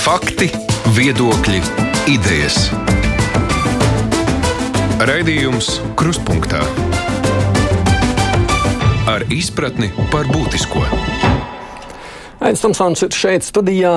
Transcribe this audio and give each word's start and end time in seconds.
Fakti, 0.00 0.46
viedokļi, 0.96 1.58
idejas. 2.08 2.70
Raidījums 5.04 5.68
Kruspunkta 5.92 6.62
ar 9.12 9.26
izpratni 9.28 9.90
par 10.08 10.24
būtisko. 10.32 10.86
Aizsmeļs 12.40 12.64
Tomsons 12.64 13.04
ir 13.04 13.12
šeit 13.12 13.44
studijā. 13.44 13.92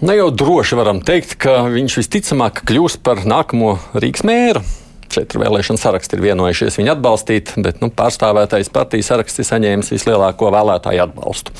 Ne 0.00 0.16
jau 0.16 0.30
droši 0.32 0.80
varam 0.80 1.04
teikt, 1.04 1.36
ka 1.44 1.60
viņš 1.68 1.98
visticamāk 2.00 2.64
kļūs 2.64 2.96
par 3.04 3.26
nākamo 3.28 3.76
Rīgas 4.00 4.24
mēru. 4.24 4.64
Četri 5.12 5.44
vēlēšana 5.44 5.84
saraksti 5.84 6.16
ir 6.16 6.24
vienojušies 6.30 6.80
viņu 6.80 6.96
atbalstīt, 6.96 7.52
bet 7.60 7.84
nu, 7.84 7.92
pārstāvētais 7.92 8.72
partijas 8.72 9.12
saraksts 9.12 9.44
ir 9.44 9.52
saņēmis 9.52 9.92
vislielāko 9.92 10.48
vēlētāju 10.56 11.04
atbalstu. 11.04 11.52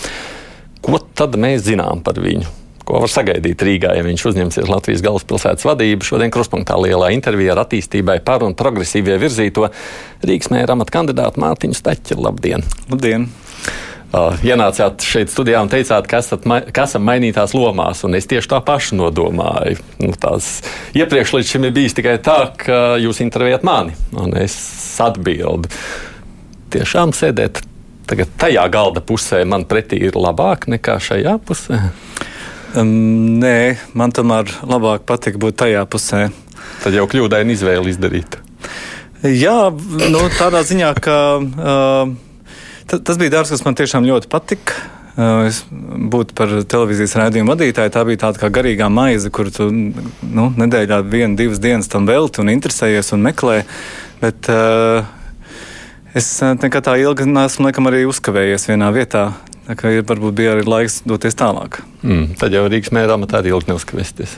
Ko 0.80 1.04
tad 1.12 1.36
mēs 1.36 1.68
zinām 1.68 2.00
par 2.00 2.24
viņu? 2.24 2.63
Ko 2.84 3.00
var 3.00 3.08
sagaidīt 3.08 3.62
Rīgā, 3.64 3.94
ja 3.96 4.04
viņš 4.04 4.26
uzņemsies 4.28 4.68
Latvijas 4.68 5.00
galvaspilsētas 5.06 5.64
vadību? 5.64 6.04
Šodien 6.04 6.32
kruspunktā 6.32 6.76
lielā 6.76 7.14
intervijā 7.14 7.54
ar 7.54 7.62
attīstībai 7.62 8.18
par 8.24 8.44
un 8.44 8.52
progresīvie 8.58 9.16
virzīto 9.22 9.70
Rīgas 10.20 10.52
mēra 10.52 10.76
amata 10.76 10.92
kandidātu 10.98 11.40
Mārtiņu 11.40 11.78
Steķi. 11.78 12.18
Labdien! 12.20 12.66
Labdien! 12.92 13.30
Uh, 14.14 14.36
ienācāt 14.46 15.02
šeit 15.02 15.32
studijā 15.32 15.58
un 15.64 15.70
teicāt, 15.72 16.04
ka, 16.06 16.20
esat, 16.22 16.44
ka 16.76 16.84
esam 16.84 17.02
mainītās 17.08 17.50
lomās, 17.56 18.04
un 18.06 18.14
es 18.14 18.28
tieši 18.30 18.52
tā 18.52 18.60
pašu 18.62 19.00
nodomāju. 19.00 19.80
Nu, 20.04 20.12
tās 20.20 20.60
iepriekš 20.94 21.32
līdz 21.38 21.50
šim 21.50 21.66
ir 21.66 21.74
bijis 21.74 21.96
tikai 21.98 22.18
tā, 22.22 22.36
ka 22.60 22.82
jūs 23.02 23.24
intervējat 23.24 23.64
mani, 23.66 23.96
un 24.20 24.36
es 24.38 24.54
atbildu. 25.02 25.72
Tiešām 26.76 27.16
sēdēt 27.16 27.64
tagad 28.06 28.30
tajā 28.38 28.68
galda 28.70 29.02
pusē 29.02 29.42
man 29.48 29.64
pretī 29.66 30.04
ir 30.04 30.20
labāk 30.20 30.68
nekā 30.70 31.00
šajā 31.02 31.34
pusē? 31.48 31.80
Um, 32.74 33.38
nē, 33.38 33.76
man 33.94 34.14
tomēr 34.14 34.50
labāk 34.66 35.06
patīk 35.06 35.38
būt 35.42 35.60
tajā 35.62 35.84
pusē. 35.86 36.28
Tad 36.82 36.96
jau 36.96 37.06
kļūdaini 37.10 37.54
izvēle 37.54 37.92
izdarīt. 37.92 38.40
Jā, 39.24 39.70
nu, 39.72 40.28
tādā 40.38 40.64
ziņā, 40.66 40.94
ka. 41.00 41.18
Uh, 41.40 42.14
Tas 42.86 43.18
bija 43.18 43.30
darbs, 43.30 43.50
kas 43.54 43.64
man 43.64 43.76
tiešām 43.78 44.04
ļoti 44.04 44.28
patika. 44.28 44.76
Es 45.46 45.62
būtu 45.70 46.34
par 46.36 46.50
televīzijas 46.68 47.14
raidījumu 47.16 47.54
vadītāju. 47.54 47.92
Tā 47.94 48.02
bija 48.04 48.20
tāda 48.26 48.42
kā 48.42 48.50
garīgā 48.52 48.90
maize, 48.92 49.30
kur 49.32 49.48
tu 49.54 49.70
nu, 49.70 50.48
nedēļā 50.58 50.98
vienu, 51.06 51.38
divas 51.38 51.62
dienas 51.62 51.88
tam 51.88 52.08
velti 52.10 52.42
un 52.42 52.50
interesējies 52.52 53.14
un 53.16 53.22
meklē. 53.24 53.60
Bet, 54.20 54.50
uh, 54.52 55.06
es 56.18 56.28
nekad 56.42 56.90
tā 56.90 56.98
ilgi 57.00 57.28
neesmu 57.30 57.68
laikam, 57.70 57.88
arī 57.88 58.04
uzkavējies 58.10 58.68
vienā 58.72 58.90
vietā. 58.96 59.28
Tā 59.64 59.72
kā 59.80 59.90
ir, 59.94 60.02
varbūt 60.04 60.34
bija 60.36 60.52
arī 60.52 60.64
laiks 60.68 60.98
doties 61.08 61.36
tālāk. 61.40 61.78
Mm, 62.04 62.34
tad 62.36 62.52
jau 62.52 62.66
Rīgas 62.68 62.92
mērā 62.92 63.14
man 63.16 63.30
tāda 63.30 63.48
ilgi 63.48 63.70
neuzkavēsties. 63.70 64.34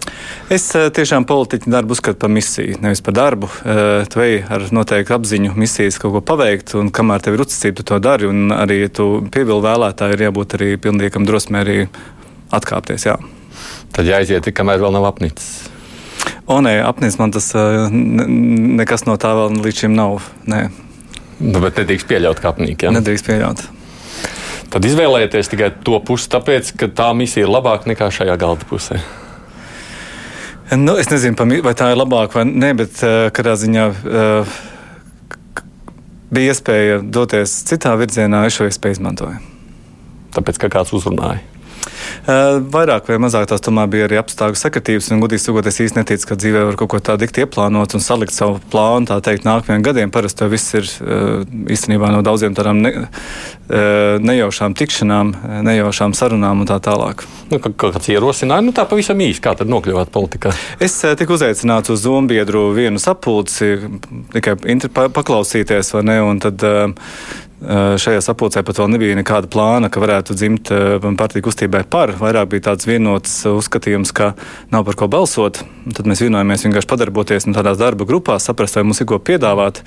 Es 0.54 0.68
uh, 0.78 0.86
tiešām 0.94 1.26
politiķu 1.26 1.72
darbu 1.72 1.96
uzskatu 1.96 2.20
par 2.22 2.30
misiju, 2.30 2.76
nevis 2.84 3.02
par 3.02 3.16
darbu. 3.18 3.50
Uh, 3.64 4.06
tu 4.06 4.22
ej 4.22 4.44
ar 4.46 4.68
noteiktu 4.70 5.16
apziņu, 5.16 5.56
misijas 5.58 5.98
kaut 5.98 6.14
ko 6.14 6.22
paveikt, 6.30 6.76
un 6.78 6.92
kamēr 6.94 7.26
tev 7.26 7.34
ir 7.34 7.42
uzticība, 7.42 7.80
tu 7.80 7.88
to 7.90 7.98
dari, 8.06 8.30
un 8.30 8.54
arī 8.54 8.84
tu 8.86 9.08
pievili 9.34 9.66
vēlētāju, 9.66 10.14
ir 10.14 10.26
jābūt 10.28 10.58
arī 10.60 10.72
pilnīgam 10.86 11.26
drosmē 11.26 11.66
arī 11.66 11.78
atkāpties. 12.54 13.10
Jā. 13.10 13.18
Tad 13.98 14.06
jāiziet, 14.06 14.46
kamēr 14.54 14.78
vēl 14.84 14.94
nav 14.94 15.10
apnicis. 15.10 15.72
O, 16.46 16.60
nē, 16.62 16.78
apnicis 16.86 17.18
man 17.18 17.34
tas 17.34 17.50
uh, 17.58 17.90
ne, 17.90 18.30
nekas 18.78 19.08
no 19.10 19.18
tā 19.18 19.34
vēl 19.34 19.58
līdz 19.58 19.86
šim 19.88 19.98
nav. 19.98 20.20
Nē. 20.46 20.68
Nu, 21.42 21.58
bet 21.58 21.82
nedrīkst 21.82 22.06
pieļaut 22.06 22.38
kapnīku. 22.44 22.86
Ja? 22.86 22.94
Nedrīkst 22.94 23.26
pieļaut. 23.26 23.72
Tad 24.72 24.84
izvēlējieties 24.88 25.52
tikai 25.52 25.70
to 25.86 25.98
pusi, 26.04 26.28
tāpēc, 26.32 26.72
ka 26.80 26.88
tā 26.90 27.10
misija 27.16 27.46
ir 27.46 27.52
labāka 27.52 27.90
nekā 27.90 28.10
šajā 28.12 28.34
galda 28.40 28.66
pusē. 28.68 29.00
Nu, 30.74 30.96
es 30.98 31.06
nezinu, 31.12 31.38
vai 31.62 31.74
tā 31.78 31.92
ir 31.92 32.00
labāka 32.00 32.40
vai 32.40 32.46
nē, 32.48 32.72
bet 32.80 33.02
uh, 33.06 33.28
kādā 33.34 33.54
ziņā 33.54 33.84
uh, 33.86 34.56
bija 36.34 36.54
iespēja 36.54 36.98
doties 37.02 37.60
citā 37.68 37.94
virzienā, 38.00 38.42
es 38.48 38.58
šo 38.58 38.66
iespēju 38.66 38.98
izmantoju. 38.98 39.38
Tāpēc, 40.34 40.58
ka 40.64 40.72
kāds 40.74 40.90
uzrunāja. 40.96 41.55
Uh, 42.26 42.58
vairāk 42.72 43.08
vai 43.10 43.18
mazāk 43.22 43.48
tās 43.50 43.62
tomēr 43.64 43.88
bija 43.92 44.08
arī 44.08 44.18
apstākļu 44.20 44.60
sakritības. 44.60 45.10
Un, 45.14 45.22
godīgi 45.24 45.44
sakot, 45.44 45.68
es 45.70 45.80
īsti 45.84 46.00
neticu, 46.00 46.28
ka 46.30 46.38
dzīvē 46.40 46.64
var 46.70 46.78
kaut 46.80 46.92
ko 46.92 47.00
tādu 47.10 47.24
dikt 47.24 47.40
ieplānot 47.42 47.96
un 47.96 48.04
salikt 48.04 48.34
savu 48.36 48.60
plānu, 48.72 49.08
tā 49.10 49.18
teikt, 49.24 49.46
nākamajiem 49.46 49.86
gadiem. 49.86 50.12
Parasti 50.14 50.42
tas 50.42 50.52
viss 50.52 50.76
ir 50.76 50.90
uh, 51.04 51.46
īstenībā 51.72 52.10
no 52.14 52.22
daudziem 52.26 52.56
tādām 52.56 52.82
ne, 52.84 52.92
uh, 53.06 54.18
nejaušām 54.22 54.76
tikšanām, 54.78 55.32
nejaušām 55.66 56.16
sarunām 56.16 56.64
un 56.64 56.70
tā 56.70 56.80
tālāk. 56.82 57.26
Nu, 57.52 57.60
kāds 57.62 58.10
ierosināja, 58.12 58.64
nu 58.66 58.74
tā 58.76 58.86
pavisam 58.90 59.20
īsi, 59.22 59.42
kā 59.44 59.54
tad 59.58 59.70
nokļuvāt 59.70 60.12
politikā? 60.14 60.52
Es 60.82 60.98
tiku 61.18 61.36
uzaicināts 61.38 61.92
uz 61.94 62.02
Zombiedru 62.02 62.68
vienu 62.76 63.00
sapulci, 63.02 63.76
tikai 64.34 64.56
paklausīties, 65.14 65.94
vai 65.96 66.06
ne, 66.10 66.20
un 66.26 66.42
tad 66.42 66.62
Eh, 66.66 66.92
šajā 67.56 68.20
sapulcē 68.20 68.60
pat 68.66 68.76
vēl 68.76 68.90
nebija 68.92 69.16
nekāda 69.16 69.48
plāna, 69.48 69.88
ka 69.88 70.00
varētu 70.02 70.34
dzimt 70.36 70.70
eh, 70.74 71.06
partiju 71.16 71.46
kustībai 71.46 71.86
par. 71.88 72.12
Vairāk 72.20 72.50
bija 72.52 72.66
tāds 72.68 72.84
vienots 72.88 73.38
uzskatījums, 73.48 74.12
ka 74.12 74.34
nav 74.74 74.84
par 74.84 74.98
ko 75.00 75.08
balsot. 75.08 75.62
Tad 75.96 76.10
mēs 76.10 76.20
vienojāmies 76.20 76.66
vienkārši 76.66 76.90
padarboties 76.90 77.48
no 77.48 77.56
tādās 77.56 77.80
darba 77.80 78.04
grupās, 78.08 78.44
saprast, 78.48 78.76
vai 78.76 78.84
mums 78.84 79.00
ir 79.00 79.08
ko 79.08 79.16
piedāvāt. 79.22 79.80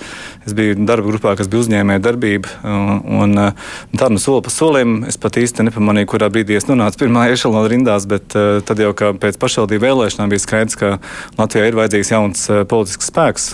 Es 0.47 0.57
biju 0.57 0.79
darba 0.81 1.11
grupā, 1.11 1.35
kas 1.37 1.51
bija 1.51 1.67
uzņēmēja 1.67 2.03
darbība. 2.07 2.57
Un, 2.65 3.37
un 3.37 3.99
tā 3.99 4.09
nu 4.09 4.21
soli 4.21 4.41
pa 4.47 4.53
solim 4.53 5.03
es 5.09 5.19
pat 5.21 5.37
īsti 5.37 5.69
nepamanīju, 5.69 6.09
kurā 6.09 6.31
brīdī 6.33 6.57
es 6.57 6.69
nonācu 6.71 7.03
pirmā 7.05 7.29
ešalona 7.35 7.69
rindās, 7.69 8.09
bet 8.09 8.33
eh, 8.33 8.63
tad 8.65 8.81
jau 8.81 8.95
pēc 8.97 9.37
pašvaldību 9.37 9.85
vēlēšanām 9.85 10.33
bija 10.33 10.47
skaidrs, 10.47 10.79
ka 10.79 10.95
Latvijā 11.37 11.69
ir 11.69 11.81
vajadzīgs 11.83 12.15
jauns 12.17 12.47
politisks 12.71 13.13
spēks 13.13 13.51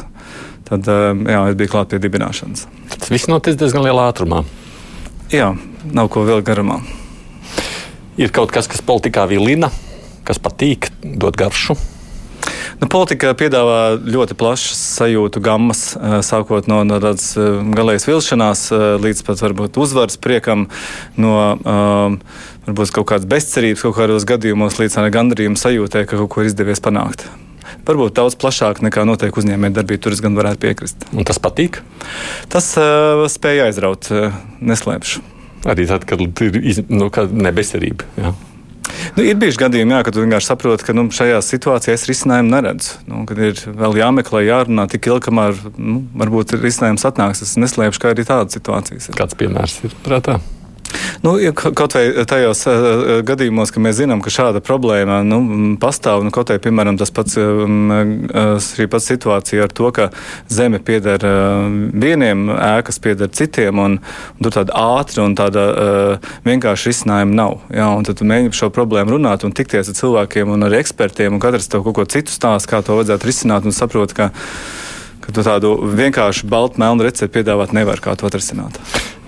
tad 0.68 0.90
jā, 0.90 1.42
es 1.50 1.58
biju 1.58 1.74
klāt 1.76 1.94
pie 1.94 2.02
dibināšanas. 2.03 2.68
Tas 2.96 3.12
viss 3.14 3.30
notic 3.31 3.59
diezgan 3.59 3.86
lielā 3.86 4.09
ātrumā. 4.12 4.44
Jā, 5.34 5.53
nav 5.94 6.12
ko 6.14 6.26
vēl 6.28 6.44
garumā. 6.46 6.81
Ir 8.22 8.31
kaut 8.36 8.53
kas, 8.56 8.70
kas 8.72 8.84
politikā 8.86 9.26
vilina, 9.30 9.72
kas 10.26 10.40
patīk, 10.42 10.90
dod 11.03 11.38
garšu. 11.38 11.76
Nu, 12.81 12.90
politika 12.92 13.31
piedāvā 13.38 13.96
ļoti 14.03 14.36
plašas 14.38 14.80
sajūtu 15.00 15.42
gammas, 15.44 15.84
sākot 16.28 16.68
no, 16.70 16.82
no 16.88 17.00
tādas 17.03 17.32
galējas 17.38 18.08
vilšanās 18.09 18.66
līdz 19.03 19.24
pat 19.28 19.42
varbūt 19.46 19.80
uzvaras 19.82 20.20
priekam, 20.22 20.68
no 21.16 21.34
varbūt 22.68 22.94
kaut 23.00 23.09
kādas 23.14 23.30
bezcerības 23.32 23.88
kaut 23.88 23.97
kādos 24.02 24.28
gadījumos 24.28 24.80
līdz 24.82 25.00
gandarījuma 25.16 25.59
sajūtai, 25.62 26.06
ka 26.06 26.20
kaut 26.20 26.34
ko 26.36 26.44
ir 26.44 26.52
izdevies 26.52 26.84
panākt 26.84 27.28
varbūt 27.88 28.18
daudz 28.18 28.38
plašāk 28.41 28.81
nekā 28.85 29.06
notiek 29.07 29.35
uzņēmējdarbība. 29.35 30.01
Tur 30.01 30.16
es 30.16 30.23
gan 30.23 30.38
varētu 30.38 30.62
piekrist. 30.66 31.07
Un 31.13 31.28
tas 31.28 31.40
patīk? 31.41 31.81
Tas 32.51 32.72
uh, 32.81 33.25
spēja 33.31 33.69
aizraut, 33.69 34.09
uh, 34.13 34.35
neslēpšu. 34.62 35.23
Arī 35.66 35.88
tad, 35.90 36.06
kad 36.06 36.22
ir 36.22 36.59
iz, 36.62 36.84
nu, 36.90 37.09
nebecerība. 37.09 38.06
Jā. 38.22 38.35
Nu, 39.16 39.23
ir 39.25 39.38
bijuši 39.41 39.59
gadījumi, 39.59 39.96
jā, 39.96 40.01
kad 40.06 40.18
vienkārši 40.19 40.50
saprotat, 40.51 40.84
ka 40.85 40.94
nu, 40.96 41.07
šajā 41.13 41.40
situācijā 41.46 41.96
es 41.97 42.06
risinājumu 42.09 42.51
neredzu. 42.53 43.00
Nu, 43.09 43.23
kad 43.29 43.40
ir 43.41 43.57
vēl 43.66 43.97
jāmeklē, 44.02 44.44
jārunā 44.46 44.85
tik 44.91 45.09
ilgi, 45.09 45.25
kamēr 45.29 45.57
nu, 45.78 46.03
varbūt 46.22 46.53
risinājums 46.59 47.07
atnāks. 47.09 47.41
Es 47.46 47.56
neslēpšu, 47.62 48.02
ka 48.02 48.13
arī 48.13 48.28
tādas 48.28 48.57
situācijas 48.57 49.09
ir. 49.09 49.17
Kāds 49.17 49.38
piemērs 49.40 49.79
ir 49.88 49.97
prātā? 50.06 50.38
Nu, 51.25 51.35
ja 51.41 51.51
kaut 51.56 51.96
vai 51.96 52.03
tajos 52.29 52.66
uh, 52.69 52.75
gadījumos, 53.25 53.72
ka 53.73 53.81
mēs 53.81 53.97
zinām, 53.97 54.22
ka 54.22 54.34
šāda 54.34 54.62
problēma 54.63 55.22
nu, 55.25 55.40
pastāv, 55.81 56.22
nu, 56.25 56.31
kaut 56.34 56.51
vai 56.53 56.59
piemēram 56.62 57.00
tas 57.00 57.12
pats, 57.16 57.38
um, 57.41 58.28
šī 58.62 58.85
pats 58.91 59.09
situācija 59.09 59.66
ar 59.66 59.73
to, 59.73 59.90
ka 59.96 60.09
zeme 60.51 60.79
pieder 60.85 61.25
uh, 61.25 61.66
vieniem, 62.06 62.46
ēkas 62.53 63.01
pieder 63.01 63.31
citiem, 63.34 63.81
un, 63.81 63.97
un 64.38 64.46
tur 64.46 64.53
tāda 64.59 64.78
ātra 64.78 65.25
un 65.25 65.35
tāda 65.40 65.66
uh, 65.73 66.31
vienkārša 66.46 66.91
risinājuma 66.91 67.40
nav. 67.41 67.59
Un 67.73 68.06
tad 68.06 68.22
mēģini 68.22 68.53
par 68.53 68.62
šo 68.62 68.72
problēmu 68.75 69.17
runāt 69.17 69.47
un 69.47 69.56
tikties 69.56 69.90
ar 69.91 69.97
cilvēkiem 69.97 70.53
un 70.53 70.67
ar 70.67 70.78
ekspertiem, 70.78 71.34
un 71.34 71.43
katrs 71.43 71.72
tev 71.72 71.85
kaut 71.88 71.97
ko 71.97 72.09
citu 72.09 72.34
stāsta, 72.34 72.76
kā 72.76 72.84
to 72.85 72.99
vajadzētu 72.99 73.31
risināt, 73.31 73.66
un 73.66 73.76
saprot, 73.76 74.14
ka 74.14 74.31
ka 75.26 75.34
tu 75.34 75.41
tādu 75.41 75.72
vienkāršu 75.97 76.46
baltu 76.49 76.78
melnu 76.81 77.08
recepti 77.08 77.40
piedāvāt 77.40 77.73
nevar 77.73 77.97
kā 78.03 78.14
to 78.14 78.28
atrisināt. 78.29 78.78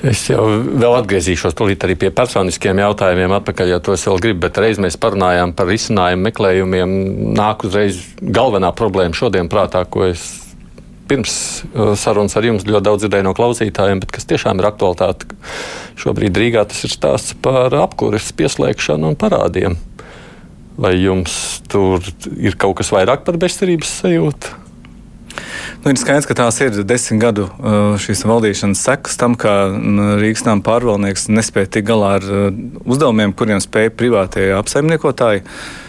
Es 0.05 0.27
jau 0.29 0.43
vēl 0.61 0.93
atgriezīšos 0.99 1.55
arī 1.57 1.95
pie 1.97 2.11
personiskiem 2.13 2.77
jautājumiem, 2.77 3.31
atpakaļ, 3.39 3.71
ja 3.71 3.79
tos 3.81 4.03
vēl 4.05 4.19
gribu, 4.21 4.43
bet 4.45 4.59
reiz 4.61 4.77
mēs 4.77 4.97
parunājām 5.01 5.55
par 5.57 5.65
risinājumu 5.71 6.27
meklējumiem. 6.27 6.93
Nāk 7.33 7.65
uzreiz 7.65 8.03
galvenā 8.21 8.69
problēma 8.77 9.17
šodien 9.17 9.49
prātā, 9.49 9.81
ko 9.89 10.05
es 10.05 10.27
pirms 11.09 11.63
uh, 11.73 11.95
sarunas 11.97 12.35
ar 12.37 12.45
jums 12.45 12.67
ļoti 12.67 12.85
daudz 12.85 13.05
dzirdēju 13.05 13.25
no 13.25 13.33
klausītājiem, 13.33 14.03
bet 14.03 14.13
kas 14.13 14.29
tiešām 14.29 14.61
ir 14.61 14.69
aktualitāte. 14.69 15.33
Šobrīd 15.97 16.37
Rīgā 16.37 16.67
tas 16.69 16.83
ir 16.85 16.93
stāsts 16.93 17.33
par 17.41 17.73
apkuras 17.79 18.29
pieslēgšanu 18.37 19.13
un 19.13 19.17
parādiem. 19.17 19.79
Vai 20.77 20.93
jums 20.99 21.63
tur 21.71 22.05
ir 22.37 22.59
kaut 22.59 22.77
kas 22.83 22.93
vairāk 22.93 23.25
par 23.25 23.39
bezcerības 23.41 23.97
sajūtu? 24.03 24.66
Nu, 25.87 25.93
ir 25.95 25.99
skaidrs, 26.01 26.25
ka 26.27 26.35
tās 26.35 26.57
ir 26.59 26.81
desmit 26.83 27.21
gadu 27.21 27.45
uh, 27.47 27.93
šīs 27.95 28.25
valdīšanas 28.27 28.81
sekas 28.89 29.15
tam, 29.15 29.37
ka 29.39 29.69
mm, 29.71 30.17
Rīgas 30.19 30.43
nama 30.43 30.59
pārvaldnieks 30.59 31.29
nespēja 31.31 31.69
tikt 31.77 31.87
galā 31.87 32.09
ar 32.17 32.25
uh, 32.27 32.49
uzdevumiem, 32.83 33.31
kuriem 33.31 33.63
spēja 33.63 33.93
privātie 33.95 34.49
apsaimniekotāji. 34.57 35.45
Uh, 35.45 35.86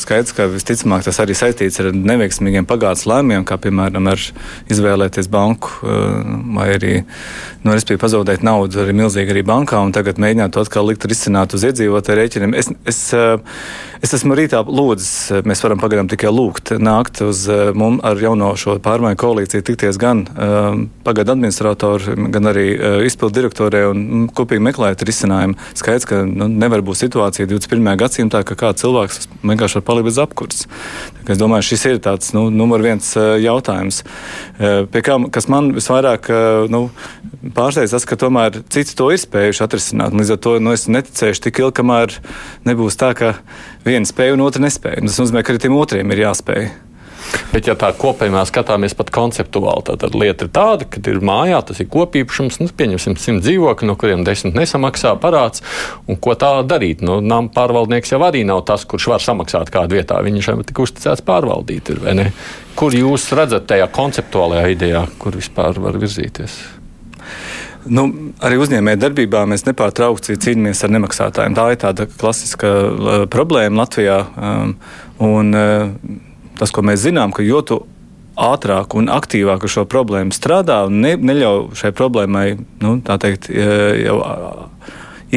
skaidrs, 0.00 0.32
ka 0.36 0.46
visticamāk 0.48 1.04
tas 1.04 1.18
arī 1.20 1.34
saistīts 1.36 1.80
ar 1.82 1.90
neveiksmīgiem 1.92 2.66
pagātnes 2.68 3.04
lēmumiem, 3.10 3.44
kā 3.48 3.58
piemēram 3.60 4.08
ar 4.08 4.22
izvēlēties 4.72 5.28
banku 5.32 5.74
vai 6.56 6.68
arī 6.76 6.94
nu, 7.66 7.74
pazaudēt 8.00 8.44
naudu 8.46 8.80
arī 8.84 8.94
milzīgi 8.96 9.34
arī 9.34 9.42
bankā 9.46 9.80
un 9.84 9.92
tagad 9.94 10.20
mēģināt 10.22 10.54
to 10.54 10.62
atkal 10.64 10.88
likt 10.88 11.04
risināt 11.08 11.54
uz 11.56 11.66
iedzīvotāju 11.68 12.18
rēķiniem. 12.20 12.54
Es, 12.56 12.70
es, 12.88 13.00
es 14.06 14.16
esmu 14.16 14.36
rītā 14.38 14.62
lūdzis, 14.64 15.44
mēs 15.48 15.62
varam 15.64 15.82
pagaidām 15.82 16.08
tikai 16.12 16.32
lūgt, 16.32 16.72
nākt 16.80 17.20
uz 17.26 17.44
mums 17.76 18.04
ar 18.06 18.20
jauno 18.22 18.52
šo 18.58 18.78
pārmaiņu 18.84 19.20
koalīciju, 19.20 19.66
tikties 19.66 20.00
gan 20.00 20.24
pagaidu 21.06 21.34
administratoru, 21.36 22.16
gan 22.32 22.52
arī 22.52 22.68
izpildu 23.08 23.40
direktorē 23.40 23.86
un 23.90 24.28
kopīgi 24.36 24.64
meklēt 24.70 25.04
risinājumu. 25.06 25.58
Skaidrs, 25.76 26.08
ka 26.08 26.22
nu, 26.28 26.48
nevar 26.48 26.84
būt 26.86 27.04
situācija 27.04 27.48
21. 27.50 27.92
gadsimtā, 28.00 28.44
ka 28.46 28.58
kāds 28.58 28.84
cilvēks 28.84 29.25
vienkārši 29.46 29.78
var 29.78 29.84
palikt 29.86 30.08
bez 30.08 30.18
apkurses. 30.22 30.66
Es 31.26 31.40
domāju, 31.40 31.66
šis 31.70 31.84
ir 31.90 32.00
tāds 32.02 32.32
nu, 32.36 32.46
numur 32.54 32.82
viens 32.84 33.08
eh, 33.18 33.36
jautājums. 33.44 34.02
Eh, 34.58 34.84
pie 34.90 35.02
kā, 35.06 35.18
kas 35.32 35.48
man 35.52 35.72
visvairāk 35.76 36.30
eh, 36.32 36.66
nu, 36.72 36.86
pārsteidz, 37.56 37.94
tas, 37.94 38.06
ka 38.08 38.18
tomēr 38.20 38.60
citi 38.72 38.96
to 38.98 39.10
ir 39.14 39.22
spējuši 39.22 39.64
atrisināt. 39.66 40.16
Līdz 40.16 40.34
ar 40.36 40.42
to 40.46 40.56
nu, 40.62 40.74
es 40.76 40.88
neticēšu 40.90 41.46
tik 41.48 41.62
ilgi, 41.62 41.76
kamēr 41.80 42.18
nebūs 42.68 42.98
tā, 43.00 43.12
ka 43.18 43.36
viena 43.86 44.08
spēja 44.08 44.36
un 44.36 44.46
otra 44.46 44.64
nespēja. 44.64 45.04
Tas 45.06 45.20
nozīmē, 45.22 45.44
ka 45.44 45.54
arī 45.54 45.66
tiem 45.66 45.78
otriem 45.78 46.14
ir 46.14 46.26
jāspēj. 46.26 46.70
Bet, 47.52 47.68
ja 47.70 47.76
tā 47.78 47.88
kopējā 47.96 48.42
skatāmies 48.48 48.96
pat 48.98 49.10
konceptuāli, 49.14 49.84
tad, 49.86 50.02
tad 50.02 50.16
lieta 50.18 50.46
ir 50.46 50.52
tāda, 50.54 50.88
ka 50.90 51.00
ir 51.08 51.22
mājā, 51.24 51.62
tas 51.64 51.80
ir 51.80 51.88
kopīpašums, 51.92 52.60
nu, 52.60 52.68
pieņemsim, 52.76 53.16
simt 53.20 53.44
dzīvokļi, 53.46 53.88
no 53.88 53.96
kuriem 53.96 54.24
desmit 54.26 54.58
nesamaksā 54.58 55.14
parāds. 55.22 55.64
Un 56.10 56.20
ko 56.20 56.36
tā 56.38 56.52
darīt? 56.68 57.04
Nu, 57.06 57.18
Nama 57.24 57.48
pārvaldnieks 57.54 58.12
jau 58.12 58.20
arī 58.26 58.44
nav 58.46 58.64
tas, 58.68 58.84
kurš 58.88 59.08
var 59.14 59.24
samaksāt 59.24 59.72
kādu 59.74 59.98
vietā. 59.98 60.20
Viņš 60.26 60.50
jau 60.52 60.58
tik 60.66 60.82
uzticēts 60.84 61.24
pārvaldīt. 61.26 61.94
Ir, 61.94 62.32
kur 62.78 62.94
jūs 62.96 63.30
redzat 63.36 63.68
tajā 63.70 63.88
konceptuālajā 63.94 64.72
idejā, 64.76 65.06
kur 65.22 65.38
vispār 65.38 65.80
var 65.82 65.96
virzīties? 66.02 66.58
Nu, 67.86 68.06
arī 68.42 68.58
uzņēmējdarbībā 68.58 69.04
darbībā 69.06 69.42
mēs 69.50 69.64
nepārtraukti 69.68 70.36
cīnāmies 70.42 70.82
ar 70.82 70.92
nemaksātājiem. 70.96 71.54
Tā 71.54 71.66
ir 71.70 71.80
tāda 71.82 72.06
klasiska 72.10 72.70
uh, 72.70 73.18
problēma 73.30 73.84
Latvijā. 73.84 74.16
Um, 74.34 74.72
un, 75.22 75.52
uh, 75.54 76.24
tas, 76.58 76.72
ko 76.72 76.84
mēs 76.86 77.04
zinām, 77.04 77.34
ka 77.36 77.44
jo 77.46 77.62
ātrāk 78.36 78.94
un 78.98 79.08
aktīvāk 79.08 79.64
ar 79.64 79.72
šo 79.72 79.86
problēmu 79.88 80.34
strādā 80.36 80.82
un 80.88 81.00
ne, 81.00 81.14
neļauj 81.16 81.76
šai 81.80 81.92
problēmai, 81.96 82.46
nu, 82.84 82.98
tā 83.04 83.16
teikt, 83.22 83.48
jau 83.48 84.18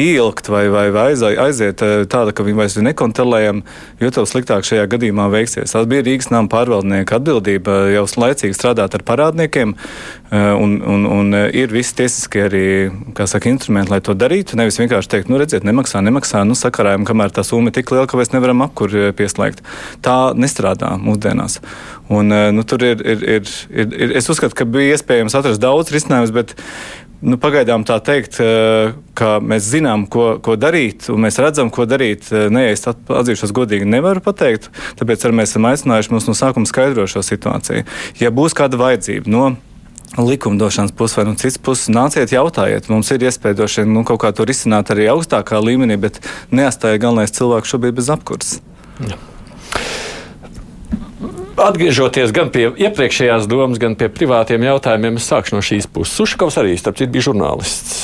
ielikt 0.00 0.48
vai, 0.50 0.64
vai, 0.72 0.86
vai 0.94 1.08
aiziet 1.14 1.82
eh, 1.84 2.02
tāda, 2.10 2.32
ka 2.34 2.44
viņi 2.46 2.58
vairs 2.58 2.76
ir 2.78 2.86
nekontrolējami, 2.88 3.62
jo 4.02 4.10
tev 4.14 4.26
sliktāk 4.28 4.66
šajā 4.66 4.86
gadījumā 4.92 5.28
veiksies. 5.32 5.74
Tas 5.74 5.88
bija 5.90 6.04
Rīgas 6.06 6.30
nama 6.32 6.50
pārvaldnieka 6.50 7.18
atbildība 7.18 7.76
jau 7.94 8.04
laicīgi 8.24 8.56
strādāt 8.56 8.96
ar 8.96 9.04
parādniekiem, 9.06 9.74
eh, 9.76 10.50
un, 10.54 10.78
un, 10.80 11.06
un 11.10 11.38
eh, 11.38 11.46
ir 11.62 11.74
visi 11.74 11.96
tiesiskie 12.00 12.44
arī 12.46 12.64
saka, 13.20 13.50
instrumenti, 13.52 13.92
lai 13.94 14.00
to 14.04 14.16
darītu. 14.18 14.58
Nevis 14.60 14.80
vienkārši 14.80 15.12
teikt, 15.16 15.32
nu 15.32 15.40
redziet, 15.40 15.66
nemaksā, 15.68 16.02
nemaksā, 16.06 16.42
nu 16.48 16.58
sakarājam, 16.58 17.06
kamēr 17.08 17.34
tā 17.36 17.46
summa 17.46 17.72
ir 17.72 17.78
tik 17.78 17.92
liela, 17.94 18.08
ka 18.10 18.20
mēs 18.20 18.34
nevaram 18.34 18.64
apkur 18.66 18.96
pieslēgt. 19.18 19.64
Tā 20.04 20.18
nestrādā 20.38 20.94
mūsdienās. 21.00 21.60
Un, 22.10 22.32
nu, 22.56 22.64
tur 22.66 22.82
ir, 22.82 23.04
ir, 23.06 23.20
ir, 23.36 23.52
ir, 23.70 23.92
ir, 23.94 24.16
es 24.18 24.26
uzskatu, 24.32 24.56
ka 24.58 24.66
bija 24.66 24.96
iespējams 24.96 25.36
atrast 25.38 25.62
daudz 25.62 25.92
risinājumus, 25.94 26.34
bet 26.34 26.56
Nu, 27.20 27.36
pagaidām 27.36 27.82
tā 27.84 27.98
teikt, 28.00 28.38
eh, 28.40 28.94
ka 29.14 29.34
mēs 29.44 29.66
zinām, 29.68 30.06
ko, 30.08 30.38
ko 30.40 30.56
darīt, 30.56 31.10
un 31.12 31.20
mēs 31.20 31.36
redzam, 31.36 31.68
ko 31.68 31.84
darīt. 31.84 32.30
Eh, 32.32 32.48
nē, 32.48 32.70
es 32.72 32.86
atzīšos 32.88 33.52
godīgi, 33.52 33.84
nevaru 33.84 34.22
pateikt. 34.24 34.70
Tāpēc 34.96 35.26
arī 35.28 35.36
mēs 35.42 35.52
esam 35.52 35.68
aicinājuši 35.68 36.14
mums 36.14 36.30
no 36.30 36.36
sākuma 36.38 36.70
skaidrot 36.70 37.12
šo 37.12 37.20
situāciju. 37.20 37.84
Ja 38.24 38.32
būs 38.32 38.56
kāda 38.56 38.80
vajadzība 38.80 39.28
no 39.28 39.56
likumdošanas 40.16 40.96
puses 40.96 41.16
vai 41.16 41.26
no 41.28 41.36
citas 41.36 41.60
puses, 41.60 41.92
nāciet, 41.92 42.32
jautājiet. 42.32 42.88
Mums 42.88 43.12
ir 43.12 43.28
iespēja 43.28 43.60
droši 43.60 43.84
vien 43.84 43.92
nu, 43.94 44.04
kaut 44.08 44.24
kā 44.24 44.32
to 44.32 44.48
risināt 44.48 44.88
arī 44.90 45.12
augstākā 45.12 45.60
līmenī, 45.60 46.00
bet 46.00 46.22
neatstāja 46.50 46.98
galvenais 47.04 47.36
cilvēks 47.36 47.76
šobrīd 47.76 48.00
bez 48.00 48.08
apkurses. 48.16 48.62
Ja 49.04 49.20
atgriežoties 51.56 52.32
gan 52.36 52.50
pie 52.54 52.68
iepriekšējās 52.70 53.48
domas, 53.50 53.80
gan 53.82 53.96
pie 53.98 54.10
privātiem 54.12 54.64
jautājumiem, 54.68 55.18
es 55.20 55.28
sākšu 55.30 55.56
no 55.56 55.62
šīs 55.64 55.88
puses. 55.90 56.14
Sušakovs 56.18 56.58
arī, 56.62 56.76
starp 56.80 57.00
citu, 57.00 57.12
bija 57.14 57.30
žurnālists. 57.30 57.96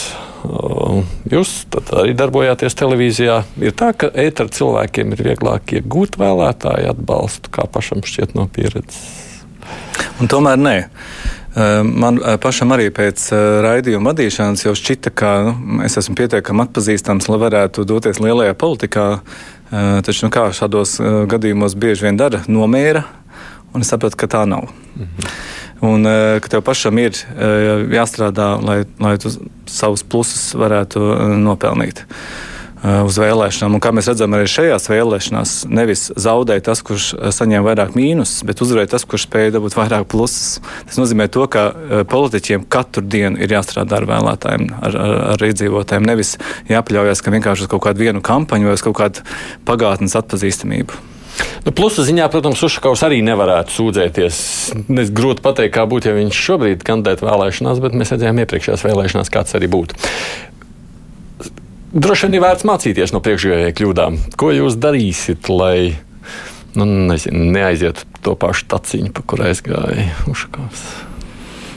Jūs 1.31 1.53
arī 1.97 2.13
darbojāties 2.15 2.77
televīzijā. 2.79 3.41
Ir 3.63 3.75
tā, 3.75 3.91
ka 3.99 4.11
ētera 4.15 4.53
cilvēkiem 4.53 5.15
ir 5.17 5.25
vieglāk 5.31 5.75
iegūt 5.81 6.19
vēlētāju 6.21 6.93
atbalstu, 6.93 7.51
kā 7.55 7.67
pašam 7.71 8.05
šķiet 8.07 8.37
no 8.39 8.47
pieredzes. 8.53 9.01
Un 10.21 10.31
tomēr 10.31 10.61
nē. 10.61 10.77
Man 11.89 12.21
pašam 12.43 12.75
arī 12.77 12.91
pēc 12.93 13.31
raidījuma 13.65 14.13
vadīšanas 14.13 14.67
jau 14.67 14.75
šķita, 14.77 15.13
ka 15.17 15.31
nu, 15.49 15.81
es 15.87 15.97
esmu 15.97 16.15
pietiekami 16.19 16.67
atpazīstams, 16.67 17.31
lai 17.33 17.39
varētu 17.41 17.87
doties 17.89 18.21
lielajā 18.21 18.55
politikā. 18.61 19.07
Taču 20.07 20.27
nu, 20.29 20.31
kā 20.31 20.51
šādos 20.55 20.99
gadījumos 21.33 21.75
bieži 21.81 22.07
vien 22.07 22.21
dara, 22.21 22.45
nomēra 22.47 23.07
un 23.75 23.85
es 23.85 23.93
sapratu, 23.93 24.19
ka 24.21 24.31
tā 24.31 24.47
nav. 24.49 24.71
Mhm. 24.97 25.31
Un 25.85 26.07
eh, 26.07 26.41
ka 26.41 26.49
tev 26.49 26.65
pašam 26.65 26.97
ir 27.01 27.13
eh, 27.13 27.87
jāstrādā, 27.93 28.55
lai, 28.65 28.83
lai 29.03 29.17
tu 29.21 29.33
savus 29.69 30.05
plusus 30.07 30.55
varētu 30.57 31.09
eh, 31.13 31.33
nopelnīt 31.41 32.07
uz 32.87 33.17
vēlēšanām. 33.19 33.73
Un 33.75 33.81
kā 33.83 33.91
mēs 33.91 34.07
redzam, 34.07 34.35
arī 34.37 34.47
šajās 34.47 34.85
vēlēšanās 34.93 35.53
nevis 35.75 36.05
zaudēja 36.23 36.63
tas, 36.69 36.83
kurš 36.87 37.07
saņēma 37.35 37.65
vairāk 37.67 37.97
mīnusus, 37.99 38.45
bet 38.47 38.61
uzvarēja 38.63 38.93
tas, 38.93 39.07
kurš 39.09 39.25
spēja 39.27 39.55
dabūt 39.57 39.75
vairāk 39.75 40.05
plusus. 40.13 40.61
Tas 40.87 41.01
nozīmē 41.01 41.27
to, 41.33 41.49
ka 41.51 41.65
politiķiem 42.13 42.69
katru 42.71 43.03
dienu 43.03 43.41
ir 43.43 43.57
jāstrādā 43.57 43.99
ar 43.99 44.07
vēlētājiem, 44.13 44.69
ar, 44.77 45.01
ar, 45.03 45.17
ar 45.33 45.47
iedzīvotājiem. 45.49 46.07
Nevis 46.13 46.37
jāpaļaujas 46.71 47.25
ka 47.27 47.35
vienkārši 47.35 47.67
uz 47.67 47.75
kaut 47.75 47.89
kādu 47.89 48.07
vienu 48.07 48.23
kampaņu 48.23 48.71
vai 48.71 48.79
uz 48.79 48.87
kaut 48.87 49.01
kādu 49.01 49.27
pagātnes 49.67 50.15
atpazīstamību. 50.21 51.16
Nu, 51.67 51.73
plusa 51.75 52.05
ziņā, 52.07 52.29
protams, 52.31 52.63
Ušakovs 52.63 53.03
arī 53.07 53.19
nevarētu 53.27 53.75
sūdzēties. 53.75 54.37
Es 55.03 55.09
grūti 55.15 55.43
pateikt, 55.43 55.75
kā 55.75 55.87
būtu, 55.91 56.11
ja 56.11 56.17
viņš 56.19 56.43
šobrīd 56.49 56.85
kandidētu 56.87 57.27
vēlēšanās, 57.27 57.81
bet 57.83 57.97
mēs 57.99 58.13
redzējām 58.15 58.43
iepriekšējās 58.45 58.85
vēlēšanās, 58.87 59.33
kāds 59.35 59.57
arī 59.59 59.71
būtu. 59.73 59.99
Droši 61.97 62.29
vien 62.29 62.37
ir 62.39 62.45
vērts 62.45 62.67
mācīties 62.69 63.15
no 63.15 63.23
priekšgājēju 63.25 63.75
kļūdām. 63.79 64.21
Ko 64.39 64.53
jūs 64.55 64.79
darīsiet, 64.79 65.51
lai 65.51 65.97
nu, 66.77 66.87
nezinu, 67.11 67.51
neaizietu 67.57 68.07
to 68.23 68.37
pašu 68.39 68.69
taciņu, 68.71 69.11
pa 69.17 69.25
kur 69.27 69.45
aizgāja 69.49 70.11
Ušakovs? 70.31 70.87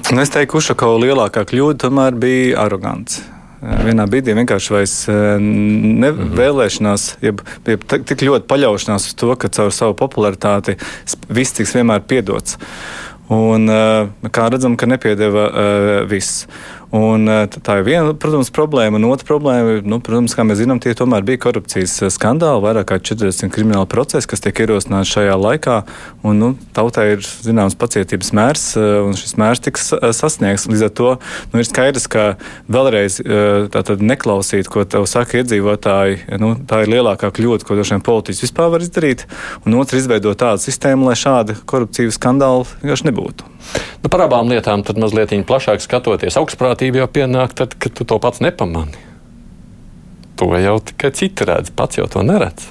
Nu, 0.09 0.21
es 0.21 0.33
teiktu, 0.33 0.53
ka 0.53 0.61
Ušakova 0.63 1.01
lielākā 1.05 1.45
kļūda 1.49 1.85
tomēr 1.85 2.17
bija 2.19 2.61
arogants. 2.65 3.21
Vienā 3.59 4.05
brīdī 4.07 4.31
vienkārši 4.37 4.71
vairs 4.71 4.93
nevēlēšanās, 5.09 7.09
mhm. 7.17 7.25
jeb, 7.27 7.43
jeb 7.67 7.83
tik 8.07 8.23
ļoti 8.23 8.47
paļaušanās 8.47 9.09
uz 9.11 9.17
to, 9.19 9.33
ka 9.35 9.51
caur 9.51 9.73
savu 9.75 9.97
popularitāti 9.99 10.77
viss 11.27 11.57
tiks 11.57 11.75
vienmēr 11.75 12.05
piedots. 12.07 12.55
Un, 13.29 13.69
kā 14.33 14.47
redzam, 14.49 14.73
ka 14.79 14.87
nepiedeva 14.89 15.43
viss. 16.09 16.47
Un, 16.89 17.27
eh, 17.29 17.45
tā 17.45 17.79
ir 17.79 17.85
viena, 17.85 18.13
protams, 18.17 18.49
problēma. 18.49 18.97
Un 18.97 19.05
otra 19.11 19.27
problēma, 19.27 19.83
nu, 19.85 19.99
protams, 20.01 20.33
kā 20.33 20.41
mēs 20.41 20.57
zinām, 20.63 20.79
tie 20.81 20.95
tomēr 20.97 21.21
bija 21.21 21.37
korupcijas 21.43 21.93
eh, 22.01 22.09
skandāli, 22.09 22.63
vairāk 22.63 22.87
kā 22.89 22.97
40 22.97 23.53
krimināli 23.53 23.85
procesi, 23.91 24.25
kas 24.29 24.41
tiek 24.41 24.57
ierosināti 24.65 25.11
šajā 25.11 25.35
laikā. 25.37 25.75
Un, 26.25 26.39
nu, 26.41 26.49
tautai 26.73 27.11
ir 27.13 27.21
zināms 27.21 27.77
pacietības 27.77 28.33
mērs, 28.33 28.65
eh, 28.81 28.87
un 29.05 29.13
šis 29.13 29.37
mērs 29.37 29.61
tiks 29.67 29.91
sasniegts. 30.17 30.65
Līdz 30.71 30.87
ar 30.87 30.95
to 30.97 31.11
nu, 31.53 31.61
ir 31.61 31.69
skaidrs, 31.69 32.09
ka 32.09 32.25
vēlreiz 32.65 33.19
neklausīt, 33.99 34.69
ko 34.71 34.81
tev 34.89 35.05
saka 35.09 35.43
iedzīvotāji, 35.43 36.39
nu, 36.41 36.55
tā 36.65 36.83
ir 36.83 36.93
lielākā 36.95 37.29
kļūda, 37.29 37.69
ko 37.69 37.77
dažiem 37.77 38.01
politiķiem 38.01 38.47
vispār 38.47 38.73
var 38.73 38.81
izdarīt. 38.81 39.27
Un 39.61 39.77
otrs, 39.77 40.01
izveidot 40.01 40.41
tādu 40.41 40.65
sistēmu, 40.65 41.11
lai 41.11 41.17
šādi 41.19 41.59
korupcijas 41.69 42.17
skandāli 42.17 42.65
vienkārši 42.81 43.11
nebūtu. 43.11 43.58
Nu, 44.03 44.09
par 44.09 44.23
abām 44.25 44.49
lietām 44.51 44.83
tad 44.87 44.99
mazliet 45.01 45.33
plašāk 45.47 45.83
skatoties. 45.83 46.37
Augstprātība 46.39 47.03
jau 47.03 47.09
pienāk 47.19 47.55
tad, 47.57 47.75
kad 47.79 47.93
tu 47.95 48.07
to 48.07 48.19
pats 48.21 48.41
nepamani. 48.43 48.95
To 50.39 50.53
jau 50.55 50.77
tikai 50.79 51.11
citi 51.11 51.47
redz, 51.47 51.71
pats 51.75 51.99
jau 51.99 52.07
to 52.07 52.23
neredz. 52.23 52.69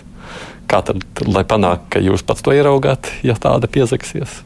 Kā 0.68 0.80
tad, 0.84 1.04
lai 1.24 1.44
panāktu, 1.48 1.88
ka 1.94 2.00
jūs 2.04 2.24
pats 2.24 2.44
to 2.44 2.52
ieraugāt, 2.56 3.12
ja 3.24 3.36
tāda 3.40 3.68
piezaksies? 3.70 4.40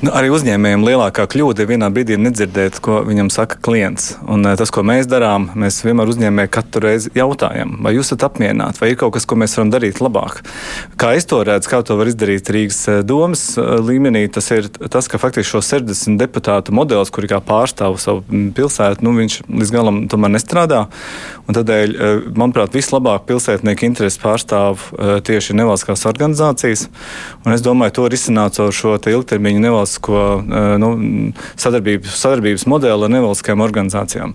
Nu, 0.00 0.08
arī 0.16 0.30
uzņēmējiem 0.32 0.84
lielākā 0.86 1.26
kļūda 1.28 1.60
ir 1.60 1.66
vienā 1.74 1.90
brīdī 1.92 2.16
nedzirdēt, 2.16 2.78
ko 2.80 3.02
viņam 3.04 3.28
saka 3.28 3.58
klients. 3.60 4.14
Un, 4.24 4.46
uh, 4.48 4.54
tas, 4.56 4.70
ko 4.72 4.80
mēs 4.86 5.04
darām, 5.04 5.50
mēs 5.60 5.82
vienmēr 5.84 6.08
uzņēmēji 6.08 6.50
katru 6.54 6.86
reizi 6.86 7.10
jautājam, 7.18 7.74
vai 7.84 7.92
jūs 7.92 8.08
esat 8.08 8.24
apmierināti, 8.30 8.80
vai 8.80 8.88
ir 8.94 8.96
kaut 9.02 9.12
kas, 9.18 9.26
ko 9.28 9.36
mēs 9.36 9.58
varam 9.58 9.72
darīt 9.74 10.00
labāk. 10.00 10.38
Kā 10.96 11.10
es 11.18 11.28
to 11.28 11.42
redzu, 11.44 11.68
kā 11.68 11.82
to 11.84 11.98
var 12.00 12.08
izdarīt 12.08 12.48
Rīgas 12.48 12.80
uh, 12.88 13.02
domas 13.04 13.42
uh, 13.60 13.74
līmenī, 13.84 14.22
tas 14.32 14.48
ir 14.56 14.70
tas, 14.72 15.04
ka 15.04 15.20
faktiski 15.20 15.50
šo 15.50 15.60
60 15.68 16.16
deputātu 16.22 16.72
modelis, 16.72 17.12
kuri 17.12 17.28
kā 17.34 17.42
pārstāv 17.44 18.00
savu 18.00 18.24
mm, 18.24 18.54
pilsētu, 18.56 19.04
nu, 19.04 19.12
viņš 19.20 19.38
līdz 19.52 19.74
galam 19.76 20.00
tomēr 20.08 20.32
nestrādā. 20.38 20.86
Un 21.44 21.58
tādēļ, 21.58 21.94
manuprāt, 22.38 22.72
vislabāk 22.78 23.24
pilsētnieku 23.26 23.82
intereses 23.88 24.20
pārstāv 24.22 24.84
tieši 25.26 25.56
nevalstiskās 25.58 26.04
organizācijas. 26.06 26.84
Un 27.42 27.56
es 27.56 27.64
domāju, 27.66 27.96
to 27.98 28.04
risināt 28.12 28.54
caur 28.54 28.70
šo 28.74 28.94
ilgtermiņu 29.10 29.64
nevalstisko 29.90 30.44
nu, 30.78 31.32
sadarbības, 31.56 32.14
sadarbības 32.14 32.66
modeli 32.66 33.04
ar 33.04 33.10
nevalstiskajām 33.10 33.60
organizācijām. 33.60 34.34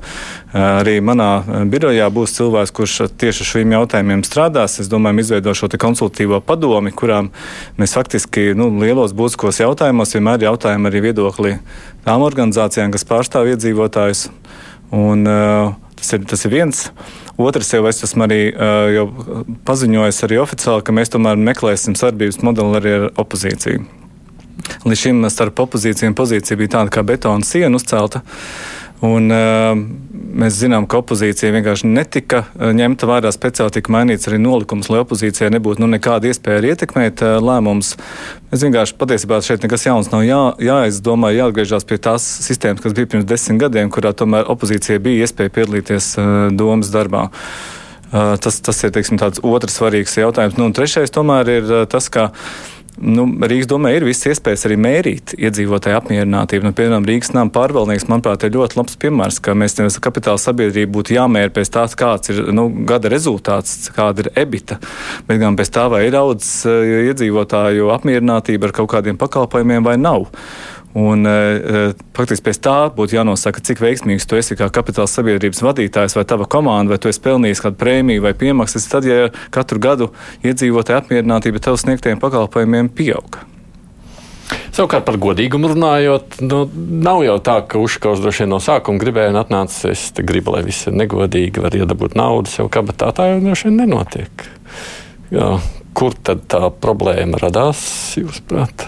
Arī 0.54 1.00
manā 1.02 1.44
birojā 1.66 2.10
būs 2.12 2.36
cilvēks, 2.36 2.74
kurš 2.76 2.96
tieši 3.18 3.44
ar 3.44 3.50
šiem 3.52 3.72
jautājumiem 3.72 4.24
strādās. 4.24 4.80
Es 4.80 4.90
domāju, 4.90 5.20
izveido 5.20 5.54
šo 5.54 5.70
konsultatīvo 5.70 6.42
padomi, 6.42 6.92
kurām 6.92 7.32
mēs 7.78 7.96
faktiski 7.96 8.54
nu, 8.56 8.70
lielos 8.80 9.14
būtiskos 9.14 9.62
jautājumos 9.62 10.14
vienmēr 10.16 10.44
jautājam 10.50 10.86
arī 10.86 11.02
viedokli 11.10 11.58
tām 12.06 12.22
organizācijām, 12.22 12.92
kas 12.92 13.06
pārstāv 13.06 13.54
iedzīvotājus. 13.54 14.30
Un, 14.92 15.26
Tas 15.96 16.12
ir, 16.12 16.26
tas 16.28 16.42
ir 16.44 16.52
viens. 16.52 16.82
Otrs 17.40 17.70
jau 17.72 17.86
es 17.88 18.04
esmu 18.04 18.26
arī 18.28 18.52
jau 18.94 19.06
paziņojis 19.66 20.24
arī 20.28 20.42
oficiāli, 20.44 20.84
ka 20.84 20.94
mēs 20.94 21.14
tomēr 21.14 21.40
meklēsim 21.40 21.96
sadarbības 21.96 22.44
modeli 22.44 22.82
arī 22.82 22.98
ar 23.00 23.06
opozīciju. 23.24 24.05
Līdz 24.86 25.02
šim 25.02 25.28
starp 25.34 25.60
opozīciju 25.66 26.12
un 26.12 26.18
pozīciju 26.18 26.62
bija 26.62 26.78
tāda 26.80 26.94
kā 26.94 27.04
betona 27.06 27.46
siena 27.46 27.76
uzcelta. 27.80 28.24
Un, 29.04 29.28
uh, 29.28 29.74
mēs 30.40 30.56
zinām, 30.62 30.86
ka 30.88 31.02
opozīcija 31.02 31.52
vienkārši 31.52 31.90
netika 31.92 32.46
uh, 32.46 32.72
ņemta 32.76 33.10
vērā. 33.10 33.32
Speciāli 33.36 33.74
tika 33.76 33.92
mainīts 33.92 34.30
arī 34.30 34.40
nolikums, 34.40 34.88
lai 34.92 35.02
opozīcijai 35.04 35.52
nebūtu 35.58 35.84
nu, 35.84 35.90
nekāda 35.92 36.30
iespēja 36.32 36.72
ietekmēt 36.72 37.24
uh, 37.26 37.36
lēmumus. 37.44 37.96
Es 38.56 38.64
vienkārši 38.64 38.96
patiesībā 39.00 39.42
šeit 39.44 39.66
nekas 39.68 39.86
jauns 39.86 40.12
nav 40.14 40.24
jā, 40.26 40.42
jāizdomā, 40.64 41.34
jāatgriežas 41.36 41.88
pie 41.88 42.00
tās 42.02 42.26
sistēmas, 42.48 42.84
kas 42.86 42.96
bija 42.96 43.12
pirms 43.12 43.28
desmit 43.28 43.66
gadiem, 43.66 43.92
kurā 43.94 44.16
tomēr 44.16 44.48
opozīcijai 44.54 45.02
bija 45.04 45.28
iespēja 45.28 45.54
piedalīties 45.60 46.14
uh, 46.22 46.30
domas 46.56 46.94
darbā. 46.94 47.28
Tas, 48.16 48.62
tas 48.64 48.78
ir 48.86 48.94
teiksim, 48.96 49.18
otrs 49.20 49.76
svarīgs 49.76 50.14
jautājums. 50.16 50.56
Nu, 50.56 50.70
trešais 50.72 51.12
tomēr 51.12 51.50
ir 51.52 51.72
tas, 51.92 52.06
ka 52.14 52.30
Nu, 52.96 53.26
Rīgas 53.28 53.68
domē 53.68 53.92
ir 53.92 54.06
visas 54.08 54.30
iespējas 54.32 54.62
arī 54.70 54.78
mērīt 54.80 55.34
iedzīvotāju 55.36 55.98
apmierinātību. 56.00 56.64
Nu, 56.64 56.76
piemēram, 56.78 57.08
Rīgas 57.08 57.34
nama 57.36 57.52
pārvaldnieks, 57.52 58.08
manuprāt, 58.08 58.46
ir 58.48 58.56
ļoti 58.56 58.80
labs 58.80 58.96
piemērs, 59.02 59.42
ka 59.44 59.56
mēs 59.58 59.76
nevis 59.80 60.00
kapitāla 60.04 60.40
sabiedrība 60.40 60.94
būtu 60.96 61.18
jāmēra 61.18 61.52
pēc 61.56 61.74
tā, 61.76 61.84
kāds 62.00 62.32
ir 62.32 62.40
nu, 62.56 62.70
gada 62.88 63.12
rezultāts, 63.12 63.90
kāda 63.96 64.24
ir 64.24 64.32
ebita, 64.46 64.80
bet 65.28 65.42
gan 65.44 65.60
pēc 65.60 65.74
tā, 65.76 65.90
vai 65.92 66.06
ir 66.08 66.16
audzis 66.22 66.64
uh, 66.70 66.88
iedzīvotāju 67.12 67.92
apmierinātība 67.98 68.70
ar 68.70 68.76
kaut 68.80 68.94
kādiem 68.96 69.20
pakalpojumiem 69.20 69.84
vai 69.84 69.98
nav. 70.00 70.30
Un, 70.96 71.28
faktiski 72.16 72.46
pēc 72.46 72.60
tā 72.64 72.76
būtu 72.96 73.18
jānosaka, 73.18 73.60
cik 73.68 73.82
veiksmīgs 73.84 74.28
tu 74.32 74.38
esi 74.40 74.56
kā 74.56 74.70
kapitāla 74.72 75.12
sabiedrības 75.12 75.60
vadītājs 75.66 76.16
vai 76.16 76.24
tava 76.28 76.48
komanda, 76.48 76.94
vai 76.94 77.00
tu 77.04 77.12
esi 77.12 77.20
pelnījis 77.26 77.66
kādu 77.66 77.80
prēmiju 77.82 78.24
vai 78.24 78.32
piemaksas. 78.38 78.88
Tad, 78.94 79.10
ja 79.10 79.28
katru 79.52 79.82
gadu 79.84 80.08
iedzīvotāja 80.48 81.02
apmierinātība 81.04 81.60
tev 81.68 81.76
sniegtiem 81.82 82.22
pakalpojumiem 82.24 82.88
pieauga. 82.96 83.44
Savukārt 84.76 85.06
par 85.08 85.18
godīgumu 85.20 85.72
runājot, 85.72 86.40
nu, 86.46 86.64
nav 87.04 87.24
jau 87.26 87.38
tā, 87.44 87.60
ka 87.68 87.80
Uškaus 87.82 88.24
droši 88.24 88.44
vien 88.44 88.54
no 88.54 88.60
sākuma 88.64 89.02
gribēja 89.02 89.32
un 89.32 89.40
atnāca, 89.40 89.92
es 89.92 90.10
gribu, 90.16 90.56
lai 90.56 90.66
viss 90.68 90.88
ir 90.88 90.96
negodīgi, 91.00 91.64
var 91.64 91.76
iedabūt 91.76 92.16
naudas 92.20 92.56
jau 92.60 92.68
kabatā. 92.72 93.12
Tā 93.16 93.32
jau 93.34 93.40
droši 93.44 93.72
vien 93.72 93.82
nenotiek. 93.84 94.46
Jā, 95.36 95.56
kur 95.98 96.16
tad 96.16 96.46
tā 96.52 96.68
problēma 96.84 97.42
radās, 97.42 97.82
jūsuprāt? 98.20 98.88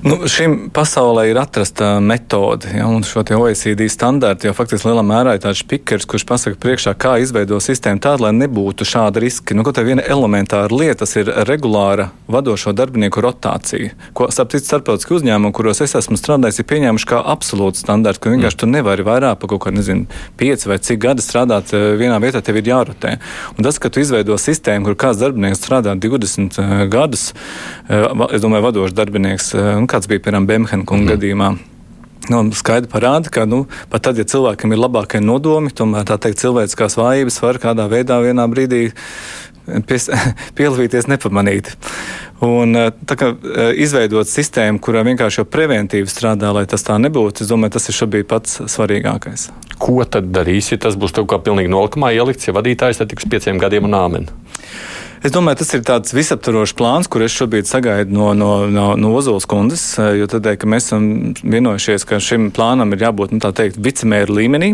Nu, 0.00 0.16
šim 0.32 0.70
pasaulē 0.72 1.26
ir 1.28 1.36
atrasta 1.36 1.98
metode, 2.00 2.70
ja, 2.72 2.86
un 2.88 3.02
šo 3.04 3.20
OECD 3.36 3.84
standartu 3.92 4.46
jau 4.48 4.54
faktiski 4.56 4.88
lielā 4.88 5.02
mērā 5.04 5.34
ir 5.36 5.42
tāds 5.44 5.60
pikers, 5.68 6.06
kurš 6.08 6.24
pasaka 6.24 6.56
priekšā, 6.56 6.94
kā 6.96 7.18
izveidot 7.20 7.60
sistēmu 7.60 8.00
tādu, 8.00 8.24
lai 8.24 8.30
nebūtu 8.32 8.86
šāda 8.88 9.20
riska. 9.20 9.52
Nu, 9.52 9.60
tā 9.76 9.84
viena 9.84 10.00
elementāra 10.00 10.72
lieta 10.72 11.04
ir 11.20 11.28
regulāra 11.44 12.06
vadošo 12.32 12.72
darbinieku 12.72 13.20
rotācija, 13.20 13.90
ko 14.16 14.30
sapcīt 14.32 14.64
starptautiski 14.64 15.18
uzņēmumi, 15.18 15.52
kuros 15.58 15.84
es 15.84 15.92
esmu 16.00 16.16
strādājis, 16.16 16.62
ir 16.62 16.68
pieņēmuši 16.72 17.10
kā 17.12 17.20
absolūtu 17.34 17.82
standartu, 17.84 18.24
ka 18.24 18.32
vienkārši 18.32 18.60
tu 18.64 18.70
nevari 18.72 19.04
vairāk 19.04 19.36
pa 19.42 19.52
kaut 19.52 19.66
kā, 19.66 19.74
nezinu, 19.76 20.08
pieci 20.40 20.72
vai 20.72 20.80
cik 20.80 21.04
gadi 21.04 21.26
strādāt 21.26 21.74
eh, 21.76 21.90
vienā 22.00 22.16
vietā, 22.24 22.40
tev 22.40 22.62
ir 22.62 22.72
jārotē. 22.72 23.18
Un 23.58 23.68
tas, 23.68 23.76
ka 23.76 23.92
tu 23.92 24.00
izveido 24.00 24.40
sistēmu, 24.40 24.88
kur 24.88 24.98
kāds 25.04 25.20
darbinieks 25.20 25.60
strādā 25.60 25.92
20 25.92 26.56
eh, 26.56 26.74
gadus, 26.88 27.34
eh, 27.92 28.08
es 28.32 28.40
domāju, 28.40 28.68
vadošs 28.70 28.96
darbinieks, 28.96 29.52
kāds 29.90 30.10
bija 30.10 30.22
piemēram 30.24 30.48
Bemhena 30.48 30.86
kunga 30.86 31.08
mm. 31.08 31.12
gadījumā. 31.16 31.50
Nu, 32.30 32.44
skaidri 32.54 32.90
parāda, 32.92 33.30
ka 33.32 33.46
nu, 33.48 33.64
pat 33.90 34.04
tad, 34.06 34.18
ja 34.20 34.26
cilvēkam 34.28 34.74
ir 34.74 34.78
labākie 34.78 35.22
nodomi, 35.24 35.72
tomēr 35.74 36.04
tā 36.06 36.18
teikt, 36.20 36.38
cilvēciskās 36.42 36.98
vājības 37.00 37.40
var 37.42 37.58
kādā 37.62 37.88
veidā 37.90 38.20
vienā 38.22 38.44
brīdī 38.52 38.90
pies, 39.88 40.06
pielāgoties 40.58 41.08
nepamanīti. 41.10 41.74
Un, 42.44 42.76
eh, 42.76 42.92
tā 43.08 43.16
kā 43.20 43.32
eh, 43.34 43.72
izveidot 43.84 44.28
sistēmu, 44.28 44.80
kurā 44.84 45.02
vienkārši 45.08 45.42
jau 45.42 45.48
preventīvi 45.48 46.08
strādā, 46.08 46.52
lai 46.56 46.64
tas 46.70 46.84
tā 46.86 46.96
nebūtu, 47.02 47.44
es 47.44 47.50
domāju, 47.50 47.74
tas 47.76 47.90
ir 47.90 47.98
šobrīd 47.98 48.28
pats 48.30 48.62
svarīgākais. 48.70 49.50
Ko 49.80 49.98
tad 50.04 50.30
darīs, 50.34 50.70
ja 50.72 50.80
tas 50.80 50.96
būs 51.00 51.16
kaut 51.16 51.28
kā 51.32 51.40
pilnīgi 51.44 51.72
nolikumā 51.72 52.12
ielikts, 52.16 52.48
ja 52.48 52.56
vadītājs 52.56 53.02
tiks 53.10 53.28
pieciem 53.28 53.60
gadiem 53.60 53.88
un 53.90 53.96
āmen? 53.96 54.30
Es 55.20 55.34
domāju, 55.34 55.58
tas 55.60 55.74
ir 55.76 55.82
tāds 55.84 56.14
visaptvarošs 56.16 56.72
plāns, 56.78 57.08
kur 57.12 57.20
es 57.20 57.34
šobrīd 57.36 57.66
sagaidu 57.68 58.14
no, 58.16 58.30
no, 58.32 58.64
no, 58.72 58.84
no 58.96 59.10
Ozolas 59.18 59.44
kundzes, 59.44 59.82
jo 60.16 60.24
tad, 60.32 60.46
ka 60.56 60.68
mēs 60.70 60.86
esam 60.86 61.34
vienojušies, 61.44 62.06
ka 62.08 62.16
šim 62.24 62.46
plānam 62.56 62.94
ir 62.96 63.04
jābūt, 63.04 63.34
nu, 63.36 63.40
tā 63.44 63.50
teikt, 63.52 63.76
vicemēra 63.84 64.32
līmenī. 64.32 64.70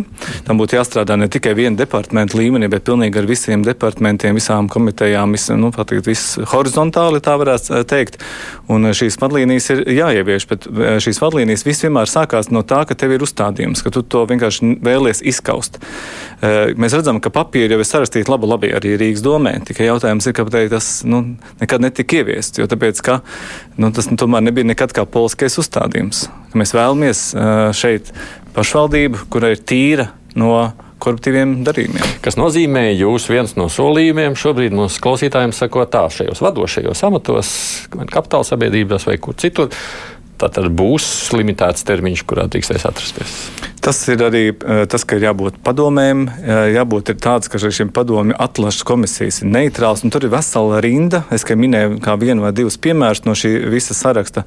Tam 0.47 0.61
būtu 0.61 0.79
jāstrādā 0.79 1.17
ne 1.19 1.27
tikai 1.27 1.57
viena 1.59 1.75
departamenta 1.81 2.39
līmenī, 2.39 2.69
bet 2.71 2.85
pilnīgi 2.87 3.19
ar 3.19 3.27
visiem 3.27 3.65
departamentiem, 3.67 4.39
visām 4.39 4.69
komitejām, 4.71 5.35
vis, 5.35 5.49
nu, 5.51 5.73
patikt, 5.75 6.07
viss 6.07 6.39
horizontāli, 6.53 7.19
tā 7.27 7.35
varētu 7.43 7.83
teikt. 7.91 8.23
Un 8.71 8.87
šīs 8.95 9.19
vadlīnijas 9.19 9.69
ir 9.75 9.83
jāievieš, 9.97 10.47
bet 10.53 10.71
šīs 11.03 11.23
vadlīnijas 11.25 11.67
viss 11.67 11.83
vienmēr 11.89 12.07
sākās 12.07 12.53
no 12.55 12.63
tā, 12.63 12.85
ka 12.87 12.95
tev 12.95 13.17
ir 13.17 13.27
uzstādījums, 13.27 13.83
ka 13.83 13.91
tu 13.99 14.05
to 14.07 14.23
vienkārši 14.31 14.77
vēlies 14.79 15.27
izskaust. 15.27 15.83
Mēs 16.39 16.95
redzam, 16.95 17.19
ka 17.19 17.35
papīri 17.35 17.75
jau 17.75 17.83
ir 17.83 17.91
sarakstīti 17.91 18.31
labi, 18.31 18.55
labi 18.55 18.73
arī 18.79 18.95
Rīgas 19.01 19.27
domē. 19.27 19.57
Tikai 19.67 19.91
jautājums 19.91 20.31
ir, 20.31 20.36
kāpēc 20.37 20.71
tas 20.73 20.91
nu, 21.09 21.23
nekad 21.61 21.85
netika 21.85 22.21
ieviests. 22.21 22.61
Jo 22.61 22.69
tāpēc, 22.71 23.03
ka, 23.05 23.21
nu, 23.81 23.93
tas 23.97 24.11
nu, 24.11 24.19
tomēr 24.21 24.45
nebija 24.49 24.69
nekad 24.73 24.95
kā 24.97 25.07
politiskais 25.09 25.59
uzstādījums. 25.63 26.27
Mēs 26.57 26.75
vēlamies 26.77 27.29
šeit 27.77 28.13
pašvaldību, 28.57 29.27
kura 29.33 29.53
ir 29.55 29.63
tīra 29.65 30.11
no 30.37 30.53
koruptīviem 31.03 31.61
darījumiem. 31.67 32.17
Kas 32.25 32.39
nozīmē, 32.41 32.89
jūs 32.97 33.29
viens 33.29 33.53
no 33.59 33.69
solījumiem 33.73 34.37
šobrīd 34.39 34.75
mūsu 34.77 35.03
klausītājiem 35.05 35.53
sakot 35.57 35.93
tā, 35.93 36.07
šajos 36.13 36.41
vadošajos 36.45 37.03
amatos, 37.09 37.51
kapitāla 37.93 38.49
sabiedrībās 38.49 39.07
vai 39.09 39.19
kur 39.23 39.37
citur, 39.39 39.73
Tātad 40.37 40.69
būs 40.77 41.07
limitēts 41.33 41.87
termiņš, 41.89 42.23
kurā 42.29 42.45
drīkstēs 42.53 42.85
atrasties. 42.89 43.37
Tas 43.87 44.01
ir 44.11 44.21
arī 44.27 44.43
eh, 44.51 44.83
tas, 44.91 45.05
ka 45.07 45.17
ir 45.17 45.29
jābūt 45.29 45.61
padomēm, 45.65 46.25
eh, 46.27 46.63
jābūt 46.75 47.15
tāds, 47.23 47.49
ka 47.49 47.61
šiem 47.63 47.93
padomju 47.95 48.37
atlases 48.43 48.85
komisijas 48.87 49.41
ir 49.45 49.53
neitrāls. 49.55 50.03
Tur 50.13 50.27
ir 50.27 50.33
vesela 50.35 50.81
rinda. 50.85 51.23
Es 51.33 51.47
tikai 51.47 51.57
minēju 51.63 52.01
kā 52.05 52.17
vienu 52.21 52.45
vai 52.45 52.53
divus 52.57 52.77
piemērus 52.83 53.25
no 53.29 53.37
šī 53.39 53.55
visa 53.73 53.95
saraksta. 53.97 54.45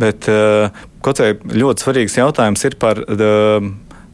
Bet 0.00 0.28
eh, 0.28 0.82
kaut 1.06 1.22
kā 1.22 1.32
ļoti 1.38 1.86
svarīgs 1.86 2.18
jautājums 2.20 2.66
ir 2.68 2.76
par 2.82 3.00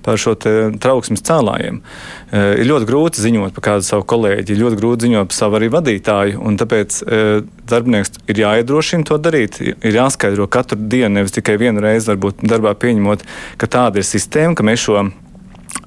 par 0.07 0.21
šo 0.21 0.37
trauksmes 0.39 1.25
cēlājiem. 1.27 1.83
E, 1.83 2.45
ir 2.63 2.71
ļoti 2.71 2.89
grūti 2.89 3.25
ziņot 3.25 3.57
par 3.57 3.67
kādu 3.71 3.87
savu 3.87 4.07
kolēģi, 4.09 4.55
ir 4.55 4.63
ļoti 4.63 4.81
grūti 4.81 5.09
ziņot 5.09 5.33
par 5.33 5.39
savu 5.41 5.59
arī 5.59 5.71
vadītāju, 5.75 6.55
tāpēc 6.63 7.03
e, 7.03 7.21
darbinieks 7.67 8.17
ir 8.31 8.43
jāiedrošina 8.45 9.09
to 9.11 9.19
darīt. 9.23 9.61
Ir 9.67 10.01
jāskaidro 10.01 10.49
katru 10.51 10.79
dienu, 10.79 11.17
nevis 11.19 11.35
tikai 11.37 11.59
vienu 11.61 11.83
reizi, 11.85 12.13
varbūt 12.13 12.47
darbā 12.47 12.77
pieņemot, 12.79 13.27
ka 13.61 13.71
tāda 13.79 14.03
ir 14.03 14.07
sistēma, 14.07 14.55
ka 14.57 14.67
mēs 14.67 14.87
šo 14.87 15.09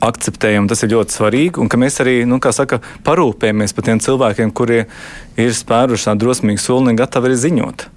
akceptējam, 0.05 0.67
tas 0.69 0.83
ir 0.83 0.93
ļoti 0.93 1.15
svarīgi, 1.15 1.59
un 1.61 1.69
ka 1.71 1.79
mēs 1.79 1.99
arī, 2.03 2.21
nu, 2.29 2.39
kā 2.43 2.51
saka, 2.55 2.81
parūpējamies 3.07 3.75
par 3.75 3.88
tiem 3.88 4.01
cilvēkiem, 4.03 4.51
kuri 4.55 4.83
ir 5.39 5.55
spēruši 5.55 6.11
tādu 6.11 6.27
drosmīgu 6.27 6.61
soli 6.63 6.93
un 6.93 6.99
gatavi 6.99 7.31
arī 7.31 7.39
ziņot. 7.39 7.88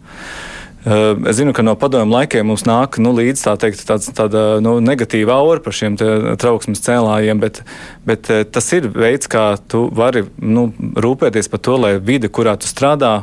Eh, 0.82 1.28
es 1.30 1.36
zinu, 1.36 1.52
ka 1.54 1.62
no 1.62 1.76
padomu 1.78 2.16
laikiem 2.16 2.48
mums 2.50 2.64
nāk 2.66 2.98
nu, 2.98 3.12
līdzi 3.14 3.44
tā 3.44 3.54
teikt, 3.60 3.84
tāds, 3.86 4.08
tāda 4.10 4.58
nu, 4.64 4.80
negatīva 4.82 5.36
aura 5.38 5.62
par 5.62 5.76
šiem 5.78 5.94
trauksmes 6.42 6.82
cēlājiem, 6.82 7.38
bet, 7.42 7.60
bet 8.08 8.30
eh, 8.34 8.42
tas 8.42 8.66
ir 8.74 8.88
veids, 8.90 9.30
kā 9.30 9.52
tu 9.70 9.84
vari 9.94 10.24
nu, 10.42 10.72
rūpēties 10.74 11.52
par 11.52 11.62
to, 11.62 11.76
lai 11.84 11.92
vide, 12.02 12.32
kurā 12.34 12.56
tu 12.58 12.66
strādā, 12.66 13.20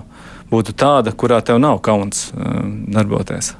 būtu 0.53 0.77
tāda, 0.79 1.11
kurā 1.11 1.41
tev 1.43 1.59
nav 1.59 1.81
kauns 1.83 2.29
darboties. 2.33 3.51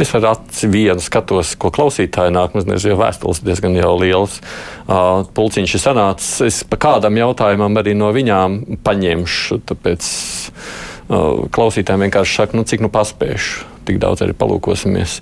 Es 0.00 0.10
ar 0.16 0.24
aci 0.32 0.66
vienu 0.66 0.98
skatos, 0.98 1.52
ko 1.54 1.68
klausītāji 1.70 2.32
nāk. 2.34 2.56
Mums 2.56 2.66
nezinu, 2.66 2.96
vēstules 2.98 3.44
diezgan 3.46 3.76
jau 3.78 3.92
liels. 4.00 4.40
Uh, 4.88 5.22
pulciņš 5.36 5.76
ir 5.76 5.82
sanācis. 5.84 6.32
Es 6.48 6.58
pa 6.66 6.80
kādam 6.82 7.14
jautājumam 7.20 7.78
arī 7.78 7.94
no 7.94 8.08
viņām 8.16 8.80
paņemšu. 8.82 9.60
Tāpēc 9.70 10.08
klausītājiem 11.08 12.06
vienkārši 12.06 12.36
saku, 12.38 12.58
nu, 12.58 12.64
cik 12.68 12.84
nu 12.84 12.90
paspēšu. 12.92 13.70
Tik 13.84 13.98
daudz 14.00 14.24
arī 14.24 14.36
palūkosimies. 14.36 15.18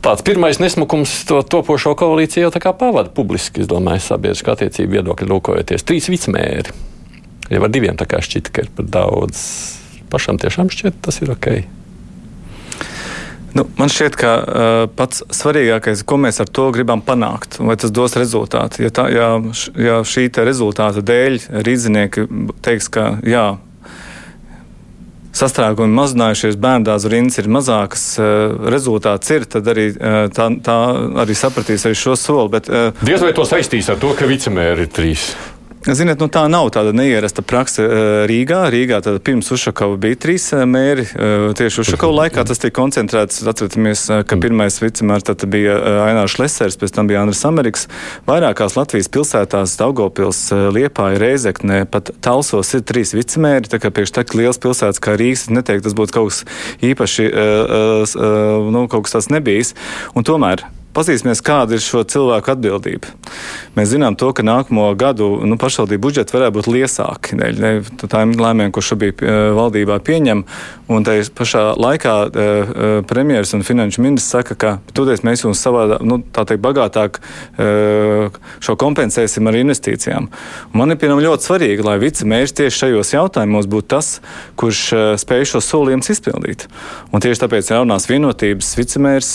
Tāds 0.00 0.24
pirmais 0.24 0.56
nesmukums 0.62 1.12
to 1.28 1.42
topošo 1.44 1.92
koalīciju 2.00 2.46
jau 2.46 2.52
tā 2.54 2.62
kā 2.64 2.72
pavada 2.72 3.12
publiski, 3.12 3.60
es 3.60 3.68
domāju, 3.68 4.00
sabiedriskā 4.06 4.54
attiecība 4.56 4.96
viedokļa 4.98 5.28
lūkojoties. 5.28 5.84
Trīs 5.84 6.08
vicmēri. 6.08 6.72
Jau 7.50 7.66
ar 7.66 7.74
diviem 7.74 7.98
tā 8.00 8.06
kā 8.08 8.22
šķita, 8.24 8.54
ka 8.54 8.64
ir 8.64 8.72
par 8.78 8.88
daudz. 8.88 9.42
Pašam 10.10 10.40
tiešām 10.40 10.72
šķiet, 10.72 11.02
tas 11.04 11.20
ir 11.20 11.34
ok. 11.34 11.52
Nu, 13.54 13.64
man 13.76 13.90
šķiet, 13.90 14.16
ka 14.18 14.32
uh, 14.40 14.82
pats 14.94 15.24
svarīgākais, 15.34 16.04
ko 16.06 16.20
mēs 16.22 16.38
ar 16.42 16.48
to 16.48 16.68
gribam 16.74 17.02
panākt, 17.02 17.58
vai 17.58 17.74
tas 17.80 17.92
dos 17.94 18.14
rezultātu. 18.18 18.84
Ja, 18.86 18.92
tā, 18.94 19.08
ja, 19.10 19.30
ja 19.74 20.00
šī 20.06 20.28
rezultāta 20.46 21.02
dēļ 21.02 21.40
rīznieki 21.66 22.28
teiks, 22.62 22.88
ka 22.94 23.16
jā, 23.26 23.58
sastrēgumi 25.36 25.94
mazinājušies, 25.98 26.58
bērndāzu 26.60 27.12
rindas 27.12 27.38
ir 27.42 27.50
mazākas, 27.52 28.04
uh, 28.18 28.56
rezultāts 28.72 29.30
ir, 29.34 29.46
tad 29.50 29.70
arī 29.70 29.90
uh, 29.94 30.26
tā, 30.34 30.50
tā 30.64 30.76
arī 31.24 31.38
sapratīs 31.38 31.86
arī 31.88 31.98
šo 31.98 32.18
soli. 32.18 32.52
Bet, 32.56 32.70
uh, 32.72 32.90
Diez 33.06 33.22
vai 33.22 33.32
to 33.36 33.46
saistīs 33.48 33.90
ar 33.92 34.00
to, 34.02 34.12
ka 34.18 34.28
vicemēri 34.30 34.88
ir 34.88 34.94
trīs? 34.94 35.30
Ziniet, 35.80 36.20
nu, 36.20 36.26
tā 36.28 36.42
nav 36.52 36.66
tāda 36.74 36.90
neierasta 36.92 37.40
praksa 37.40 37.86
eh, 37.86 38.08
Rīgā. 38.28 38.66
Rīgā 38.68 38.98
pirms 39.24 39.48
Ušakova 39.54 39.96
bija 40.00 40.18
trīs 40.20 40.50
eh, 40.52 40.66
mēri. 40.68 41.06
Eh, 41.08 41.44
tieši 41.56 41.80
Ušakova 41.80 42.26
laikā 42.26 42.42
tas 42.44 42.60
tika 42.60 42.74
koncentrēts. 42.76 43.40
Atceramies, 43.48 44.02
ka 44.10 44.36
mm. 44.36 44.42
pirmais 44.44 44.76
vicemērs 44.82 45.24
bija 45.48 45.78
Ainārs 46.04 46.36
Lesers, 46.36 46.76
pēc 46.76 46.92
tam 46.92 47.08
bija 47.08 47.22
Andris 47.24 47.40
Amerikas. 47.48 47.86
Vairākās 48.28 48.76
Latvijas 48.76 49.08
pilsētās, 49.08 49.78
Daugopils, 49.80 50.42
Liepāja, 50.76 51.16
Reizekne, 51.22 51.86
pat 51.88 52.12
Talsos 52.20 52.74
ir 52.76 52.84
trīs 52.84 53.14
vicemēri. 53.16 53.70
Tā 53.72 53.80
kā 53.80 53.88
priekš 53.88 54.12
tā 54.18 54.26
liels 54.36 54.60
pilsētas 54.60 55.00
kā 55.00 55.16
Rīgas, 55.16 55.46
neteikt, 55.48 55.86
tas 55.88 55.96
būtu 55.96 56.18
kaut 56.18 56.34
kas 56.34 56.42
īpaši, 56.84 57.30
nu, 58.68 58.84
kaut 58.92 59.08
kas 59.08 59.16
tāds 59.16 59.32
nebijis. 59.32 59.72
Un 60.12 60.28
tomēr 60.28 60.66
Paskatīsimies, 60.90 61.38
kāda 61.46 61.76
ir 61.76 61.82
šo 61.84 62.00
cilvēku 62.02 62.50
atbildība. 62.50 63.12
Mēs 63.76 63.92
zinām, 63.92 64.16
to, 64.18 64.32
ka 64.34 64.42
nākamo 64.42 64.88
gadu 64.98 65.28
nu, 65.46 65.54
pašvaldību 65.60 66.02
budžeti 66.02 66.34
varētu 66.34 66.54
būt 66.56 66.68
liesāki 66.74 67.36
dēļ 67.38 67.60
tādiem 68.02 68.32
lēmumiem, 68.34 68.72
ko 68.74 68.82
šobrīd 68.82 69.22
uh, 69.22 69.36
valdībā 69.54 70.00
pieņem. 70.02 70.42
Un 70.90 71.06
tajā 71.06 71.28
pašā 71.38 71.62
laikā 71.78 72.14
uh, 72.26 72.32
uh, 72.34 72.94
premjerministrs 73.06 73.60
un 73.60 73.62
finanšu 73.68 74.02
ministrs 74.02 74.32
saka, 74.34 74.56
ka 74.58 74.72
toties 74.96 75.22
mēs 75.22 75.44
jums 75.44 75.62
savā, 75.62 76.00
nu, 76.02 76.18
tā 76.34 76.42
teikt, 76.48 76.64
bagātāk 76.64 77.20
šo 78.60 78.74
kompensēsim 78.80 79.46
ar 79.46 79.56
investīcijām. 79.60 80.26
Man 80.76 80.90
ir 80.92 80.98
piemēram 81.00 81.22
ļoti 81.22 81.46
svarīgi, 81.46 81.84
lai 81.86 81.96
vicemērs 82.02 82.54
tieši 82.56 82.78
šajos 82.82 83.12
jautājumos 83.14 83.68
būtu 83.70 83.88
tas, 83.94 84.10
kurš 84.60 84.82
spēj 85.22 85.46
šos 85.52 85.70
solījumus 85.70 86.10
izpildīt. 86.14 86.66
Un 87.14 87.22
tieši 87.22 87.44
tāpēc 87.44 87.72
jaunās 87.74 88.08
vienotības 88.10 88.72
vicemērs 88.80 89.32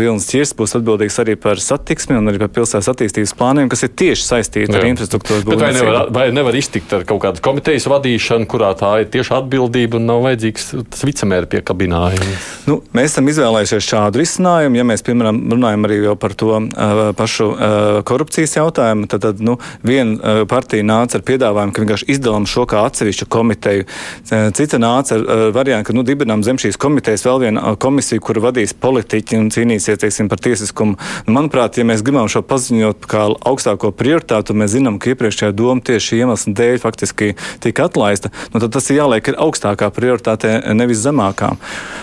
Vilnis 0.00 0.28
Čirs 0.30 0.54
būs 0.58 0.76
atbildīgs 0.78 0.91
atbildīgs 0.92 1.18
arī 1.22 1.36
par 1.40 1.60
satiksmi 1.60 2.16
un 2.18 2.30
arī 2.30 2.40
par 2.42 2.50
pilsētas 2.52 2.90
attīstības 2.92 3.32
plāniem, 3.38 3.68
kas 3.72 3.84
ir 3.86 3.92
tieši 3.96 4.24
saistīti 4.26 4.72
Jā. 4.72 4.80
ar 4.80 4.86
infrastruktūras 4.90 5.44
būvniecību. 5.46 5.62
Vai 5.62 5.72
nevar, 5.76 6.10
vai 6.12 6.26
nevar 6.34 6.56
iztikt 6.58 6.92
ar 6.92 7.06
kaut 7.08 7.22
kādas 7.24 7.42
komitejas 7.44 7.86
vadīšanu, 7.90 8.48
kurā 8.50 8.72
tā 8.78 8.92
ir 9.02 9.08
tieši 9.12 9.34
atbildība 9.38 9.98
un 9.98 10.08
nav 10.10 10.22
vajadzīgs 10.26 10.68
tas 10.92 11.04
vicemēra 11.08 11.48
piekabinājums? 11.52 12.48
Nu, 12.68 12.78
mēs 12.96 13.14
esam 13.14 13.30
izvēlējušies 13.32 13.88
šādu 13.88 14.22
risinājumu. 14.22 14.80
Ja 14.80 14.86
mēs, 14.88 15.04
piemēram, 15.06 15.40
runājam 15.52 15.88
arī 15.88 16.00
par 16.20 16.36
to 16.38 16.52
uh, 16.58 17.02
pašu 17.18 17.48
uh, 17.52 18.00
korupcijas 18.08 18.56
jautājumu, 18.58 19.08
tad, 19.10 19.24
tad 19.24 19.42
nu, 19.44 19.58
viena 19.86 20.18
uh, 20.18 20.42
partija 20.50 20.86
nāca 20.86 21.18
ar 21.18 21.26
piedāvājumu, 21.26 21.74
ka 21.74 21.84
vienkārši 21.84 22.10
izdalām 22.16 22.46
šo 22.50 22.66
kā 22.70 22.84
atsevišķu 22.88 23.28
komiteju. 23.32 23.88
Cita 24.28 24.78
nāca 24.82 25.16
ar 25.16 25.24
uh, 25.24 25.44
variantu, 25.54 25.90
ka 25.90 25.96
nu, 25.96 26.04
dibinām 26.06 26.44
zem 26.46 26.60
šīs 26.60 26.78
komitejas 26.80 27.24
vēl 27.26 27.42
vienu 27.46 27.62
uh, 27.62 27.78
komisiju, 27.80 28.22
kur 28.24 28.42
vadīs 28.44 28.74
politiķi 28.78 29.38
un 29.38 29.50
cīnīsies 29.54 30.02
teiksim, 30.02 30.30
par 30.30 30.40
tiesiskumu 30.42 30.81
pasākumu. 30.82 30.96
Manuprāt, 31.26 31.78
ja 31.78 31.84
mēs 31.84 32.02
gribam 32.02 32.28
šo 32.28 32.42
paziņot 32.42 33.06
kā 33.06 33.28
augstāko 33.46 33.92
prioritātu, 33.92 34.54
mēs 34.54 34.74
zinām, 34.74 34.98
ka 34.98 35.12
iepriekšējā 35.12 35.52
doma 35.54 35.80
tieši 35.80 36.22
iemesla 36.22 36.54
dēļ 36.54 36.80
faktiski 36.82 37.34
tika 37.60 37.86
atlaista, 37.86 38.30
nu, 38.52 38.60
tad 38.60 38.72
tas 38.72 38.90
ir 38.90 39.00
jāliek 39.00 39.28
ir 39.28 39.38
augstākā 39.38 39.90
prioritāte, 39.94 40.60
nevis 40.74 41.02
zemākā. 41.02 41.54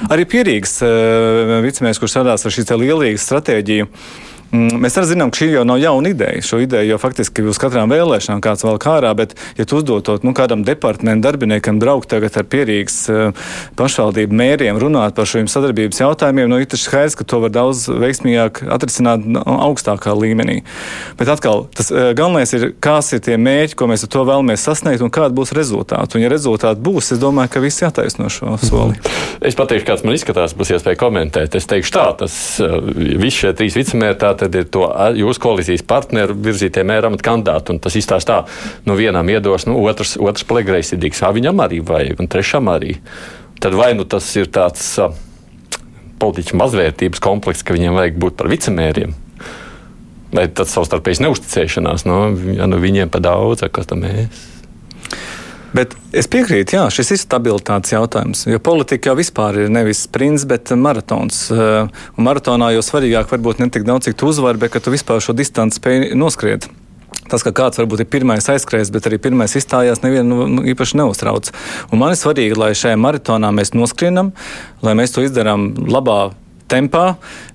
Arī 0.10 0.26
pierīgs 0.26 0.80
uh, 0.84 1.60
vicemērs, 1.64 2.00
kurš 2.00 2.16
strādās 2.16 2.46
ar 2.46 2.56
šī 2.56 2.68
lielīgu 2.80 3.20
stratēģiju, 3.20 3.88
Mm, 3.90 4.29
mēs 4.52 4.98
arī 4.98 5.12
zinām, 5.12 5.32
ka 5.32 5.42
šī 5.42 5.50
jau 5.52 5.64
nav 5.68 5.80
jauna 5.82 6.10
ideja. 6.10 6.42
Šo 6.46 6.60
ideju 6.64 6.94
jau 6.94 7.00
faktiski 7.02 7.44
uz 7.50 7.60
katrām 7.62 7.92
vēlēšanām 7.92 8.42
kāds 8.44 8.66
vēl 8.66 8.80
kārā, 8.82 9.12
bet, 9.18 9.36
ja 9.60 9.66
tu 9.70 9.80
uzdotot 9.80 10.26
nu, 10.26 10.34
kādam 10.38 10.64
departamentu 10.66 11.28
darbiniekam 11.28 11.80
braukt 11.82 12.10
tagad 12.10 12.38
ar 12.40 12.48
pierīgas 12.50 12.98
uh, 13.12 13.50
pašvaldību 13.80 14.36
mēriem 14.40 14.80
runāt 14.82 15.18
par 15.18 15.30
šiem 15.30 15.50
sadarbības 15.52 16.02
jautājumiem, 16.02 16.50
nu, 16.50 16.62
ir 16.62 16.70
tas 16.70 16.86
skaidrs, 16.88 17.18
ka 17.20 17.28
to 17.30 17.42
var 17.46 17.54
daudz 17.54 17.86
veiksmīgāk 17.90 18.64
atrisināt 18.74 19.28
nu, 19.28 19.44
augstākā 19.70 20.16
līmenī. 20.18 20.60
Bet 21.20 21.30
atkal, 21.30 21.68
tas 21.76 21.92
uh, 21.94 22.10
galvenais 22.18 22.54
ir, 22.58 22.72
kāds 22.82 23.14
ir 23.14 23.24
tie 23.26 23.38
mērķi, 23.38 23.78
ko 23.78 23.90
mēs 23.92 24.08
ar 24.08 24.14
to 24.16 24.26
vēlamies 24.30 24.66
sasniegt 24.66 25.06
un 25.06 25.14
kāda 25.14 25.36
būs 25.38 25.54
rezultāti. 25.58 26.18
Un, 26.18 26.26
ja 26.26 26.34
rezultāti 26.34 26.82
būs, 26.86 27.14
es 27.14 27.22
domāju, 27.22 27.54
ka 27.54 27.64
visi 27.64 27.86
attaisno 27.86 28.32
šo 28.34 28.58
soli. 28.64 28.98
Es 29.46 29.58
pateikšu, 29.60 29.88
kāds 29.88 30.06
man 30.08 30.18
izskatās, 30.18 30.58
būs 30.58 30.74
iespēja 30.76 31.00
komentēt. 31.00 31.56
Es 31.60 31.70
teikšu 31.70 31.94
tā, 31.96 32.08
tas 32.24 32.34
uh, 32.64 32.80
visi 32.90 33.44
šie 33.44 33.54
trīs 33.58 33.78
vicemēri 33.78 34.18
tad 34.40 34.56
ir 34.56 34.68
to 34.72 34.86
jūsu 35.20 35.44
koalīcijas 35.44 35.86
partneru 35.88 36.38
virzītie 36.40 36.86
mēra 36.88 37.12
amata 37.12 37.26
kandidāti. 37.28 37.78
Tas 37.84 37.98
izstāsta 38.00 38.30
tā, 38.32 38.60
nu 38.88 38.98
vienam 39.00 39.28
iedos, 39.32 39.68
nu 39.70 39.80
otrs, 39.84 40.16
otrs 40.20 40.48
paliek 40.50 40.70
greizsirdīgs, 40.70 41.24
viņam 41.40 41.64
arī 41.66 41.82
vajag, 41.86 42.22
un 42.24 42.32
trešam 42.32 42.72
arī. 42.72 42.98
Tad 43.60 43.76
vai 43.76 43.92
nu 43.98 44.06
tas 44.08 44.28
ir 44.40 44.48
tāds 44.56 44.96
politiķu 46.20 46.60
mazvērtības 46.60 47.24
komplekss, 47.24 47.66
ka 47.66 47.76
viņiem 47.76 47.96
vajag 47.96 48.22
būt 48.22 48.38
par 48.40 48.52
vicemēriem? 48.52 49.16
Vai 50.36 50.46
tas 50.54 50.72
savstarpējas 50.76 51.24
neusticēšanās, 51.26 52.06
no, 52.06 52.22
nu, 52.30 52.54
ja 52.60 52.68
nu 52.70 52.78
viņiem 52.82 53.10
pa 53.10 53.22
daudz, 53.24 53.66
kas 53.74 53.90
tam 53.90 54.04
mēs? 54.06 54.46
Bet 55.76 55.94
es 56.18 56.26
piekrītu, 56.32 56.78
jā, 56.80 56.88
šis 56.94 57.14
ir 57.14 57.22
stabilitātes 57.22 57.94
jautājums. 57.94 58.46
Jo 58.50 58.58
politika 58.64 59.12
jau 59.12 59.18
vispār 59.20 59.64
ir 59.66 59.74
nevis 59.74 60.02
sprints, 60.08 60.48
bet 60.50 60.74
maratons. 60.74 61.44
Eh, 61.54 62.06
un 62.18 62.26
maratonā 62.26 62.72
jau 62.74 62.84
svarīgāk 62.86 63.30
varbūt 63.30 63.62
ne 63.62 63.70
tik 63.70 63.86
daudz, 63.86 64.08
cik 64.10 64.18
tu 64.18 64.32
uzvari, 64.32 64.58
bet 64.62 64.74
ka 64.74 64.82
tu 64.82 64.94
vispār 64.94 65.22
šo 65.22 65.38
distanci 65.38 65.78
spēj 65.78 66.16
noskriet. 66.18 66.70
Tas, 67.30 67.46
ka 67.46 67.54
kāds 67.54 67.78
varbūt 67.78 68.02
ir 68.02 68.10
pirmais 68.10 68.50
aizskrējis, 68.50 68.90
bet 68.94 69.06
arī 69.06 69.20
pirmais 69.22 69.54
izstājās, 69.54 70.02
nevienu 70.02 70.30
nu, 70.30 70.48
nu, 70.50 70.66
īpaši 70.74 70.98
neuztrauc. 70.98 71.52
Un 71.94 72.02
man 72.02 72.16
ir 72.16 72.18
svarīgi, 72.18 72.58
lai 72.58 72.72
šajā 72.78 72.98
maratonā 72.98 73.52
mēs 73.54 73.76
noskrienam, 73.78 74.34
lai 74.82 74.96
mēs 74.98 75.14
to 75.14 75.22
izdarām 75.26 75.72
labā 75.86 76.32
tempā, 76.70 77.04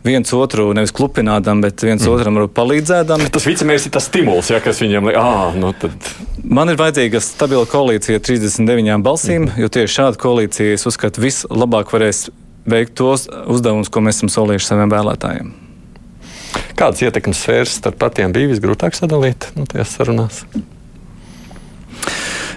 viens 0.06 0.32
otru 0.36 0.68
nevis 0.76 0.92
klupinādam, 0.94 1.62
bet 1.64 1.82
viens 1.86 2.02
mm. 2.04 2.12
otram 2.12 2.40
palīdzēdam. 2.54 3.26
Tas 3.34 3.48
vicemērs 3.48 3.88
ir 3.88 3.94
tas 3.94 4.08
stimuls, 4.10 4.50
ja, 4.52 4.60
kas 4.64 4.82
viņam 4.82 5.10
ir. 5.12 5.20
Nu 5.60 5.72
tad... 5.78 6.12
Man 6.44 6.72
ir 6.72 6.78
vajadzīga 6.80 7.22
stabila 7.24 7.64
koalīcija 7.70 8.20
ar 8.20 8.24
39 8.26 9.04
balsīm, 9.06 9.46
mm. 9.48 9.60
jo 9.64 9.70
tieši 9.78 9.98
šāda 10.00 10.20
koalīcija, 10.20 10.76
es 10.76 10.86
uzskatu, 10.90 11.24
vislabāk 11.24 11.94
varēs 11.94 12.26
veikt 12.68 12.96
tos 13.00 13.28
uzdevumus, 13.30 13.92
ko 13.92 14.02
mēs 14.04 14.20
esam 14.20 14.32
solījuši 14.32 14.70
saviem 14.70 14.92
vēlētājiem. 14.92 15.54
Kādas 16.78 17.02
ietekmes 17.04 17.40
sfēras 17.44 17.78
starp 17.78 17.98
partijām 18.02 18.34
bija 18.34 18.50
visgrūtāk 18.50 18.96
sadalīt 18.96 19.50
nu, 19.58 19.66
tajās 19.70 19.94
sarunās? 19.94 20.42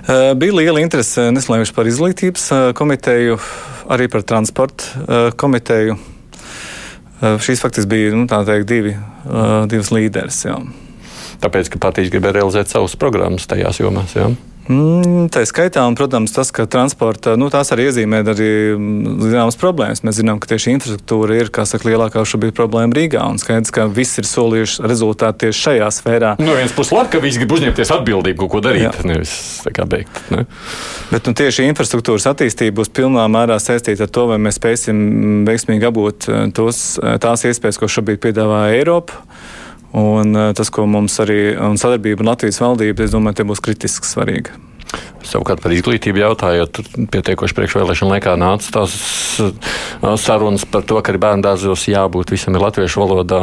Bija 0.07 0.55
liela 0.55 0.79
interese 0.79 1.27
neslēgšu 1.35 1.73
par 1.75 1.89
izglītības 1.89 2.45
komiteju, 2.79 3.37
arī 3.91 4.07
par 4.11 4.23
transporta 4.23 5.33
komiteju. 5.35 5.97
Šīs 7.21 7.63
faktiski 7.63 7.89
bija 7.89 8.11
nu, 8.13 8.27
teikt, 8.29 8.67
divi, 8.69 8.93
divas 9.71 9.89
līderes. 9.93 10.43
Jā. 10.45 10.59
Tāpēc, 11.41 11.71
ka 11.73 11.81
partijas 11.81 12.11
gribēja 12.13 12.39
realizēt 12.39 12.69
savus 12.69 12.97
programmas 12.99 13.49
tajās 13.49 13.81
jomās. 13.81 14.13
Jā. 14.17 14.29
Mm, 14.67 15.29
tā 15.31 15.45
ir 15.45 15.47
skaitā, 15.47 15.85
un, 15.87 15.95
protams, 15.95 16.33
tas, 16.35 16.49
ka 16.51 16.65
transporta 16.67 17.37
nu, 17.39 17.47
tās 17.51 17.71
arī 17.71 17.87
iezīmē 17.87 18.19
arī 18.27 18.49
mm, 18.75 19.21
zināmas 19.23 19.57
problēmas. 19.59 20.03
Mēs 20.03 20.19
zinām, 20.19 20.41
ka 20.43 20.49
tieši 20.51 20.73
infrastruktūra 20.75 21.37
ir 21.39 21.51
saka, 21.55 21.87
lielākā 21.87 22.23
šobrīd 22.27 22.55
problēma 22.57 22.95
Rīgā. 22.97 23.23
Un 23.31 23.39
skaidrs, 23.39 23.71
ka 23.71 23.87
viss 23.87 24.19
ir 24.19 24.27
solījuši 24.27 24.83
rezultātu 24.87 25.45
tieši 25.45 25.63
šajā 25.67 25.91
sfērā. 25.99 26.33
No 26.41 26.49
nu, 26.49 26.57
vienas 26.59 26.75
puses, 26.75 26.91
labi, 26.97 27.13
ka 27.15 27.21
visi 27.23 27.39
grib 27.41 27.55
uzņemties 27.55 27.93
atbildību, 27.95 28.41
kaut 28.43 28.53
ko 28.57 28.63
darīt, 28.65 28.99
nevis 29.07 29.37
kā 29.75 29.87
beigt. 29.87 30.19
Ne? 30.33 30.43
Bet 31.13 31.29
nu, 31.29 31.35
tieši 31.37 31.69
infrastruktūras 31.71 32.27
attīstība 32.33 32.81
būs 32.81 32.91
pilnā 32.91 33.23
mērā 33.31 33.59
saistīta 33.63 34.07
ar 34.07 34.11
to, 34.11 34.27
vai 34.33 34.39
mēs 34.41 34.59
spēsim 34.59 35.45
veiksmīgi 35.47 35.87
apgūt 35.87 36.27
eh, 36.27 36.43
tos, 36.55 36.81
eh, 36.99 37.15
tās 37.23 37.47
iespējas, 37.47 37.79
ko 37.79 37.87
šobrīd 37.91 38.19
piedāvā 38.27 38.65
Eiropa. 38.75 39.23
Un 39.95 40.35
eh, 40.35 40.53
tas, 40.57 40.69
ko 40.73 40.85
mums 40.89 41.15
arī 41.23 41.55
un 41.55 41.79
sadarbība 41.79 42.23
ar 42.23 42.33
Latvijas 42.33 42.59
valdību, 42.63 43.05
es 43.05 43.13
domāju, 43.13 43.39
tie 43.39 43.47
būs 43.47 43.63
kritiski 43.63 44.09
svarīgi. 44.09 44.55
Savukārt 45.27 45.59
par 45.63 45.73
izglītību 45.75 46.21
jautājot, 46.21 46.79
pietiekoši 47.11 47.55
priekšvēlēšana 47.57 48.13
laikā 48.15 48.35
nāca 48.39 48.71
tās 48.77 48.93
sarunas 50.23 50.63
par 50.69 50.85
to, 50.87 50.99
ka 51.01 51.11
arī 51.11 51.19
bērnu 51.25 51.43
dārzos 51.43 51.87
jābūt 51.91 52.31
visam 52.31 52.55
ir 52.55 52.63
latviešu 52.63 53.03
valodā. 53.03 53.41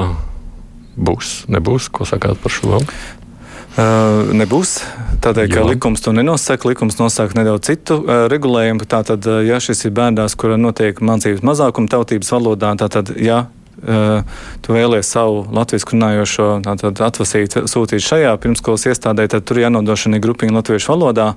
Būs, 0.94 1.42
nebūs, 1.50 1.90
ko 1.92 2.06
sakāt 2.08 2.40
par 2.40 2.54
šo? 2.54 2.78
Uh, 2.78 4.30
nebūs. 4.38 4.76
Tādēļ, 5.24 5.48
ka 5.50 5.64
likums 5.66 6.04
to 6.04 6.14
nenosaka, 6.14 6.70
likums 6.70 6.96
nosaka 7.00 7.36
nedaudz 7.36 7.66
citu 7.66 7.98
uh, 7.98 8.24
regulējumu. 8.30 8.86
Tātad, 8.88 9.26
ja 9.44 9.58
šis 9.60 9.84
ir 9.88 9.96
bērnās, 9.98 10.38
kura 10.38 10.56
notiek 10.60 11.02
mācības 11.02 11.42
mazākuma 11.44 11.90
tautības 11.90 12.30
valodā, 12.36 12.70
tad, 12.78 13.10
ja 13.18 13.42
Eh, 13.42 13.63
tu 13.74 14.74
vēlies 14.76 15.08
savu 15.10 15.42
latviešu 15.54 15.90
runājošo 15.92 16.48
atvasīt, 17.04 17.58
sūtīt 17.70 18.04
šajā 18.04 18.32
pirmskolas 18.42 18.86
iestādē, 18.90 19.26
tad 19.30 19.46
tur 19.48 19.60
jānodošana 19.62 20.18
ir 20.18 20.24
grupiņa 20.24 20.58
latviešu 20.60 20.94
valodā. 20.94 21.32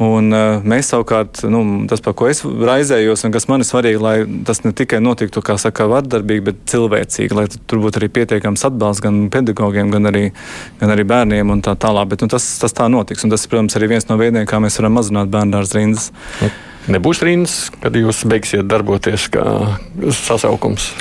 Un, 0.00 0.30
uh, 0.32 0.62
mēs 0.64 0.88
savukārt, 0.94 1.42
nu, 1.52 1.60
tas, 1.90 2.00
par 2.00 2.14
ko 2.16 2.30
es 2.30 2.40
raizējos, 2.40 3.26
un 3.26 3.34
kas 3.34 3.44
man 3.50 3.60
ir 3.60 3.68
svarīgi, 3.68 4.00
lai 4.00 4.14
tas 4.48 4.62
ne 4.64 4.72
tikai 4.72 4.96
notiktu, 5.04 5.42
kā 5.44 5.58
saka, 5.60 5.84
vardarbīgi, 5.92 6.44
bet 6.46 6.62
cilvēcīgi, 6.72 7.36
lai 7.36 7.44
tur 7.52 7.82
būtu 7.84 8.00
arī 8.00 8.08
pietiekams 8.16 8.64
atbalsts 8.70 9.04
gan 9.04 9.26
pedagogiem, 9.32 9.92
gan 9.92 10.08
arī, 10.08 10.24
gan 10.80 10.94
arī 10.94 11.04
bērniem 11.10 11.52
un 11.52 11.60
tā 11.66 11.76
tālāk. 11.76 12.08
Bet 12.14 12.24
nu, 12.24 12.30
tas, 12.32 12.48
tas 12.62 12.76
tā 12.76 12.88
notiks, 12.88 13.26
un 13.28 13.34
tas, 13.34 13.44
protams, 13.44 13.76
arī 13.76 13.92
viens 13.92 14.08
no 14.08 14.16
veidiem, 14.20 14.48
kā 14.48 14.62
mēs 14.64 14.80
varam 14.80 14.96
mazināt 14.96 15.28
bērnu 15.36 15.58
dārza 15.58 15.76
rindas. 15.76 16.08
Nebūs 16.88 17.20
rindas, 17.20 17.58
kad 17.82 17.92
jūs 17.92 18.24
beigsiet 18.24 18.64
darboties 18.72 19.28
kā 19.36 19.44
sasaukums? 20.16 20.94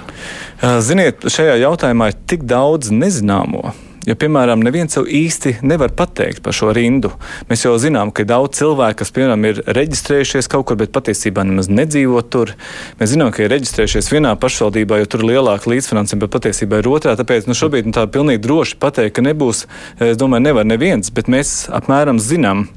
Ziniet, 0.60 1.24
šajā 1.32 1.60
jautājumā 1.62 2.10
ir 2.12 2.18
tik 2.28 2.44
daudz 2.48 2.92
nezināmo. 2.92 3.72
Ja, 4.08 4.16
piemēram, 4.18 4.62
neviens 4.64 4.96
jau 4.96 5.04
īsti 5.04 5.60
nevar 5.68 5.92
pateikt 5.96 6.42
par 6.44 6.56
šo 6.56 6.72
rindu. 6.74 7.12
Mēs 7.50 7.66
jau 7.66 7.76
zinām, 7.80 8.14
ka 8.16 8.24
daudz 8.28 8.58
cilvēku, 8.58 9.02
kas, 9.02 9.12
piemēram, 9.16 9.44
ir 9.46 9.62
reģistrējušies 9.76 10.50
kaut 10.52 10.66
kur, 10.70 10.80
bet 10.80 10.94
patiesībā 10.96 11.44
nemaz 11.46 11.70
nedzīvo 11.72 12.24
tur. 12.32 12.56
Mēs 13.00 13.14
zinām, 13.14 13.30
ka 13.36 13.44
ir 13.44 13.54
reģistrējušies 13.54 14.10
vienā 14.16 14.34
pašvaldībā, 14.40 15.02
jo 15.02 15.12
tur 15.12 15.24
ir 15.24 15.34
lielāka 15.34 15.72
līdzfinansējuma, 15.72 16.26
bet 16.26 16.36
patiesībā 16.40 16.82
ir 16.82 16.92
otrā. 16.92 17.14
Tāpēc 17.20 17.52
nu, 17.52 17.58
šobrīd 17.60 17.92
nu, 17.92 17.96
tā 17.96 18.08
pilnīgi 18.10 18.42
droši 18.48 18.80
pateikt, 18.82 19.18
ka 19.20 19.28
nebūs, 19.30 19.66
es 20.02 20.20
domāju, 20.20 20.48
nevar 20.48 20.68
neviens, 20.68 21.12
bet 21.14 21.30
mēs 21.32 21.68
apmēram 21.76 22.24
zinām, 22.24 22.70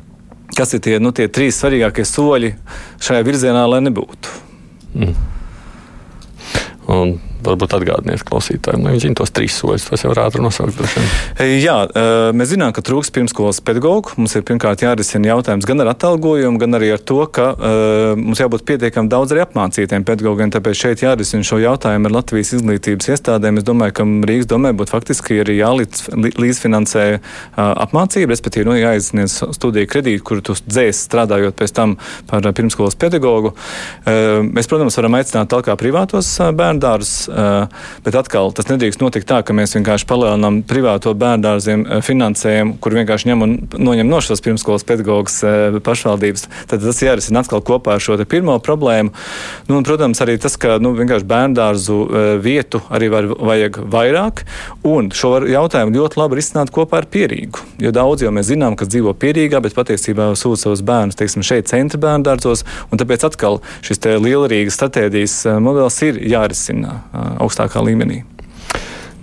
kas 0.58 0.74
ir 0.76 0.84
tie, 0.84 0.98
nu, 1.00 1.14
tie 1.16 1.30
trīs 1.32 1.62
svarīgākie 1.62 2.04
soļi 2.08 2.56
šajā 3.00 3.28
virzienā, 3.30 3.64
lai 3.70 3.84
nebūtu. 3.86 4.40
Mm. 4.92 5.31
Un 6.92 7.14
varbūt 7.42 7.74
atgādiniet 7.76 8.22
klausītājiem, 8.26 8.84
lai 8.84 8.94
viņi 8.94 9.02
zinātu 9.06 9.22
tos 9.22 9.32
trīs 9.34 9.56
soļus. 9.58 9.86
Tos 9.88 10.04
jau 10.04 10.12
varētu 10.12 10.42
nosaukt. 10.42 10.78
E, 11.42 11.48
jā, 11.58 11.74
e, 11.88 12.04
mēs 12.38 12.52
zinām, 12.52 12.72
ka 12.74 12.84
trūks 12.86 13.10
pirmskolas 13.14 13.58
pedagoģu. 13.66 14.14
Mums 14.20 14.36
ir 14.38 14.44
pirmkārt 14.46 14.84
jārisina 14.84 15.32
jautājums 15.32 15.66
gan 15.68 15.82
ar 15.82 15.92
atalgojumu, 15.92 16.60
gan 16.62 16.78
arī 16.78 16.92
ar 16.94 17.02
to, 17.02 17.18
ka 17.32 17.48
uh, 17.52 18.12
mums 18.18 18.40
jābūt 18.40 18.64
pietiekami 18.68 19.10
daudz 19.10 19.34
arī 19.34 19.42
apmācītiem 19.44 20.06
pedagogiem. 20.06 20.52
Tāpēc 20.54 20.78
šeit 20.78 21.04
jārisina 21.04 21.46
šo 21.46 21.58
jautājumu 21.62 22.08
ar 22.08 22.16
Latvijas 22.18 22.52
izglītības 22.58 23.10
iestādēm. 23.14 23.58
Es 23.60 23.66
domāju, 23.66 23.96
ka 23.98 24.06
Rīgas 24.30 24.50
domē 24.50 24.72
būtu 24.78 24.94
faktiski 24.94 25.40
arī 25.42 25.58
jālīdzfinansē 25.58 27.06
uh, 27.16 27.22
apmācība, 27.86 28.32
respektīvi 28.34 28.68
nu, 28.70 28.76
jāizsniedz 28.78 29.40
studiju 29.58 29.90
kredītu, 29.90 30.24
kuru 30.28 30.46
tu 30.50 30.56
dzēs 30.62 31.04
strādājot 31.08 31.58
pēc 31.58 31.74
tam 31.74 31.96
par 32.30 32.46
pirmskolas 32.54 32.98
pedagogu. 32.98 33.54
Uh, 34.04 34.42
mēs, 34.46 34.70
protams, 34.70 34.98
varam 35.00 35.18
aicināt 35.18 35.50
tālāk 35.52 35.72
privātos 35.80 36.34
bērnu 36.52 36.81
dārzus 36.82 37.32
Eh, 37.32 37.66
bet 38.04 38.16
atkal 38.18 38.52
tas 38.56 38.68
nedrīkst 38.68 39.02
notikt 39.02 39.28
tā, 39.30 39.40
ka 39.46 39.54
mēs 39.56 39.74
vienkārši 39.76 40.06
palielinām 40.10 40.60
privāto 40.68 41.14
bērndārziem 41.18 41.84
eh, 41.86 42.00
finansējumu, 42.04 42.76
kur 42.82 42.96
vienkārši 42.98 43.30
ņem 43.30 43.44
un 43.46 43.54
noņem 43.78 44.10
no 44.10 44.20
šos 44.24 44.42
pirmskolas 44.44 44.86
pedagoģas 44.88 45.38
eh, 45.48 45.78
pašvaldības. 45.84 46.46
Tad 46.70 46.84
tas 46.84 47.02
jārisina 47.04 47.42
atkal 47.42 47.62
kopā 47.64 47.96
ar 47.96 48.04
šo 48.04 48.18
pirmo 48.28 48.58
problēmu. 48.62 49.12
Nu, 49.68 49.78
un, 49.78 49.86
protams, 49.86 50.20
arī 50.24 50.38
tas, 50.42 50.56
ka 50.60 50.78
nu, 50.82 50.94
bērndārzu 51.32 51.96
vietu 52.42 52.80
arī 52.92 53.08
var, 53.12 53.26
vajag 53.50 53.78
vairāk, 53.92 54.42
un 54.88 55.10
šo 55.14 55.34
jautājumu 55.48 55.96
ļoti 55.96 56.18
labi 56.20 56.38
risināt 56.38 56.72
kopā 56.74 57.02
ar 57.02 57.08
pierīgu. 57.12 57.62
Jo 57.82 57.92
daudz 57.94 58.24
jau 58.24 58.32
mēs 58.34 58.50
zinām, 58.50 58.76
kas 58.78 58.90
dzīvo 58.92 59.14
pierīgā, 59.18 59.60
bet 59.64 59.76
patiesībā 59.76 60.32
sūta 60.38 60.64
savus 60.64 60.84
bērnus 60.86 61.18
teiksim, 61.18 61.44
šeit 61.46 61.70
centra 61.70 62.00
bērndārzos, 62.02 62.64
un 62.90 63.00
tāpēc 63.00 63.26
atkal 63.28 63.60
šis 63.84 64.02
lielrīgas 64.22 64.78
stratēģijas 64.78 65.36
modelis 65.62 66.00
ir 66.06 66.20
jārisina 66.32 66.71
augstākā 67.42 67.82
līmenī. 67.84 68.22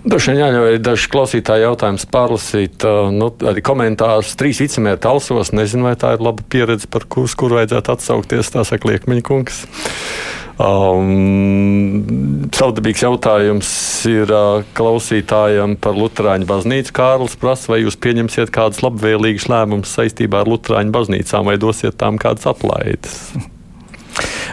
Droši 0.00 0.32
vien 0.32 0.38
jāņem 0.40 0.80
daži 0.80 1.08
klausītāji 1.12 1.66
jautājums 1.66 2.06
pārlasīt, 2.08 2.86
nu, 3.12 3.26
arī 3.50 3.60
komentārus. 3.64 4.32
Trīs 4.40 4.62
vicemēri 4.62 5.00
talsos, 5.04 5.52
nezinu, 5.52 5.90
vai 5.90 5.96
tā 6.00 6.14
ir 6.16 6.24
laba 6.24 6.44
pieredze, 6.48 6.88
par 6.88 7.04
kurus 7.04 7.36
kur 7.36 7.52
vajadzētu 7.58 7.92
atsaukties, 7.92 8.52
tā 8.54 8.64
saka 8.64 8.88
Liekmeņa 8.88 9.26
kungs. 9.28 9.60
Um, 10.60 12.48
Savdabīgs 12.52 13.04
jautājums 13.04 13.68
ir 14.08 14.32
uh, 14.32 14.64
klausītājam 14.76 15.76
par 15.80 15.96
Lutāņu 15.96 16.48
baznīcu. 16.48 16.96
Kārlis 16.96 17.36
prasa, 17.40 17.72
vai 17.72 17.82
jūs 17.84 18.00
pieņemsiet 18.00 18.52
kādus 18.52 18.82
labvēlīgus 18.84 19.48
lēmumus 19.52 19.96
saistībā 20.00 20.42
ar 20.42 20.52
Lutāņu 20.52 20.96
baznīcām 20.96 21.48
vai 21.48 21.56
dosiet 21.60 22.00
tām 22.00 22.20
kādas 22.20 22.48
atlaides? 22.48 23.16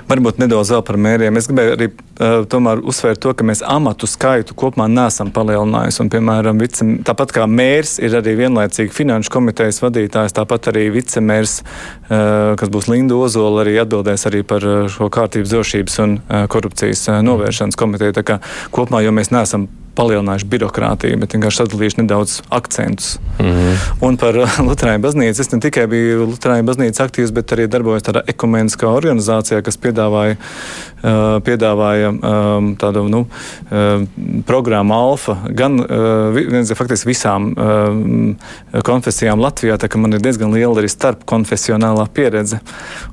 Varbūt 0.08 0.38
nedaudz 0.40 0.70
vēl 0.72 0.84
par 0.88 0.98
mēriem. 1.04 1.36
Es 1.40 1.50
gribēju 1.50 1.74
arī 1.76 1.88
uh, 1.92 2.46
tomēr 2.48 2.80
uzsvērt 2.88 3.20
to, 3.24 3.34
ka 3.36 3.44
mēs 3.48 3.60
amatu 3.68 4.08
skaitu 4.08 4.56
kopumā 4.56 4.86
nesam 4.88 5.34
palielinājuši. 5.36 6.00
Un, 6.06 6.12
piemēram, 6.14 6.62
vice, 6.64 6.88
tāpat 7.08 7.34
kā 7.36 7.48
mērs 7.52 7.98
ir 8.00 8.16
arī 8.16 8.38
vienlaicīgi 8.40 8.94
finanšu 8.96 9.34
komitejas 9.34 9.82
vadītājs, 9.84 10.36
tāpat 10.38 10.72
arī 10.72 10.86
vicemērs, 10.96 11.58
uh, 11.60 12.54
kas 12.60 12.72
būs 12.72 12.88
Linda 12.92 13.20
Ozola, 13.20 13.66
arī 13.66 13.76
atbildēs 13.84 14.24
arī 14.32 14.46
par 14.48 14.64
šo 14.94 15.10
kārtības 15.12 15.52
drošības 15.52 16.00
un 16.06 16.16
korupcijas 16.56 17.04
novēršanas 17.28 17.80
komiteju. 17.80 18.16
Tā 18.16 18.24
kā 18.32 18.40
kopumā, 18.72 19.04
jo 19.04 19.12
mēs 19.16 19.34
neesam 19.36 19.68
palielinājuši 19.98 20.48
birokrātiju, 20.52 21.18
bet 21.22 21.34
vienkārši 21.36 21.62
sadalījuši 21.64 22.00
nedaudz 22.02 22.38
akcentus. 22.54 23.18
Mm 23.40 23.46
-hmm. 23.46 23.78
Un 24.08 24.18
par 24.18 24.36
Lutāņu 24.68 25.02
baznīcu 25.02 25.42
es 25.42 25.52
ne 25.52 25.60
tikai 25.60 25.88
biju 25.88 26.28
Lutāņu 26.32 26.66
baznīcas 26.70 27.04
aktīvs, 27.08 27.34
bet 27.34 27.52
arī 27.52 27.68
darbojos 27.68 28.04
tādā 28.04 28.24
ekumeniskā 28.28 28.88
organizācijā, 28.88 29.62
kas 29.62 29.78
piedāvāja, 29.78 30.38
uh, 30.38 31.42
piedāvāja 31.44 32.10
um, 32.12 32.76
tādu 32.76 33.08
nu, 33.10 33.26
uh, 33.28 34.08
programmu 34.46 34.94
Alfa 34.94 35.38
gan 35.50 35.80
uh, 35.80 36.76
faktiski 36.76 37.10
visām 37.10 37.54
uh, 37.54 38.82
konfesijām 38.84 39.40
Latvijā, 39.40 39.78
tā 39.78 39.88
ka 39.88 39.98
man 39.98 40.14
ir 40.14 40.22
diezgan 40.22 40.54
liela 40.54 40.82
arī 40.82 40.90
starpkonfesionālā 40.90 42.08
pieredze. 42.14 42.60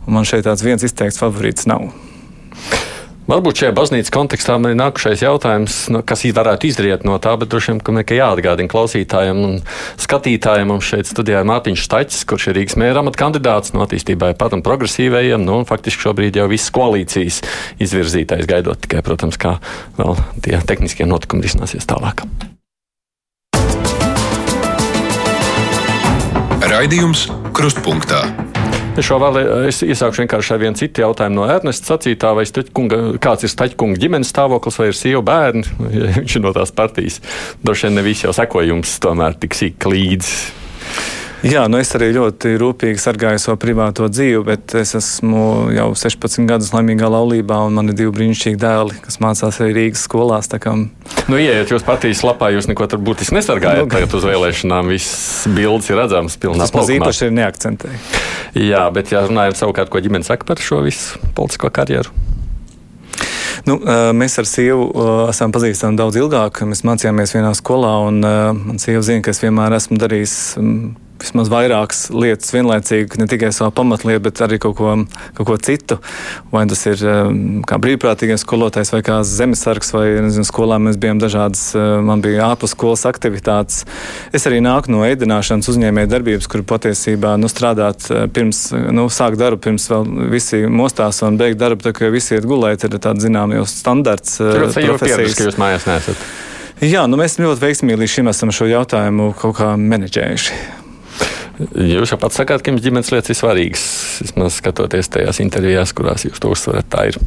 Un 0.06 0.14
man 0.14 0.24
šeit 0.24 0.44
tāds 0.44 0.64
viens 0.64 0.82
izteikts 0.82 1.20
favorīts 1.20 1.66
nav. 1.66 1.88
Varbūt 3.24 3.62
šajā 3.62 3.72
baznīcas 3.72 4.12
kontekstā 4.12 4.58
man 4.60 4.74
ir 4.74 4.76
nākušais 4.76 5.22
jautājums, 5.24 5.78
nu, 5.88 6.02
kas 6.04 6.26
varētu 6.36 6.68
izriet 6.68 7.06
no 7.08 7.16
tā, 7.16 7.32
bet 7.40 7.48
droši 7.48 7.72
vien, 7.72 7.80
ka 7.80 7.94
ir 8.02 8.18
jāatgādina 8.18 8.68
klausītājiem 8.68 9.38
un 9.40 9.54
skatītājiem. 10.04 10.68
Mums 10.68 10.90
šeit 10.90 11.08
studijā 11.08 11.40
ir 11.40 11.48
Mārtiņš 11.48 11.86
Stačs, 11.86 12.20
kurš 12.28 12.50
ir 12.50 12.58
Rīgas 12.58 12.76
mēra 12.80 13.00
amata 13.00 13.22
kandidāts 13.22 13.72
no 13.72 13.86
attīstībai 13.86 14.34
pat 14.36 14.52
un 14.52 14.64
progresīvajiem. 14.66 15.40
Nu, 15.40 15.56
un 15.62 15.68
faktiski 15.68 16.04
šobrīd 16.04 16.36
jau 16.36 16.50
viss 16.52 16.72
koalīcijas 16.74 17.40
izvirzītais 17.80 18.44
gaidot 18.50 18.84
tikai, 18.84 19.00
protams, 19.06 19.40
kā 19.40 19.56
vēl 19.96 20.20
tie 20.44 20.60
tehniskie 20.60 21.08
notikumi 21.08 21.48
risināsies 21.48 21.88
tālāk. 21.88 22.26
Raidījums 26.74 27.30
Krustpunktā. 27.56 28.26
Es 28.94 29.08
šo 29.08 29.16
vēl 29.18 29.40
es 29.66 29.80
iesākšu 29.82 30.22
vienkārši 30.22 30.52
ar 30.54 30.60
vienu 30.62 30.78
citu 30.78 31.02
jautājumu 31.02 31.40
no 31.40 31.46
Ernesta 31.50 31.96
sacītā, 31.96 32.30
vai 32.38 32.44
staķkunga, 32.46 32.98
kāds 33.22 33.42
ir 33.42 33.50
Staķkunga 33.50 33.98
ģimenes 33.98 34.30
stāvoklis, 34.30 34.78
vai 34.78 34.86
ir 34.92 34.98
sieva 34.98 35.22
bērni, 35.26 35.64
ja 35.98 36.12
viņš 36.20 36.36
ir 36.38 36.44
no 36.44 36.52
tās 36.54 36.70
partijas. 36.74 37.18
Droši 37.66 37.88
vien 37.88 37.98
ne 37.98 38.04
visi 38.06 38.28
jau 38.28 38.34
sekojums 38.36 38.94
tomēr 39.02 39.34
tik 39.42 39.58
sīk 39.58 39.88
līdzi. 39.90 40.36
Jā, 41.44 41.66
nu 41.68 41.76
es 41.76 41.90
arī 41.92 42.06
ļoti 42.14 42.54
rūpīgi 42.56 43.00
sargāju 43.02 43.40
savu 43.42 43.58
privāto 43.60 44.06
dzīvi, 44.08 44.38
bet 44.46 44.74
es 44.80 44.94
esmu 44.96 45.74
jau 45.76 45.90
16 46.00 46.46
gadus 46.48 46.70
laimīgā 46.72 47.10
laulībā, 47.12 47.58
un 47.68 47.76
man 47.76 47.92
ir 47.92 47.98
divi 47.98 48.14
brīnišķīgi 48.16 48.56
dēli, 48.62 48.96
kas 49.04 49.20
mācās 49.20 49.60
arī 49.60 49.74
Rīgas 49.76 50.06
skolās. 50.08 50.48
Kā... 50.48 50.72
Nu, 51.28 51.36
ieiet 51.36 51.68
jūs 51.68 51.84
partijas 51.84 52.24
lapā, 52.24 52.48
jūs 52.54 52.70
neko 52.70 52.88
tur 52.88 53.02
būtiski 53.04 53.36
nesargājat. 53.36 53.84
Nu, 53.84 53.92
tagad 53.92 54.16
uz 54.16 54.24
vēlēšanām 54.24 54.88
viss 54.94 55.44
bildes 55.52 55.92
ir 55.92 56.00
redzams 56.00 56.38
pilnā 56.40 56.64
Tas 56.64 56.94
īpaši 56.96 57.28
ir 57.28 57.36
neakcentēji. 57.36 58.00
Jā, 58.64 58.86
bet 58.96 59.12
ja 59.12 59.26
runājam 59.28 59.60
savukārt, 59.60 59.92
ko 59.92 60.00
ģimene 60.00 60.24
saka 60.24 60.48
par 60.48 60.64
šo 60.64 60.80
visu 60.86 61.20
politisko 61.36 61.68
karjeru. 61.76 62.16
Nu, 63.68 63.78
mēs 64.16 64.40
ar 64.40 64.48
sievu 64.48 64.88
esam 65.28 65.52
pazīstami 65.52 66.00
daudz 66.00 66.16
ilgāk. 66.20 66.64
Mēs 66.68 66.86
mācījāmies 66.88 67.36
vienā 67.36 67.52
skolā, 67.56 67.94
un 68.08 68.20
man 68.24 68.80
sieva 68.80 69.04
zina, 69.04 69.24
ka 69.24 69.32
es 69.32 69.44
vienmēr 69.44 69.76
esmu 69.76 70.00
darījis 70.00 70.36
vismaz 71.24 71.50
vairākas 71.52 72.06
lietas 72.14 72.52
vienlaicīgi, 72.54 73.18
ne 73.20 73.26
tikai 73.30 73.50
savu 73.54 73.72
pamatlietu, 73.74 74.22
bet 74.26 74.42
arī 74.44 74.58
kaut 74.62 74.76
ko, 74.78 74.94
kaut 75.38 75.48
ko 75.48 75.56
citu. 75.58 75.98
Vai 76.52 76.64
tas 76.70 76.84
ir 76.90 77.02
um, 77.08 77.62
kā 77.66 77.78
brīvprātīgais 77.82 78.44
skolotājs 78.44 78.92
vai 78.94 79.02
kā 79.06 79.18
zemesargs, 79.26 79.92
vai 79.96 80.06
nezinu, 80.26 80.46
skolā 80.48 80.78
mēs 80.82 80.98
bijām 81.00 81.22
dažādas, 81.22 81.66
uh, 81.76 81.98
man 82.04 82.22
bija 82.24 82.50
ārpus 82.50 82.76
skolas 82.76 83.06
aktivitātes. 83.08 83.84
Es 84.34 84.46
arī 84.50 84.60
nāku 84.64 84.92
no 84.94 85.04
ēdināšanas 85.08 85.70
uzņēmēja 85.72 86.12
darbības, 86.14 86.48
kur 86.50 86.64
patiesībā 86.74 87.34
nu, 87.40 87.50
strādāt 87.52 88.08
uh, 88.10 88.24
pirms, 88.30 88.66
nu, 88.94 89.08
sāk 89.12 89.38
darbu, 89.40 89.62
pirms 89.68 89.88
vēl 89.90 90.08
visi 90.32 90.64
mostās 90.70 91.22
un 91.26 91.40
beigt 91.40 91.60
darbu, 91.62 91.88
tā 91.88 91.94
kā 91.96 92.12
visi 92.12 92.36
iet 92.38 92.48
gulēt, 92.48 92.86
ir 92.86 92.98
tāds 92.98 93.24
zinām 93.24 93.56
jau 93.56 93.66
standarts. 93.68 94.38
Uh, 94.42 94.54
Tur 94.54 94.84
jau 94.84 94.98
pieredzi, 95.00 95.38
ka 95.40 95.48
jūs 95.48 95.60
mājās 95.60 95.88
nesat. 95.90 96.28
Jā, 96.82 97.04
nu 97.06 97.16
mēs 97.16 97.38
ļoti 97.38 97.62
veiksmīgi 97.62 98.00
līdz 98.00 98.12
šim 98.16 98.30
esam 98.32 98.50
šo 98.52 98.66
jautājumu 98.66 99.30
kaut 99.38 99.60
kā 99.60 99.74
menedžējuši. 99.78 100.83
Jūs 101.58 102.10
jau 102.14 102.18
pats 102.18 102.40
sakāt, 102.40 102.64
ka 102.64 102.72
jums 102.72 102.82
ģimenes 102.82 103.12
lietas 103.14 103.30
ir 103.30 103.38
svarīgas. 103.38 103.84
Vismaz 104.24 104.58
skatoties 104.58 105.12
tajās 105.14 105.38
intervijās, 105.44 105.94
kurās 105.94 106.26
jūs 106.26 106.42
to 106.42 106.50
uzsverat, 106.54 106.88
tā 106.90 107.08
ir. 107.12 107.20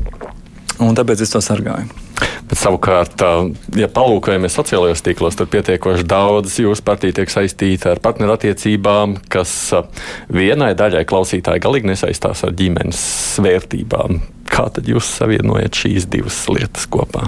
Un 0.84 0.94
tāpēc 0.98 1.24
es 1.26 1.32
to 1.34 1.42
sargāju. 1.42 1.88
Bet 2.48 2.60
savukārt, 2.60 3.24
ja 3.78 3.90
palūkojamies 3.92 4.56
sociālajos 4.58 5.04
tīklos, 5.06 5.38
tad 5.40 5.50
pietiekoši 5.54 6.06
daudz 6.08 6.60
jūsu 6.62 6.86
partija 6.86 7.18
tiek 7.20 7.34
saistīta 7.34 7.92
ar 7.94 8.02
partnerattiecībām, 8.04 9.18
kas 9.32 9.52
vienai 10.34 10.72
daļai 10.78 11.04
klausītāji 11.10 11.66
galīgi 11.66 11.92
nesaistās 11.92 12.46
ar 12.48 12.56
ģimenes 12.58 13.04
vērtībām. 13.44 14.22
Kā 14.48 14.70
tad 14.74 14.88
jūs 14.90 15.12
savienojat 15.20 15.84
šīs 15.84 16.10
divas 16.13 16.44
lietas 16.52 16.88
kopā? 16.90 17.28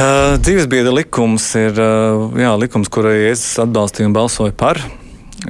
Uh, 0.00 0.38
dzīvesbiedra 0.40 0.94
likums 0.96 1.44
ir 1.60 1.76
uh, 1.76 2.30
jā, 2.40 2.54
likums, 2.56 2.88
kuru 2.88 3.10
es 3.28 3.42
atbalstīju 3.60 4.08
un 4.08 4.14
balsoju 4.16 4.54
par. 4.56 4.78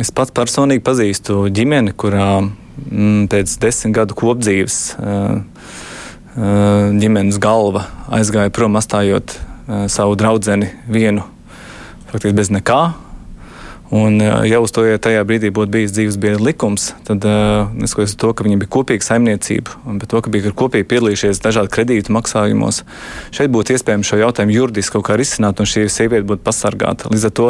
Es 0.00 0.10
pats 0.10 0.34
personīgi 0.34 0.82
pazīstu 0.82 1.44
ģimeni, 1.54 1.92
kurā 1.94 2.40
mm, 2.42 3.28
pēc 3.30 3.52
desmit 3.62 3.94
gadu 3.94 4.16
kopdzīves 4.18 4.78
uh, 4.98 5.38
ģimenes 6.34 7.38
galva 7.42 7.84
aizgāja 8.10 8.50
prom, 8.54 8.78
atstājot 8.80 9.36
savu 9.92 10.18
draugu 10.18 10.58
vienu 10.90 11.28
faktiski 12.10 12.34
bez 12.34 12.50
nekā. 12.50 12.80
Un, 13.90 14.20
ja 14.46 14.60
uz 14.62 14.70
to 14.70 14.84
ja 14.86 15.00
tajā 15.02 15.24
brīdī 15.26 15.48
būtu 15.50 15.72
bijis 15.74 15.90
dzīves 15.96 16.16
biedra 16.22 16.38
likums, 16.46 16.92
tad 17.08 17.24
neskatoties 17.74 18.12
to, 18.22 18.28
ka 18.38 18.44
viņiem 18.46 18.60
bija 18.62 18.70
kopīga 18.70 19.02
saimniecība 19.02 19.80
un 19.90 19.96
to, 19.98 20.20
ka 20.22 20.30
bija 20.30 20.52
kopīgi 20.54 20.86
piedalījušies 20.92 21.40
dažādu 21.42 21.72
kredītu 21.74 22.14
maksājumos, 22.14 22.84
šeit 23.34 23.50
būtu 23.50 23.74
iespējams 23.74 24.06
šo 24.06 24.20
jautājumu 24.20 24.54
juridiski 24.54 24.94
kaut 24.94 25.08
kā 25.08 25.16
risināt, 25.18 25.58
un 25.58 25.66
šī 25.66 25.88
sieviete 25.90 26.22
būtu 26.28 26.44
pasargāta. 26.46 27.10
Līdz 27.10 27.26
ar 27.26 27.34
to 27.34 27.48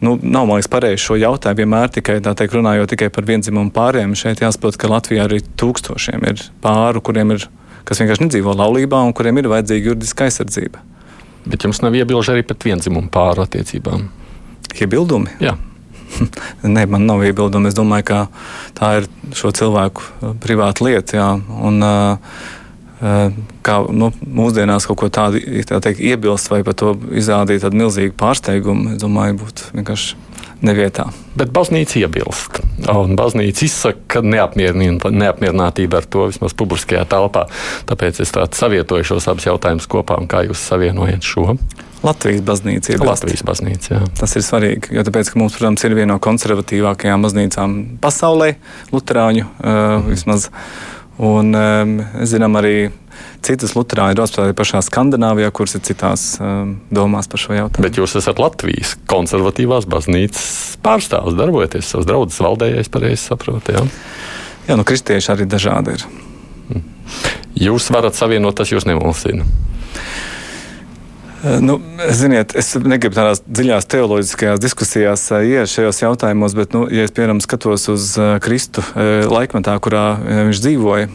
nu, 0.00 0.14
nav 0.22 0.48
man 0.48 0.62
liekas 0.62 0.72
pareizi 0.72 1.02
šo 1.04 1.18
jautājumu 1.20 1.60
vienmēr 1.60 1.92
tikai 1.98 2.16
teikt, 2.24 2.54
runājot 2.56 2.94
tikai 2.94 3.10
par 3.12 3.28
vienzimumu 3.28 3.74
pāriem. 3.76 4.14
Šeit 4.16 4.40
jāsaprot, 4.40 4.78
ka 4.80 4.88
Latvijā 4.88 5.26
arī 5.28 5.42
tūkstošiem 5.60 6.24
ir 6.30 6.40
pāru, 6.64 7.02
kuriem 7.04 7.34
ir, 7.36 7.44
kas 7.84 8.00
vienkārši 8.00 8.30
nedzīvo 8.30 8.54
laulībā 8.56 9.02
un 9.04 9.12
kuriem 9.12 9.42
ir 9.42 9.50
vajadzīga 9.52 9.92
juridiska 9.92 10.30
aizsardzība. 10.30 10.80
Bet 11.44 11.68
jums 11.68 11.82
nav 11.84 11.92
iebilžu 12.00 12.32
arī 12.32 12.46
pret 12.48 12.64
vienzimumu 12.64 13.12
pāru 13.12 13.44
attiecībām? 13.44 14.08
Iebildumi? 14.72 15.36
Jā. 15.42 15.52
Nē, 16.74 16.86
man 16.90 17.06
nav 17.08 17.22
iebildumi. 17.26 17.70
Es 17.70 17.78
domāju, 17.78 18.08
ka 18.10 18.18
tā 18.78 18.96
ir 19.00 19.08
šo 19.36 19.52
cilvēku 19.56 20.04
uh, 20.04 20.34
privāta 20.42 20.86
lieta. 20.86 21.18
Jā, 21.18 21.28
un, 21.38 21.78
uh, 21.84 22.34
uh, 23.02 23.38
kā 23.66 23.78
nu, 23.90 24.10
mūsdienās 24.22 24.88
kaut 24.88 25.02
ko 25.02 25.12
tādu 25.12 25.42
tā 25.68 25.80
teikt, 25.84 26.02
iebilst 26.02 26.52
vai 26.52 26.62
par 26.66 26.76
to 26.78 26.94
izrādīt 27.16 27.64
tādu 27.64 27.82
milzīgu 27.84 28.16
pārsteigumu, 28.20 28.94
es 28.94 29.02
domāju, 29.02 29.40
būtu 29.44 29.72
vienkārši 29.76 30.20
nevietā. 30.62 31.08
Bet 31.38 31.52
baznīca 31.54 31.98
iebilst. 32.02 32.60
Un 32.92 33.16
baznīca 33.18 33.64
izsaka, 33.66 34.02
ka 34.16 34.22
neapmierinātība 34.22 36.00
ar 36.00 36.06
to 36.06 36.28
vismaz 36.30 36.54
publiskajā 36.58 37.04
telpā. 37.10 37.46
Tāpēc 37.90 38.22
es 38.22 38.34
savietoju 38.58 39.08
šos 39.12 39.28
abus 39.32 39.48
jautājumus 39.48 39.88
kopā. 39.90 40.20
Kā 40.30 40.44
jūs 40.46 40.62
savienojat 40.70 41.26
šo? 41.26 41.56
Latvijas 42.02 42.42
baznīca 42.46 42.94
ir 42.94 43.04
Latvijas 43.06 43.44
baznīca. 43.46 43.92
Jā. 43.94 44.00
Tas 44.18 44.34
ir 44.38 44.42
svarīgi, 44.46 44.94
jo 44.96 45.04
tāpēc, 45.06 45.32
mums, 45.38 45.54
protams, 45.58 45.84
ir 45.86 45.94
viena 45.94 46.14
no 46.14 46.22
konservatīvākajām 46.22 47.28
baznīcām 47.28 47.76
pasaulē, 48.02 48.56
Lutāņu 48.94 49.46
uh, 49.46 50.02
vismaz. 50.08 50.48
Un 51.22 51.52
um, 51.54 51.92
zinām 52.26 52.56
arī 52.58 52.90
citas 53.44 53.76
Lutāņu 53.76 54.16
ir 54.16 54.22
apstākļi 54.24 54.56
pašā 54.58 54.80
Skandināvijā, 54.82 55.52
kuras 55.54 55.76
ir 55.78 55.84
citās 55.86 56.24
um, 56.42 56.74
domās 56.90 57.30
par 57.30 57.42
šo 57.42 57.54
jautājumu. 57.54 57.86
Bet 57.86 58.00
jūs 58.00 58.16
esat 58.18 58.42
Latvijas 58.42 58.96
konservatīvās 59.10 59.86
baznīcas 59.92 60.46
pārstāvs, 60.82 61.38
darbojaties 61.38 61.92
savas 61.94 62.08
draudzes 62.08 62.42
valdē, 62.42 62.72
ja 62.72 62.82
es 62.82 62.90
pareizi 62.90 63.22
saprotu. 63.22 63.76
Jā? 63.76 63.86
jā, 64.70 64.78
nu 64.80 64.86
kristieši 64.88 65.34
arī 65.36 65.46
dažādi 65.50 65.98
ir. 65.98 66.06
Jūs 67.62 67.90
varat 67.94 68.16
savienot, 68.18 68.56
tas 68.58 68.72
jūs 68.72 68.88
nemulsina. 68.88 69.46
Eh, 71.44 71.60
nu, 71.60 71.80
ziniet, 72.14 72.52
es 72.54 72.68
negribu 72.78 73.16
tādās 73.16 73.40
dziļās 73.42 73.88
teoloģiskajās 73.90 74.60
diskusijās 74.62 75.24
eh, 75.34 75.48
iet 75.56 75.70
šajos 75.72 75.98
jautājumos, 76.04 76.54
bet, 76.54 76.76
nu, 76.76 76.84
ja 76.86 77.02
es 77.02 77.14
piemēram 77.14 77.40
skatos 77.42 77.88
uz 77.90 78.12
eh, 78.14 78.36
Kristu 78.44 78.84
laikmetā, 79.26 79.74
kurā 79.82 80.04
viņš 80.22 80.60
dzīvoja, 80.62 81.08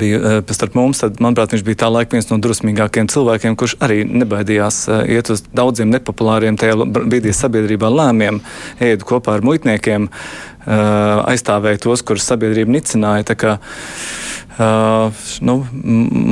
bija 0.00 0.38
starp 0.56 0.78
mums, 0.78 1.02
tad, 1.04 1.20
manuprāt, 1.20 1.52
viņš 1.52 1.66
bija 1.66 1.82
tā 1.84 1.90
laika 1.92 2.16
viens 2.16 2.30
no 2.30 2.40
drusmīgākajiem 2.42 3.10
cilvēkiem, 3.12 3.58
kurš 3.60 3.76
arī 3.84 4.00
nebaidījās 4.08 4.80
iet 5.04 5.30
uz 5.34 5.44
daudziem 5.54 5.92
nepopulāriem 5.92 6.56
tajā 6.58 6.88
brīdī 6.96 7.34
sabiedrībā 7.36 7.92
lēmiem, 7.92 8.40
ēdu 8.82 9.06
kopā 9.06 9.36
ar 9.36 9.46
muitniekiem, 9.46 10.08
aizstāvēja 10.66 11.84
tos, 11.84 12.02
kurus 12.08 12.26
sabiedrība 12.26 12.80
nicināja. 12.80 13.28
Uh, 14.56 15.12
nu, 15.44 15.58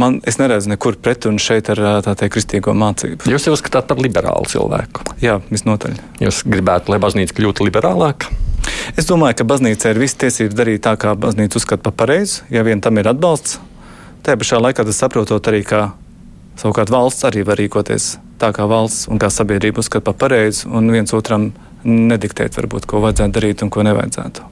man, 0.00 0.16
es 0.24 0.38
neredzu 0.40 0.70
nekur 0.72 0.96
pretrunu 0.96 1.42
šeit 1.42 1.68
ar 1.74 1.80
tā 2.06 2.14
teikt 2.16 2.38
kristīgo 2.38 2.72
mācību. 2.72 3.28
Jūs 3.28 3.50
jau 3.50 3.52
uzskatāt 3.52 3.90
par 3.90 4.00
liberālu 4.00 4.48
cilvēku? 4.48 5.04
Jā, 5.20 5.42
visnotaļ. 5.50 5.98
Jūs 6.24 6.40
gribētu, 6.48 6.94
lai 6.94 7.00
baznīca 7.04 7.37
kļūtu 7.37 7.68
liberālāka? 7.68 8.32
Es 8.96 9.04
domāju, 9.10 9.37
ka 9.40 9.48
baznīca 9.48 9.92
ir 9.92 10.00
visas 10.00 10.16
tiesības 10.22 10.56
darīt 10.56 10.84
tā, 10.87 10.94
kā 11.00 11.12
baznīca 11.20 11.60
uzskata 11.60 11.84
par 11.84 11.96
pareizu, 12.00 12.46
ja 12.54 12.64
vien 12.64 12.80
tam 12.80 12.96
ir 13.00 13.12
atbalsts. 13.12 13.58
Tajā 14.24 14.40
pašā 14.40 14.62
laikā 14.62 14.88
tas 14.88 15.02
saprotot 15.04 15.52
arī, 15.52 15.60
ka 15.68 15.90
savukārt 16.60 16.92
valsts 16.94 17.28
arī 17.28 17.44
var 17.44 17.60
rīkoties 17.60 18.14
tā, 18.40 18.54
kā 18.56 18.64
valsts 18.70 19.08
un 19.12 19.20
kā 19.20 19.28
sabiedrība 19.32 19.84
uzskata 19.84 20.08
par 20.08 20.16
pareizu, 20.24 20.70
un 20.72 20.88
viens 20.92 21.12
otram 21.16 21.50
nediktēt, 21.84 22.56
varbūt, 22.56 22.88
ko 22.88 23.04
vajadzētu 23.04 23.37
darīt 23.37 23.64
un 23.64 23.72
ko 23.72 23.84
nevajadzētu. 23.84 24.48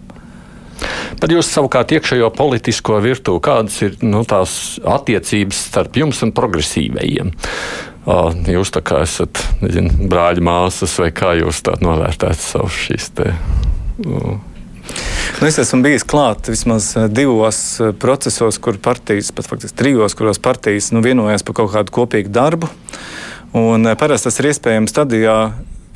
Par 1.21 1.33
jūsu 1.33 1.49
savukārt 1.49 1.95
iekšējo 1.95 2.31
politisko 2.35 2.99
virtuvi, 3.05 3.42
kādas 3.45 3.79
ir 3.87 3.97
nu, 4.03 4.25
tās 4.29 4.79
attiecības 4.83 5.64
starp 5.71 5.99
jums 6.01 6.23
un 6.27 6.35
progresīvajiem? 6.37 7.33
Jūs 8.51 8.73
tā 8.75 8.83
kā 8.83 9.05
esat 9.07 9.38
nezinu, 9.62 10.09
brāļi, 10.11 10.42
māsas, 10.42 10.97
vai 10.99 11.12
kā 11.14 11.37
jūs 11.38 11.62
tādā 11.62 11.87
novērtējat 11.87 12.40
savus 12.42 12.81
šīs 12.88 13.12
te. 13.14 13.29
Nu, 14.03 15.47
es 15.47 15.59
esmu 15.62 15.85
bijis 15.85 16.05
klāt 16.07 16.51
vismaz 16.51 16.92
divos 17.14 17.61
procesos, 18.03 18.59
kur 18.62 18.79
partijas, 18.83 19.31
pat 19.35 19.47
faktiski 19.47 19.79
trijos, 19.79 20.16
kuros 20.18 20.42
partijas 20.42 20.90
nu, 20.95 21.03
vienojās 21.05 21.47
par 21.47 21.61
kaut 21.61 21.73
kādu 21.77 21.95
kopīgu 21.95 22.33
darbu. 22.35 22.71
Un 23.59 23.87
parasti 24.01 24.31
tas 24.31 24.40
ir 24.40 24.51
iespējams 24.51 24.95
tad, 24.97 25.14
ja 25.14 25.37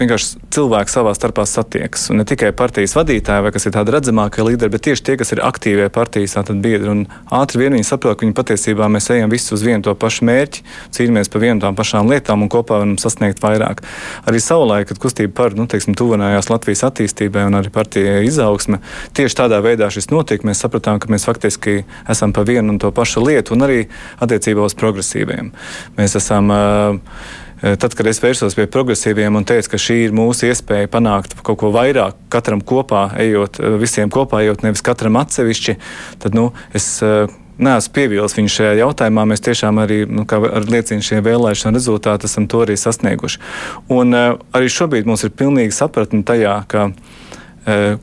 vienkārši 0.01 0.43
cilvēki 0.53 0.93
savā 0.93 1.13
starpā 1.17 1.47
satiekas. 1.49 2.09
Un 2.13 2.21
ne 2.21 2.27
tikai 2.29 2.51
partijas 2.57 2.95
vadītāji, 2.97 3.45
vai 3.47 3.53
kas 3.55 3.67
ir 3.67 3.75
tādi 3.77 3.95
redzamākie 3.95 4.45
līderi, 4.45 4.73
bet 4.75 4.85
tieši 4.87 5.05
tie, 5.07 5.17
kas 5.21 5.33
ir 5.33 5.43
aktīvie 5.45 5.89
partijas 5.93 6.37
biedri. 6.53 6.91
Un 6.93 7.05
ātri 7.33 7.63
vien 7.63 7.77
viņi 7.77 7.89
saprot, 7.89 8.19
ka 8.19 8.27
viņi 8.27 8.37
patiesībā 8.37 8.89
mēs 8.93 9.09
ejam 9.15 9.33
visi 9.33 9.55
uz 9.57 9.65
vienu 9.65 9.87
to 9.87 9.95
pašu 9.97 10.27
mērķi, 10.29 10.65
cīnāmies 10.97 11.33
par 11.33 11.45
vienu 11.45 11.65
tām 11.65 11.79
pašām 11.79 12.11
lietām 12.13 12.45
un 12.45 12.53
kopā 12.53 12.81
varam 12.83 12.97
sasniegt 13.01 13.41
vairāk. 13.45 13.83
Arī 14.29 14.43
savulaik, 14.43 14.91
kad 14.91 15.01
kustība 15.01 15.33
par, 15.41 15.57
nu, 15.57 15.69
teiksim, 15.71 15.97
tuvinājās 15.97 16.51
Latvijas 16.53 16.85
attīstībai 16.91 17.47
un 17.49 17.61
arī 17.61 17.73
partijai 17.73 18.21
izaugsme, 18.29 18.83
tieši 19.17 19.41
tādā 19.41 19.63
veidā 19.65 19.89
šis 19.93 20.11
notika. 20.13 20.47
Mēs 20.49 20.61
sapratām, 20.65 21.01
ka 21.01 21.11
mēs 21.13 21.25
faktiski 21.29 21.83
esam 22.09 22.37
pa 22.37 22.45
vienu 22.47 22.75
un 22.75 22.83
to 22.83 22.93
pašu 22.93 23.25
lietu 23.25 23.57
un 23.57 23.65
arī 23.67 23.81
attiecībā 24.21 24.67
uz 24.67 24.77
progresīviem. 24.77 25.53
Mēs 25.97 26.19
esam 26.21 26.53
uh, 26.53 27.45
tad, 27.61 27.95
kad 27.97 28.07
es 28.11 28.21
vērsos 28.23 28.57
pie 28.57 28.67
progresīviem 28.71 29.39
un 29.39 29.47
teicu, 29.49 29.73
ka 29.73 29.81
šī 29.81 29.97
ir 30.07 30.15
mūsu 30.17 30.51
iespēja 30.51 30.91
panākt 30.93 31.37
kaut 31.47 31.61
ko 31.63 31.73
vairāk, 31.75 32.19
katram 32.33 32.61
kopā 32.61 33.09
ejot, 33.23 33.61
eh, 33.61 33.79
visiem 33.81 34.13
kopā 34.13 34.43
ejot, 34.45 34.63
nevis 34.67 34.85
katram 34.85 35.17
atsevišķi, 35.21 35.77
tad 36.23 36.37
nu, 36.37 36.51
es 36.77 36.89
eh, 37.03 37.33
neesmu 37.57 37.95
pievīlis 37.97 38.37
viņu 38.37 38.53
šajā 38.53 38.75
jautājumā. 38.83 39.25
Mēs 39.31 39.45
tiešām 39.47 39.81
arī, 39.81 40.03
nu, 40.05 40.27
kā 40.29 40.43
liecina 40.69 41.01
šie 41.01 41.23
vēlēšana 41.25 41.79
rezultāti, 41.79 42.29
esam 42.29 42.49
to 42.53 42.61
arī 42.67 42.77
sasnieguši. 42.77 43.41
Un 43.89 44.13
arī 44.13 44.69
šobrīd 44.69 45.09
mums 45.09 45.25
ir 45.25 45.33
pilnīga 45.33 45.73
sapratne 45.73 46.21
tajā, 46.29 46.59
ka 46.69 46.91
Eh, 46.91 47.36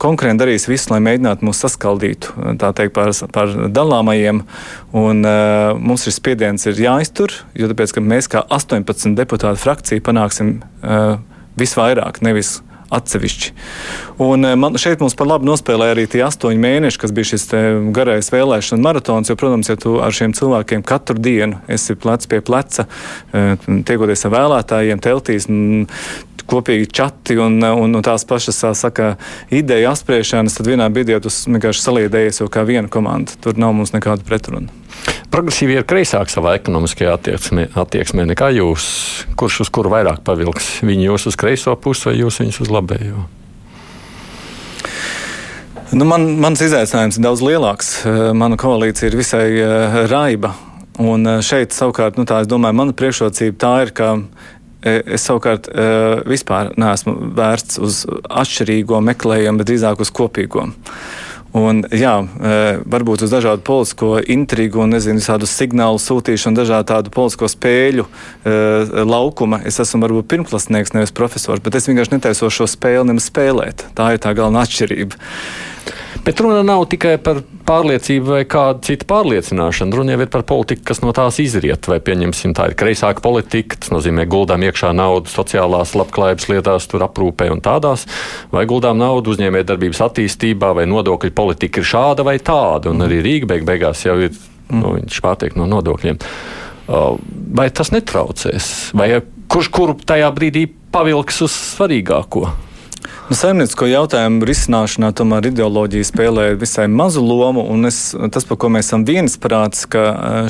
konkurenti 0.00 0.42
darīs 0.42 0.68
visu, 0.68 0.90
lai 0.92 1.00
mēģinātu 1.04 1.46
mūs 1.48 1.62
saskaldīt 1.64 2.28
teikt, 2.60 2.92
par, 2.96 3.14
par 3.32 3.54
dalāmajiem. 3.72 4.42
Un, 4.92 5.24
uh, 5.24 5.72
mums 5.80 6.04
šis 6.04 6.20
spiediens 6.20 6.68
ir 6.68 6.82
jāiztur, 6.84 7.32
jo 7.56 7.70
tāpēc, 7.72 7.96
mēs 8.04 8.28
kā 8.32 8.44
18 8.44 9.16
deputātu 9.18 9.62
frakcija 9.64 10.04
panāksim 10.04 10.58
visvairāk, 11.58 12.20
nevis 12.26 12.58
atsevišķi. 12.94 13.52
Un 14.22 14.46
man, 14.60 14.76
šeit 14.80 15.02
mums 15.02 15.16
par 15.18 15.28
labu 15.28 15.48
nospēlēja 15.48 15.96
arī 15.96 16.04
tie 16.10 16.22
astoņi 16.26 16.60
mēneši, 16.62 17.00
kas 17.00 17.14
bija 17.14 17.30
šis 17.32 17.46
garais 17.96 18.30
vēlēšana 18.32 18.84
maratons. 18.84 19.30
Jo, 19.30 19.38
protams, 19.40 19.70
ja 19.72 19.78
tu 19.80 19.96
ar 20.04 20.14
šiem 20.14 20.34
cilvēkiem 20.36 20.84
katru 20.86 21.18
dienu 21.18 21.60
esi 21.70 21.96
plec 21.98 22.26
pie 22.30 22.40
pleca, 22.44 22.86
tiekoties 23.32 24.26
ar 24.28 24.34
vēlētājiem, 24.36 25.02
teltīs, 25.04 25.48
kopīgi 26.50 26.88
čati 26.94 27.36
un, 27.40 27.58
un, 27.62 27.96
un 27.98 28.04
tās 28.04 28.26
pašas 28.28 28.62
saka, 28.78 29.14
ideja 29.54 29.92
apspriešanas, 29.94 30.56
tad 30.58 30.70
vienā 30.70 30.88
brīdī 30.92 31.18
tu 31.22 31.32
vienkārši 31.32 31.84
saliedējies 31.84 32.42
jau 32.42 32.48
kā 32.52 32.64
viena 32.68 32.90
komanda. 32.92 33.36
Tur 33.44 33.58
nav 33.60 33.74
mums 33.76 33.94
nekāda 33.94 34.26
pretruna. 34.26 34.72
Progresīvi 35.34 35.78
ir 35.80 35.86
kreisāk 35.88 36.30
savā 36.30 36.54
ekonomiskajā 36.60 37.14
attieksmē, 37.18 37.68
attieksmē 37.84 38.26
nekā 38.30 38.52
jūs. 38.54 38.84
Kurš 39.38 39.64
uz 39.66 39.72
kuru 39.74 39.90
vairāk 39.92 40.22
pavilks? 40.26 40.78
Viņi 40.86 41.08
jūs 41.08 41.30
uz 41.32 41.38
kreiso 41.40 41.74
pusi 41.74 42.10
vai 42.10 42.18
jūs 42.20 42.38
viņus 42.42 42.60
uz 42.64 42.70
labējo? 42.72 43.24
Nu, 45.94 46.06
man, 46.08 46.24
mans 46.42 46.62
izaicinājums 46.64 47.18
ir 47.18 47.26
daudz 47.26 47.42
lielāks. 47.44 47.90
Mana 48.34 48.56
koalīcija 48.58 49.10
ir 49.10 49.18
visai 49.18 49.48
uh, 49.58 49.98
raiba. 50.10 50.54
Un 51.02 51.26
šeit 51.42 51.74
savukārt, 51.74 52.18
nu, 52.20 52.22
tā, 52.26 52.38
domāju, 52.46 52.78
mana 52.78 52.94
priekšrocība 52.94 53.58
tā 53.58 53.72
ir, 53.82 53.90
ka 53.98 54.12
es 54.84 55.24
savukārt 55.26 55.68
e, 55.68 55.84
vispār 56.28 56.72
neesmu 56.80 57.16
vērsts 57.36 57.80
uz 57.82 58.02
atšķirīgo 58.28 59.00
meklējumu, 59.10 59.60
bet 59.60 59.70
drīzāk 59.70 60.02
uz 60.04 60.12
kopīgo. 60.14 60.68
Un, 61.54 61.84
jā, 61.94 62.14
e, 62.20 62.54
varbūt 62.90 63.24
uz 63.26 63.34
dažādu 63.34 63.62
politisko 63.66 64.16
intrigu 64.34 64.82
un 64.82 64.96
nezinu, 64.96 65.22
tādu 65.22 65.48
signālu 65.48 66.00
sūtīšanu, 66.02 66.58
dažādu 66.58 66.90
tādu 66.90 67.14
politisko 67.14 67.50
spēļu 67.52 68.08
laukuma. 69.06 69.62
Es 69.68 69.78
esmu 69.82 70.02
varbūt 70.06 70.30
pirmklasnieks, 70.32 70.96
nevis 70.96 71.14
profesors, 71.14 71.62
bet 71.62 71.78
es 71.78 71.86
vienkārši 71.90 72.16
netaisos 72.16 72.58
šo 72.58 72.66
spēli 72.70 73.06
nemaz 73.12 73.30
spēlēt. 73.30 73.86
Tā 73.94 74.14
ir 74.16 74.24
tā 74.24 74.34
galvenā 74.36 74.66
atšķirība. 74.66 75.22
Bet 76.24 76.40
runa 76.40 76.62
nav 76.64 76.86
tikai 76.88 77.18
par 77.20 77.42
pārliecību 77.68 78.30
vai 78.32 78.44
kādu 78.48 78.80
citu 78.86 79.04
pārliecināšanu. 79.10 79.98
Runa 79.98 80.14
jau 80.14 80.22
ir 80.24 80.30
par 80.32 80.46
politiku, 80.48 80.80
kas 80.88 81.02
no 81.04 81.12
tās 81.12 81.36
izriet. 81.42 81.84
Vai 81.90 81.98
pieņemsim, 82.00 82.54
tā 82.56 82.70
ir 82.70 82.76
kreisāka 82.80 83.20
politika, 83.24 83.76
tas 83.76 83.92
nozīmē 83.92 84.24
guldām 84.32 84.64
iekšā 84.64 84.94
naudu 84.96 85.28
sociālās 85.28 85.92
labklājības 85.92 86.48
lietās, 86.48 86.88
tur 86.88 87.04
aprūpē 87.04 87.50
un 87.52 87.60
tādās, 87.64 88.06
vai 88.54 88.64
guldām 88.70 88.96
naudu 89.02 89.36
uzņēmējdarbības 89.36 90.00
attīstībā, 90.08 90.72
vai 90.80 90.88
nodokļu 90.88 91.34
politika 91.36 91.82
ir 91.82 91.92
šāda 91.92 92.24
vai 92.24 92.38
tāda. 92.40 92.94
Un 92.94 93.04
arī 93.04 93.20
Rīga 93.24 93.52
beig 93.52 93.68
beigās 93.68 94.06
jau 94.08 94.16
ir, 94.24 94.32
nu, 94.72 94.96
viņš 94.96 95.20
pārtiek 95.24 95.60
no 95.60 95.68
nodokļiem. 95.68 96.24
Vai 96.88 97.68
tas 97.68 97.92
netraucēs? 97.92 98.96
Vai 98.96 99.12
kurš 99.52 99.74
kuru 99.76 100.00
tajā 100.00 100.32
brīdī 100.32 100.70
pavilks 100.94 101.44
uz 101.44 101.64
svarīgāko? 101.76 102.48
Nu, 103.24 103.32
Saimniecisko 103.32 103.86
jautājumu 103.88 104.44
risināšanā 104.44 105.08
tomēr 105.16 105.46
ideoloģija 105.48 106.04
spēlē 106.04 106.42
visai 106.60 106.84
mazu 106.92 107.22
lomu, 107.24 107.62
un 107.72 107.88
es, 107.88 108.10
tas, 108.12 108.44
par 108.44 108.58
ko 108.60 108.68
mēs 108.68 108.90
esam 108.90 109.06
viensprāts, 109.08 109.86
ka 109.88 110.02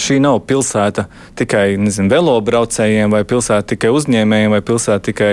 šī 0.03 0.17
nav 0.25 0.41
pilsēta 0.49 1.05
tikai 1.39 1.77
nezinu, 1.79 2.11
velobraucējiem, 2.11 3.15
vai 3.15 3.21
pilsēta 3.31 3.77
tikai 3.77 3.93
uzņēmējiem, 3.95 4.51
vai 4.57 4.59
pilsēta 4.67 5.05
tikai 5.07 5.29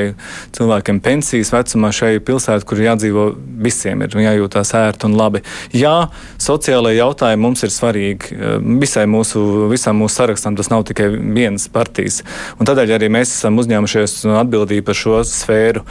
cilvēkiem 0.53 0.99
pensijas 1.01 1.49
vecumā. 1.55 1.89
Šai 1.89 2.11
pilsēta, 2.21 2.67
kur 2.69 2.83
jādzīvo 2.83 3.25
visiem, 3.65 4.05
ir 4.05 4.13
jājūtās 4.21 4.75
ērti 4.77 5.09
un 5.09 5.17
labi. 5.17 5.41
Jā, 5.73 5.95
sociālai 6.37 6.93
jautājumi 6.99 7.41
mums 7.47 7.65
ir 7.65 7.73
svarīgi. 7.73 8.37
Visai 8.85 9.07
mūsu, 9.09 9.65
visam 9.73 9.97
mūsu 10.03 10.19
sarakstam 10.19 10.59
tas 10.61 10.69
nav 10.69 10.85
tikai 10.91 11.09
vienas 11.17 11.65
partijas. 11.73 12.21
Un 12.61 12.69
tādēļ 12.69 12.95
arī 12.99 13.09
mēs 13.17 13.33
esam 13.33 13.57
uzņēmušies 13.65 14.19
atbildību 14.45 14.91
par 14.91 15.01
šo 15.01 15.25
sfēru. 15.25 15.81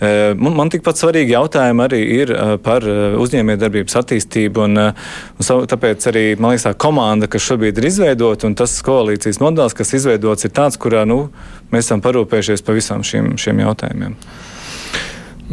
Man, 0.00 0.56
man 0.56 0.72
tikpat 0.72 0.93
ļoti 0.94 1.02
svarīgi 1.02 1.34
jautājumi 1.34 1.82
arī 1.82 2.00
ir 2.20 2.30
uh, 2.30 2.54
par 2.62 2.84
uh, 2.86 3.16
uzņēmējdarbības 3.18 3.96
attīstību. 3.98 4.64
Un, 4.64 4.78
uh, 4.78 4.94
un 5.38 5.66
tāpēc 5.66 6.06
arī 6.10 6.24
liekas, 6.38 6.66
tā 6.68 6.74
komanda, 6.74 7.26
kas 7.26 7.42
šobrīd 7.42 7.78
ir 7.78 7.88
izveidota, 7.90 8.46
un 8.46 8.54
tas 8.54 8.76
koalīcijas 8.82 9.40
modelis, 9.40 9.74
kas 9.74 9.94
izveidots, 9.94 10.44
ir 10.44 10.54
tāds, 10.54 10.78
kurā 10.78 11.04
nu, 11.04 11.30
mēs 11.72 11.88
esam 11.88 12.02
parūpējušies 12.04 12.62
par 12.64 12.78
visām 12.78 13.02
šiem, 13.02 13.36
šiem 13.36 13.64
jautājumiem. 13.64 14.14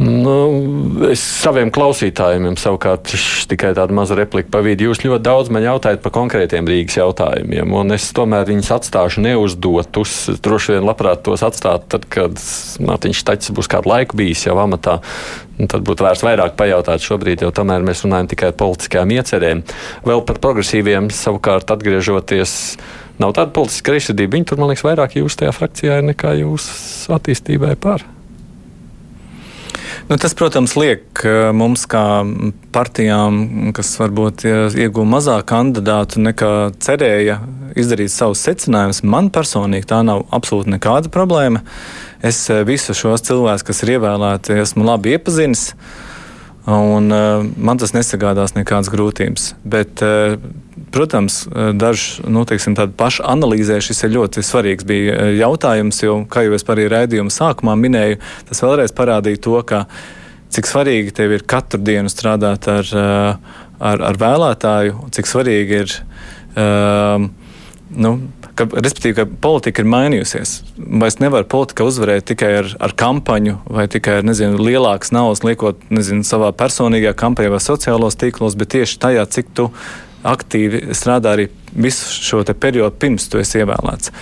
Nu, 0.00 0.34
es 1.12 1.20
saviem 1.20 1.68
klausītājiem 1.72 2.54
savukārt 2.56 3.10
tikai 3.50 3.74
tādu 3.76 3.92
mazu 3.96 4.16
repliku 4.16 4.48
pavīdu. 4.54 4.86
Jūs 4.88 5.02
ļoti 5.04 5.24
daudz 5.26 5.50
man 5.52 5.66
jautājat 5.66 6.00
par 6.00 6.14
konkrētiem 6.14 6.68
Rīgas 6.68 6.96
jautājumiem, 6.96 7.74
un 7.76 7.92
es 7.92 8.06
tomēr 8.16 8.46
viņus 8.48 8.70
atstāšu 8.78 9.20
neuzdotus. 9.26 10.14
Droši 10.40 10.78
vien 10.78 10.86
labprāt 10.88 11.20
tos 11.26 11.44
atstāt, 11.44 11.84
tad, 11.92 12.06
kad 12.12 12.40
Mārtiņš 12.80 13.20
Taķis 13.28 13.52
būs 13.58 13.68
kādu 13.72 13.92
laiku 13.92 14.16
bijis 14.22 14.46
jau 14.46 14.56
amatā. 14.62 14.96
Tad 15.60 15.84
būtu 15.84 16.06
vērts 16.06 16.24
vairāk 16.24 16.56
pajautāt 16.56 17.04
šobrīd, 17.04 17.44
jo 17.44 17.52
tomēr 17.52 17.84
mēs 17.84 18.06
runājam 18.06 18.32
tikai 18.32 18.50
par 18.54 18.62
politiskajām 18.64 19.12
iecerēm. 19.18 19.62
Vēl 20.08 20.24
par 20.24 20.40
progresīviem 20.40 21.12
savukārt 21.12 21.68
atgriežoties. 21.76 22.56
Nav 23.20 23.36
tāda 23.36 23.52
politiska 23.52 23.92
greizsirdība. 23.92 24.38
Viņi 24.38 24.48
tur, 24.48 24.64
man 24.64 24.72
liekas, 24.72 24.88
vairāk 24.88 25.20
jūs 25.20 25.36
tajā 25.36 25.52
frakcijā 25.52 26.00
ir 26.00 26.10
nekā 26.14 26.32
jūs 26.40 26.72
attīstībai 27.12 27.76
par. 27.76 28.08
Nu, 30.12 30.18
tas, 30.20 30.34
protams, 30.36 30.74
liek 30.76 31.22
mums, 31.56 31.86
kā 31.88 32.20
partijām, 32.74 33.70
kas 33.72 33.94
varbūt 33.96 34.42
iegūta 34.44 35.08
mazāk 35.08 35.46
kandidātu 35.48 36.20
nekā 36.20 36.50
cerēja, 36.84 37.38
izdarīt 37.80 38.12
savus 38.12 38.42
secinājumus. 38.44 39.00
Man 39.08 39.30
personīgi 39.32 39.88
tā 39.88 40.02
nav 40.04 40.26
absolūti 40.28 40.74
nekāda 40.74 41.08
problēma. 41.14 41.62
Es 42.20 42.42
visus 42.68 43.00
šos 43.00 43.24
cilvēkus, 43.24 43.64
kas 43.70 43.80
ir 43.86 43.94
ievēlēti, 43.94 44.58
esmu 44.66 44.84
labi 44.90 45.16
iepazinis. 45.16 45.70
Un, 46.62 47.08
uh, 47.10 47.42
man 47.56 47.80
tas 47.80 47.94
nesagādās 47.94 48.54
nekādas 48.54 48.90
grūtības. 48.92 49.48
Bet, 49.66 50.02
uh, 50.04 50.36
protams, 50.94 51.42
dažs 51.74 52.20
nu, 52.28 52.44
teiksim, 52.46 52.76
pašu 52.98 53.24
analīzē 53.26 53.80
šis 53.82 54.04
ir 54.06 54.14
ļoti 54.18 54.44
svarīgs 54.44 54.86
jautājums, 55.38 56.02
jo, 56.04 56.18
kā 56.30 56.44
jau 56.46 56.54
es 56.54 56.66
arī 56.68 56.86
raidījuma 56.92 57.32
sākumā 57.32 57.74
minēju, 57.80 58.20
tas 58.50 58.62
vēlreiz 58.62 58.92
parādīja 58.94 59.40
to, 59.42 59.56
ka, 59.66 59.86
cik 60.52 60.68
svarīgi 60.68 61.14
tev 61.16 61.32
ir 61.32 61.46
katru 61.48 61.80
dienu 61.80 62.12
strādāt 62.12 62.68
ar, 62.68 62.90
ar, 62.92 64.04
ar 64.12 64.20
vēlētāju, 64.20 65.08
cik 65.16 65.30
svarīgi 65.32 65.80
ir. 65.82 65.96
Uh, 66.52 67.30
nu, 67.96 68.12
ka, 68.58 68.66
respektīvi, 68.72 69.14
ka 69.16 69.26
politika 69.44 69.82
ir 69.82 69.90
mainījusies. 69.92 70.54
Vairs 71.02 71.18
nevar 71.22 71.46
politika 71.50 71.86
uzvarēt 71.88 72.26
tikai 72.32 72.52
ar, 72.60 72.70
ar 72.82 72.94
kampaņu 72.98 73.58
vai 73.66 73.88
tikai 73.92 74.20
ar 74.20 74.26
nezinu, 74.28 74.60
lielākas 74.62 75.12
naudas, 75.14 75.44
liekot 75.46 75.82
nezinu, 75.92 76.26
savā 76.26 76.52
personīgajā 76.56 77.14
kampaņā 77.18 77.52
vai 77.52 77.60
sociālos 77.62 78.18
tīklos, 78.20 78.56
bet 78.58 78.74
tieši 78.76 78.98
tajā, 79.02 79.26
cik 79.36 79.52
tu 79.56 79.68
aktīvi 80.28 80.92
strādā 80.96 81.36
arī 81.36 81.48
visu 81.72 82.10
šo 82.22 82.42
periodu 82.52 82.94
pirms 83.02 83.28
tu 83.30 83.40
esi 83.42 83.62
ievēlēts. 83.62 84.12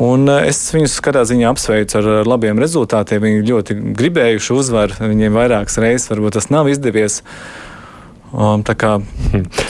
Un 0.00 0.30
eh, 0.30 0.46
es 0.52 0.62
viņus 0.74 1.00
katrā 1.04 1.24
ziņā 1.28 1.50
apsveicu 1.50 1.98
ar 2.00 2.28
labiem 2.28 2.60
rezultātiem. 2.62 3.24
Viņi 3.26 3.48
ļoti 3.48 3.80
gribējuši 3.98 4.54
uzvaru, 4.54 5.00
viņiem 5.02 5.34
vairākas 5.36 5.80
reizes 5.82 6.08
varbūt 6.12 6.38
tas 6.38 6.48
nav 6.54 6.70
izdevies. 6.70 7.20
Um, 7.20 7.69
tā 8.66 8.76
kā 8.78 8.92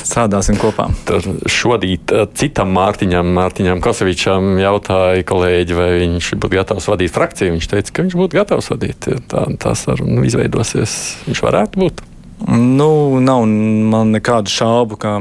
strādāsim 0.05 0.59
kopā. 0.61 0.90
Tad 1.09 1.27
šodien 1.51 2.12
uh, 2.12 2.27
citam 2.37 2.75
Mārtiņam, 2.77 3.33
Mārtiņam 3.37 3.81
Kosovičam 3.85 4.53
jautāja 4.61 5.25
kolēģi, 5.29 5.79
vai 5.79 5.90
viņš 6.05 6.35
būtu 6.37 6.55
gatavs 6.59 6.90
vadīt 6.90 7.14
frakciju. 7.14 7.57
Viņš 7.57 7.70
teica, 7.73 7.96
ka 7.96 8.07
viņš 8.07 8.18
būtu 8.20 8.40
gatavs 8.40 8.70
vadīt. 8.73 9.11
Tā, 9.31 9.46
tā 9.61 9.75
saruna 9.79 10.27
izveidosies. 10.29 10.96
Viņš 11.29 11.44
varētu 11.46 11.85
būt. 11.85 12.05
Nu, 12.49 13.20
nav 13.20 13.42
man 13.44 14.14
nekādu 14.14 14.49
šaubu, 14.49 14.96
ka 15.01 15.18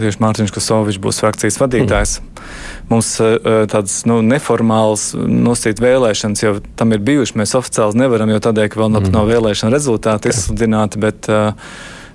tieši 0.00 0.18
Mārtiņš 0.22 0.54
Kosovičs 0.54 0.98
būs 1.02 1.20
frakcijas 1.22 1.60
vadītājs. 1.62 2.16
Mm. 2.18 2.48
Mums 2.90 3.10
uh, 3.22 3.36
tādas 3.70 4.00
nu, 4.08 4.18
neformālas 4.26 5.12
nosīt 5.14 5.82
vēlēšanas 5.82 6.42
jau 6.42 6.56
tam 6.78 6.94
ir 6.94 7.04
bijušas. 7.06 7.36
Mēs 7.38 7.54
oficiāli 7.58 8.02
nevaram, 8.02 8.34
jo 8.34 8.42
tādēļ, 8.42 8.70
ka 8.72 8.82
vēl 8.82 8.90
nav, 8.96 9.06
mm. 9.06 9.14
nav 9.14 9.30
vēlēšana 9.30 9.74
rezultāti 9.74 10.34
izsludināti. 10.34 11.02
Bet, 11.06 11.30
uh, 11.30 11.54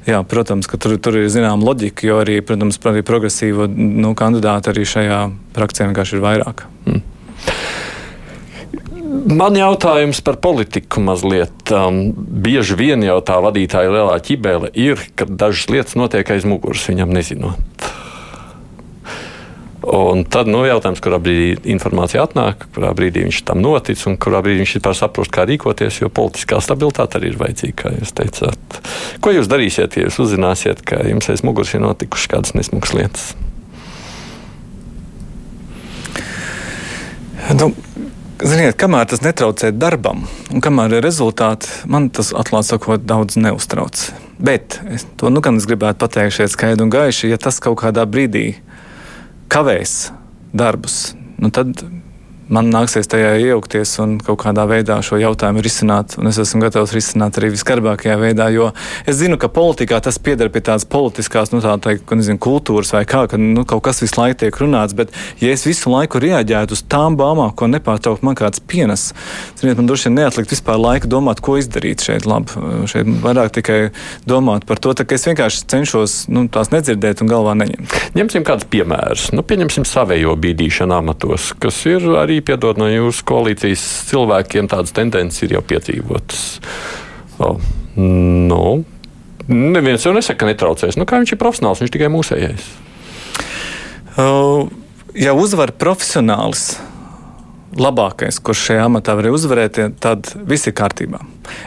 Jā, 0.08 0.24
protams, 0.26 0.66
ka 0.66 0.80
tur, 0.82 0.96
tur 0.98 1.20
ir 1.20 1.30
zināma 1.30 1.62
loģika, 1.62 2.08
jo 2.08 2.18
arī, 2.24 2.40
protams, 2.46 2.80
arī 2.90 3.04
progresīvo 3.06 3.68
nu, 3.70 4.16
kandidātu 4.18 4.72
arī 4.72 4.86
šajā 4.90 5.20
frakcijā 5.54 5.92
vienkārši 5.92 6.18
ir 6.18 6.24
vairāk. 6.26 6.66
Mm. 6.90 7.04
Man 9.32 9.56
jautājums 9.60 10.22
par 10.26 10.40
politiku 10.42 11.04
mazliet. 11.04 11.70
Um, 11.70 12.14
bieži 12.16 12.78
vien 12.80 13.04
jau 13.06 13.20
tā 13.26 13.38
vadītāja 13.44 13.92
lielā 13.94 14.16
ķibele 14.24 14.72
ir, 14.74 15.04
ka 15.16 15.28
dažas 15.30 15.70
lietas 15.70 15.98
notiek 16.00 16.32
aiz 16.34 16.48
muguras 16.48 16.88
viņam 16.90 17.12
nezinot. 17.14 17.86
Un 19.82 20.22
tad 20.30 20.46
nu, 20.46 20.60
jautājums, 20.68 21.00
kurā 21.02 21.18
brīdī 21.18 21.56
informācija 21.74 22.22
atnāk, 22.28 22.68
kurā 22.76 22.92
brīdī 22.94 23.24
viņš 23.26 23.40
tam 23.48 23.64
notic 23.64 24.04
un 24.06 24.18
kurā 24.22 24.44
brīdī 24.46 24.62
viņš 24.62 24.76
vispār 24.78 24.98
saprost, 25.00 25.34
kā 25.34 25.48
rīkoties, 25.50 26.04
jo 26.04 26.10
politiskā 26.14 26.60
stabilitāte 26.62 27.18
arī 27.18 27.32
ir 27.32 27.40
vajadzīga, 27.42 27.78
kā 27.80 27.94
jūs 27.96 28.14
teicāt. 28.14 28.82
Ko 29.26 29.34
jūs 29.34 29.50
darīsiet, 29.50 29.98
ja 29.98 30.06
jūs 30.06 30.22
uzzināsiet, 30.22 30.86
ka 30.86 31.02
jums 31.10 31.32
aiz 31.34 31.42
muguras 31.48 31.74
ir 31.74 31.82
notikušas 31.82 32.30
kādas 32.30 32.54
nesmugas 32.54 32.94
lietas? 32.94 33.32
Nu, 37.58 37.74
Ziniet, 38.42 38.74
kamēr 38.82 39.06
tas 39.06 39.22
netraucē 39.22 39.70
darbam, 39.78 40.24
un 40.50 40.62
kamēr 40.66 40.96
ir 40.98 41.04
rezultāti, 41.06 41.70
man 41.86 42.08
tas 42.10 42.32
atklāti 42.34 42.72
sakot, 42.72 43.04
daudz 43.06 43.38
neuztrauc. 43.38 44.08
Bet 44.42 44.80
es 44.90 45.06
to 45.22 45.30
nu 45.30 45.44
gan 45.46 45.60
es 45.62 45.68
gribētu 45.70 46.02
pateikt 46.02 46.40
šeit 46.40 46.54
skaidri 46.54 46.82
un 46.82 46.94
gaiši, 46.94 47.30
ja 47.30 47.38
tas 47.38 47.62
kaut 47.62 47.78
kādā 47.84 48.08
brīdī 48.10 48.56
kavēs 49.52 49.96
darbus, 50.56 51.12
nu 51.42 51.50
tad 51.52 51.82
man 52.52 52.68
nāksies 52.72 53.08
tajā 53.12 53.32
iejaukties 53.40 53.94
un 54.04 54.18
kaut 54.24 54.42
kādā 54.44 54.66
veidā 54.70 54.98
šo 55.06 55.20
jautājumu 55.22 55.64
risināt. 55.64 56.18
Es 56.30 56.40
esmu 56.42 56.66
gatavs 56.66 56.94
risināt 56.96 57.40
arī 57.40 57.52
viskarbākajā 57.56 58.18
veidā, 58.20 58.50
jo 58.54 58.72
es 59.08 59.18
zinu, 59.22 59.40
ka 59.42 59.50
politikā 59.52 60.02
tas 60.04 60.20
pieder 60.20 60.52
pie 60.52 60.64
tādas 60.68 60.86
politiskās, 60.90 61.54
nu, 61.56 61.62
tā 61.64 61.74
teikt, 61.82 62.12
nezinu, 62.12 62.42
kultūras 62.42 62.92
vai 62.96 63.04
kā, 63.10 63.24
ka 63.32 63.40
nu, 63.40 63.64
kaut 63.68 63.84
kas 63.88 64.04
visu 64.04 64.20
laiku 64.20 64.42
tiek 64.44 64.60
runāts. 64.62 64.96
Bet, 64.98 65.16
ja 65.42 65.54
es 65.56 65.64
visu 65.68 65.92
laiku 65.94 66.20
reaģētu 66.22 66.76
uz 66.76 66.84
tām 66.92 67.16
bāmām, 67.20 67.54
ko 67.56 67.70
nepārtraukt 67.72 68.26
man 68.28 68.38
kāds 68.40 68.60
pienes, 68.60 69.12
ziniet, 69.60 69.80
man 69.80 69.88
droši 69.90 70.10
vien 70.10 70.20
neatlikt 70.20 70.52
vispār 70.52 70.80
laika 70.82 71.10
domāt, 71.12 71.40
ko 71.44 71.56
izdarīt 71.62 72.04
šeit 72.04 72.28
labi. 72.28 72.60
Šeit 72.92 73.08
vairāk 73.24 73.56
tikai 73.56 73.80
domāt 74.28 74.68
par 74.68 74.82
to, 74.82 74.92
ka 74.92 75.16
es 75.16 75.26
vienkārši 75.30 75.66
cenšos 75.72 76.18
nu, 76.34 76.46
tās 76.52 76.74
nedzirdēt 76.74 77.24
un 77.24 77.32
galvā 77.32 77.56
neņemt. 77.62 77.98
Ņemsim 78.18 78.46
kādus 78.48 78.68
piemērus. 78.72 79.30
Nu, 79.36 79.46
pieņemsim 79.48 79.88
savējo 79.88 80.36
bīdīšanu 80.42 80.98
amatos, 80.98 81.52
kas 81.62 81.80
ir 81.90 82.06
arī 82.20 82.41
piedod 82.46 82.80
no 82.82 82.90
jūsu 82.92 83.26
koalīcijas 83.28 83.84
cilvēkiem 84.10 84.70
tādas 84.72 84.96
tendences 84.96 85.46
ir 85.46 85.58
jau 85.58 85.64
piedzīvotas. 85.66 86.46
O, 87.42 87.56
nu, 87.98 88.66
neviens 89.48 90.06
jau 90.06 90.14
nesaka, 90.16 90.44
ka 90.44 90.52
netraucēs. 90.52 91.00
Nu, 91.00 91.08
kā 91.10 91.22
viņš 91.22 91.36
ir 91.36 91.42
profesionāls, 91.42 91.82
viņš 91.84 91.96
tikai 91.96 92.12
mūsējais. 92.14 92.70
Uh, 94.20 94.68
ja 95.18 95.34
uzvar 95.38 95.74
profesionāls, 95.80 96.74
labākais, 97.80 98.40
kurš 98.44 98.66
šajā 98.68 98.88
amatā 98.90 99.16
var 99.16 99.30
uzvarēt, 99.32 99.80
tad 100.04 100.28
viss 100.48 100.68
ir 100.68 100.76
kārtībā. 100.76 101.22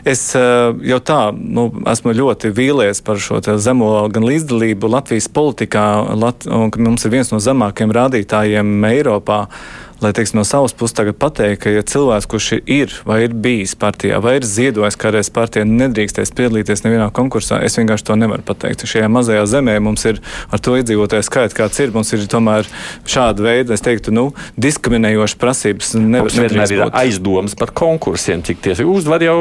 Es 0.09 0.27
jau 0.35 0.99
tā 1.05 1.18
nu, 1.33 1.66
esmu 1.91 2.12
ļoti 2.16 2.53
vīlies 2.55 3.01
par 3.05 3.20
šo 3.20 3.41
zemo 3.41 3.91
gan 4.12 4.27
līdzdalību 4.29 4.91
Latvijas 4.93 5.31
politikā, 5.33 5.87
Lat 6.20 6.45
un 6.47 6.72
mums 6.77 7.05
ir 7.05 7.14
viens 7.16 7.33
no 7.33 7.41
zemākajiem 7.43 7.97
rādītājiem 7.97 8.77
Eiropā. 8.93 9.45
Uh, 9.49 9.84
lai 10.03 10.13
teiksim, 10.17 10.39
no 10.41 10.45
savas 10.45 10.75
puses 10.77 10.97
tagad 10.97 11.19
pateikt, 11.21 11.63
ka 11.65 11.73
ja 11.73 11.83
cilvēks, 11.87 12.29
kurš 12.31 12.49
ir 12.61 12.95
vai 13.07 13.23
ir 13.27 13.35
bijis 13.35 13.75
partijā, 13.79 14.21
vai 14.23 14.37
ir 14.39 14.47
ziedojis 14.49 14.99
kādreiz 15.01 15.31
partijā, 15.35 15.65
nedrīkstēs 15.69 16.35
piedalīties 16.37 16.85
nevienā 16.87 17.11
konkursā, 17.15 17.61
es 17.65 17.79
vienkārši 17.79 18.09
to 18.09 18.19
nevaru 18.19 18.45
pateikt. 18.47 18.87
Šajā 18.89 19.09
mazajā 19.13 19.45
zemē 19.51 19.77
mums 19.85 20.05
ir 20.09 20.21
ar 20.51 20.63
to 20.63 20.77
iedzīvotāju 20.81 21.27
skaits, 21.27 21.57
kāds 21.57 21.81
ir. 21.83 21.93
Mums 21.95 22.13
ir 22.15 22.25
tomēr 22.31 22.69
šāda 23.09 23.45
veida, 23.45 23.77
es 23.77 23.85
teiktu, 23.85 24.15
nu, 24.15 24.27
diskriminējošas 24.61 25.39
prasības. 25.41 25.95
Nevar, 26.01 26.33
vienmēr 26.35 26.75
ir 26.75 26.85
aizdomas 26.91 27.57
par 27.59 27.73
konkursiem, 27.77 28.43
cik 28.47 28.63
tiesa 28.65 28.87
uzvar 28.89 29.23
jau 29.25 29.37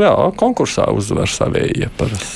jā, 0.00 0.12
konkursā 0.40 0.88
uzvar 0.94 1.30
savējie. 1.30 1.90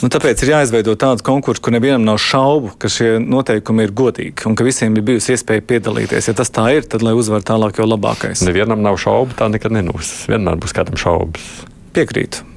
Nu, 0.04 0.10
tāpēc 0.12 0.44
ir 0.44 0.54
jāizveido 0.54 0.96
tāds 1.00 1.24
konkurss, 1.26 1.62
kur 1.62 1.74
nevienam 1.74 2.06
nav 2.06 2.20
šaubu, 2.22 2.74
ka 2.80 2.90
šie 2.92 3.16
noteikumi 3.22 3.86
ir 3.86 3.94
godīgi 3.96 4.46
un 4.48 4.56
ka 4.58 4.66
visiem 4.66 4.96
ir 4.96 5.04
bijusi 5.06 5.34
iespēja 5.34 5.64
piedalīties. 5.66 6.30
Ja 6.30 6.36
tas 6.36 6.52
tā 6.52 6.68
ir, 6.76 6.86
tad 6.88 7.04
lai 7.06 7.14
uzvar 7.16 7.44
tālāk, 7.46 7.80
jo 7.80 7.86
labākais. 7.88 8.42
Nevienam 8.46 8.82
nav 8.84 8.98
šaubu, 9.02 9.36
tā 9.38 9.48
nekad 9.52 9.74
nenūs. 9.76 10.26
Vienmēr 10.30 10.60
būs 10.62 10.76
kādam 10.76 10.98
šaubas. 11.00 11.46
Piekrītu. 11.96 12.55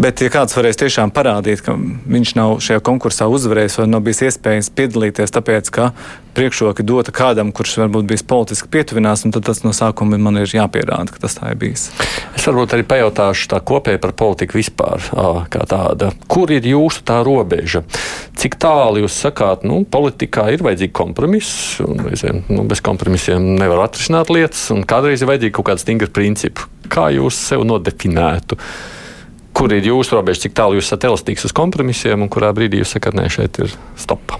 Bet, 0.00 0.22
ja 0.22 0.30
kāds 0.32 0.54
varēs 0.56 0.78
tiešām 0.80 1.10
parādīt, 1.12 1.60
ka 1.66 1.74
viņš 1.74 2.30
nav 2.38 2.54
šajā 2.64 2.80
konkursā 2.86 3.26
uzvarējis 3.28 3.80
vai 3.82 3.86
nav 3.90 4.04
bijis 4.06 4.22
iespējams 4.30 4.70
piedalīties, 4.78 5.32
tāpēc 5.34 5.70
ka 5.74 5.90
priekšroka 6.36 6.84
dota 6.86 7.12
kādam, 7.12 7.50
kurš 7.52 7.74
varbūt 7.82 8.06
bijis 8.08 8.24
politiski 8.24 8.70
pietuvinās, 8.72 9.26
tad 9.26 9.44
tas 9.44 9.60
no 9.64 9.74
sākuma 9.76 10.16
man 10.16 10.38
ir 10.40 10.52
jāpierāda, 10.54 11.10
ka 11.12 11.20
tas 11.24 11.36
tā 11.36 11.50
ir 11.52 11.58
bijis. 11.60 11.88
Es 12.38 12.46
varbūt 12.48 12.76
arī 12.76 12.86
pajautāšu 12.88 13.50
tā 13.50 13.58
kopēji 13.66 14.00
par 14.00 14.14
politiku 14.16 14.56
vispār, 14.60 15.04
kā 15.52 15.66
tāda. 15.68 16.12
Kur 16.30 16.52
ir 16.54 16.64
jūsu 16.70 17.02
tā 17.04 17.18
robeža? 17.26 17.82
Cik 18.40 18.56
tālu 18.62 19.02
jūs 19.02 19.18
sakāt, 19.26 19.66
nu, 19.68 19.82
politikā 19.84 20.46
ir 20.54 20.64
vajadzīgi 20.64 20.94
kompromisi, 20.96 21.82
un 21.84 22.00
reizēm 22.06 22.46
nu, 22.48 22.64
bez 22.70 22.80
kompromisiem 22.84 23.52
nevar 23.60 23.84
atrisināt 23.88 24.32
lietas, 24.32 24.62
un 24.72 24.86
kādreiz 24.88 25.20
ir 25.20 25.28
vajadzīgi 25.28 25.56
kaut 25.58 25.68
kādi 25.72 25.84
stingri 25.84 26.08
principi. 26.14 26.64
Kā 26.88 27.10
jūs 27.12 27.36
sev 27.50 27.66
nodefinētu? 27.68 28.56
Kur 29.60 29.74
ir 29.76 29.84
jūsu 29.84 30.16
robeža, 30.16 30.46
cik 30.46 30.56
tālu 30.56 30.78
jūs 30.78 30.88
esat 30.88 31.04
elastīgs 31.10 31.44
uz 31.44 31.52
kompromisiem 31.56 32.24
un 32.24 32.32
kurā 32.32 32.48
brīdī 32.56 32.80
jūs 32.80 32.94
sakat, 32.96 33.16
nē, 33.18 33.26
šeit 33.32 33.60
ir 33.60 33.74
stop. 34.00 34.32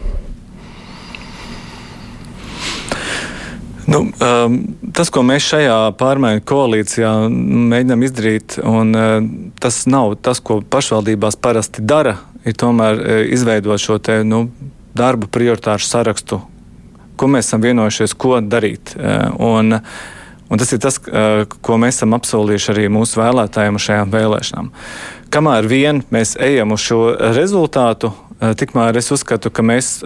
Nu, 3.90 4.04
um, 4.06 4.56
tas, 4.94 5.10
ko 5.10 5.24
mēs 5.26 5.48
šajā 5.50 5.76
pārmaiņu 5.98 6.44
koalīcijā 6.46 7.10
mēģinām 7.72 8.04
izdarīt, 8.06 8.56
un, 8.62 8.94
uh, 8.94 9.16
tas 9.60 9.82
nav 9.90 10.14
tas, 10.22 10.40
ko 10.40 10.60
pašvaldībās 10.62 11.36
parasti 11.42 11.82
dara, 11.82 12.14
ir 12.46 12.54
tomēr 12.56 13.00
uh, 13.02 13.18
izveidot 13.34 13.82
šo 13.82 13.98
te, 13.98 14.20
nu, 14.24 14.44
darbu 14.96 15.28
prioritāšu 15.34 15.90
sarakstu, 15.90 16.38
ko 17.18 17.28
mēs 17.28 17.50
esam 17.50 17.66
vienojušies, 17.66 18.14
ko 18.14 18.38
darīt. 18.40 18.94
Uh, 18.94 19.34
un, 19.50 19.80
uh, 19.80 20.08
Un 20.50 20.58
tas 20.58 20.72
ir 20.74 20.80
tas, 20.82 20.98
ko 20.98 21.76
mēs 21.78 22.00
esam 22.00 22.16
apsolījuši 22.16 22.72
arī 22.72 22.88
mūsu 22.90 23.20
vēlētājiem 23.20 23.78
šajām 23.78 24.14
vēlēšanām. 24.14 24.70
Kamēr 25.30 25.68
vien 25.70 26.02
mēs 26.10 26.34
ejam 26.42 26.74
uz 26.74 26.82
šo 26.82 27.02
rezultātu, 27.36 28.10
tikmēr 28.58 28.98
es 28.98 29.12
uzskatu, 29.14 29.52
ka 29.54 29.62
mēs 29.62 30.00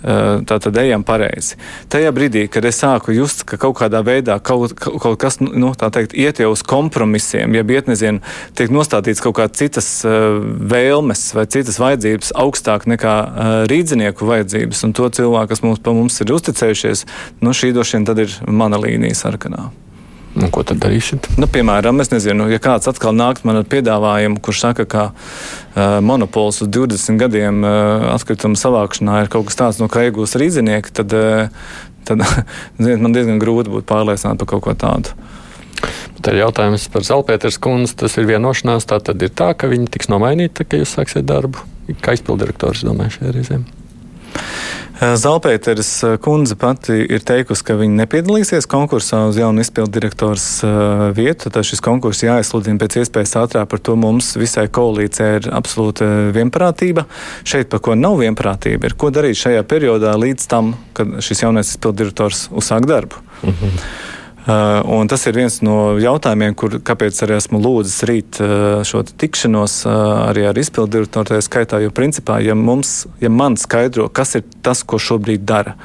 tā 0.00 0.58
tad 0.62 0.78
ejam 0.80 1.04
pareizi. 1.06 1.58
Tajā 1.92 2.12
brīdī, 2.16 2.46
kad 2.52 2.64
es 2.68 2.80
sāku 2.80 3.14
just, 3.14 3.44
ka 3.48 3.58
kaut 3.60 3.76
kādā 3.80 4.00
veidā 4.06 4.38
kaut, 4.42 4.72
kaut 4.80 5.18
kas 5.20 5.40
nu, 5.40 5.72
teikt, 5.76 6.14
iet 6.16 6.40
jau 6.40 6.52
uz 6.54 6.64
kompromisiem, 6.66 7.54
ja 7.58 7.64
iet, 7.64 7.90
nezinu, 7.90 8.22
tiek 8.58 8.72
nostādīts 8.72 9.22
kaut 9.24 9.36
kādas 9.40 9.60
citas 9.60 9.90
uh, 10.08 10.40
vēlmes 10.40 11.26
vai 11.36 11.46
citas 11.50 11.80
vajadzības 11.82 12.32
augstāk 12.40 12.88
nekā 12.90 13.16
uh, 13.20 13.52
rīdzinieku 13.70 14.28
vajadzības, 14.30 14.86
un 14.88 14.96
to 14.96 15.10
cilvēku, 15.20 15.52
kas 15.52 15.64
mums, 15.66 15.84
mums 15.84 16.20
ir 16.24 16.34
uzticējušies, 16.38 17.06
nu, 17.44 17.54
šī 17.56 17.74
droši 17.76 17.98
vien 17.98 18.08
tad 18.08 18.24
ir 18.24 18.40
mana 18.48 18.80
līnija 18.80 19.18
sarkanā. 19.24 19.68
Un 20.38 20.46
ko 20.54 20.62
tad 20.62 20.78
darīsiet? 20.78 21.26
Nu, 21.40 21.48
piemēram, 21.50 21.98
es 22.04 22.12
nezinu, 22.12 22.46
ja 22.52 22.60
kāds 22.62 22.86
atkal 22.90 23.16
nāk 23.16 23.40
man 23.46 23.58
ar 23.60 23.66
piedāvājumu, 23.66 24.38
kurš 24.44 24.60
saka, 24.62 24.86
ka 24.86 25.02
uh, 25.10 25.98
monopols 26.06 26.62
uz 26.62 26.70
20 26.70 27.18
gadiem 27.18 27.64
uh, 27.66 28.06
atkritumu 28.12 28.58
savākšanā 28.60 29.24
ir 29.24 29.32
kaut 29.32 29.48
kas 29.48 29.58
tāds, 29.58 29.80
no 29.82 29.90
kā 29.90 30.06
iegūst 30.06 30.38
rīznieki, 30.38 30.94
tad, 31.00 31.16
uh, 31.18 31.50
tad 32.06 32.22
ziniet, 32.82 33.02
man 33.02 33.16
diezgan 33.16 33.42
grūti 33.42 33.74
būt 33.74 33.90
pārliecināt 33.90 34.38
par 34.38 34.52
kaut 34.54 34.68
ko 34.68 34.76
tādu. 34.78 35.18
Tad 36.20 36.36
jautājums 36.36 36.86
par 36.92 37.04
Zelpēters 37.06 37.56
kundzi. 37.64 37.96
Tas 38.02 38.18
ir 38.20 38.28
vienošanās. 38.28 38.84
Tā 38.88 38.98
tad 39.00 39.22
ir 39.24 39.32
tā, 39.32 39.54
ka 39.56 39.70
viņi 39.70 39.88
tiks 39.94 40.10
nomainīti, 40.12 40.66
kad 40.68 40.82
jūs 40.82 40.92
sāksiet 40.98 41.24
darbu. 41.24 41.64
Kā 42.04 42.12
izpildirektors 42.12 42.84
domāju 42.84 43.16
šajā 43.16 43.32
reizē? 43.38 43.62
Eh, 45.00 45.14
Zalpēteris 45.16 45.90
eh, 46.04 46.14
kundze 46.20 46.58
pati 46.60 46.98
ir 47.08 47.22
teikusi, 47.24 47.64
ka 47.64 47.76
viņa 47.80 48.02
nepiedalīsies 48.02 48.68
konkursā 48.68 49.22
uz 49.30 49.38
jaunu 49.40 49.62
izpildu 49.64 49.94
direktors 49.96 50.44
eh, 50.66 51.06
vietu. 51.16 51.48
Tad 51.48 51.64
šis 51.64 51.80
konkurss 51.84 52.26
jāizsludina 52.26 52.76
pēc 52.82 52.98
iespējas 53.00 53.32
ātrāk. 53.40 53.70
Par 53.72 53.80
to 53.80 53.96
mums 53.96 54.34
visai 54.40 54.66
koalīcijai 54.68 55.32
ir 55.38 55.48
absolūta 55.56 56.10
vienprātība. 56.36 57.06
Šeit 57.48 57.72
par 57.72 57.80
ko 57.86 57.96
nav 57.96 58.20
vienprātība 58.20 58.90
ir, 58.90 58.98
ko 59.00 59.08
darīt 59.14 59.40
šajā 59.40 59.64
periodā 59.70 60.12
līdz 60.20 60.48
tam, 60.52 60.74
kad 60.96 61.16
šis 61.24 61.46
jaunais 61.46 61.72
izpildu 61.72 62.04
direktors 62.04 62.48
uzsāk 62.52 62.88
darbu. 62.90 63.24
Mhm. 63.40 63.76
Uh, 64.40 64.80
un 64.88 65.08
tas 65.08 65.20
ir 65.28 65.36
viens 65.36 65.58
no 65.60 65.98
jautājumiem, 66.00 66.54
kur, 66.56 66.78
kāpēc 66.80 67.18
arī 67.26 67.34
esmu 67.36 67.58
lūdzis 67.60 67.98
rīt 68.08 68.38
uh, 68.40 68.80
šo 68.88 69.02
tikšanos 69.04 69.74
uh, 69.84 69.92
arī 70.30 70.46
ar 70.48 70.56
izpildu 70.56 70.94
direktoru 70.94 71.28
tajā 71.28 71.44
skaitā. 71.44 71.80
Jo, 71.84 71.92
principā, 71.92 72.38
ja, 72.40 72.56
mums, 72.56 73.04
ja 73.20 73.28
man 73.28 73.58
skaidro, 73.60 74.08
kas 74.08 74.38
ir 74.40 74.46
tas, 74.64 74.80
ko 74.80 74.96
šobrīd 74.96 75.44
dara, 75.44 75.76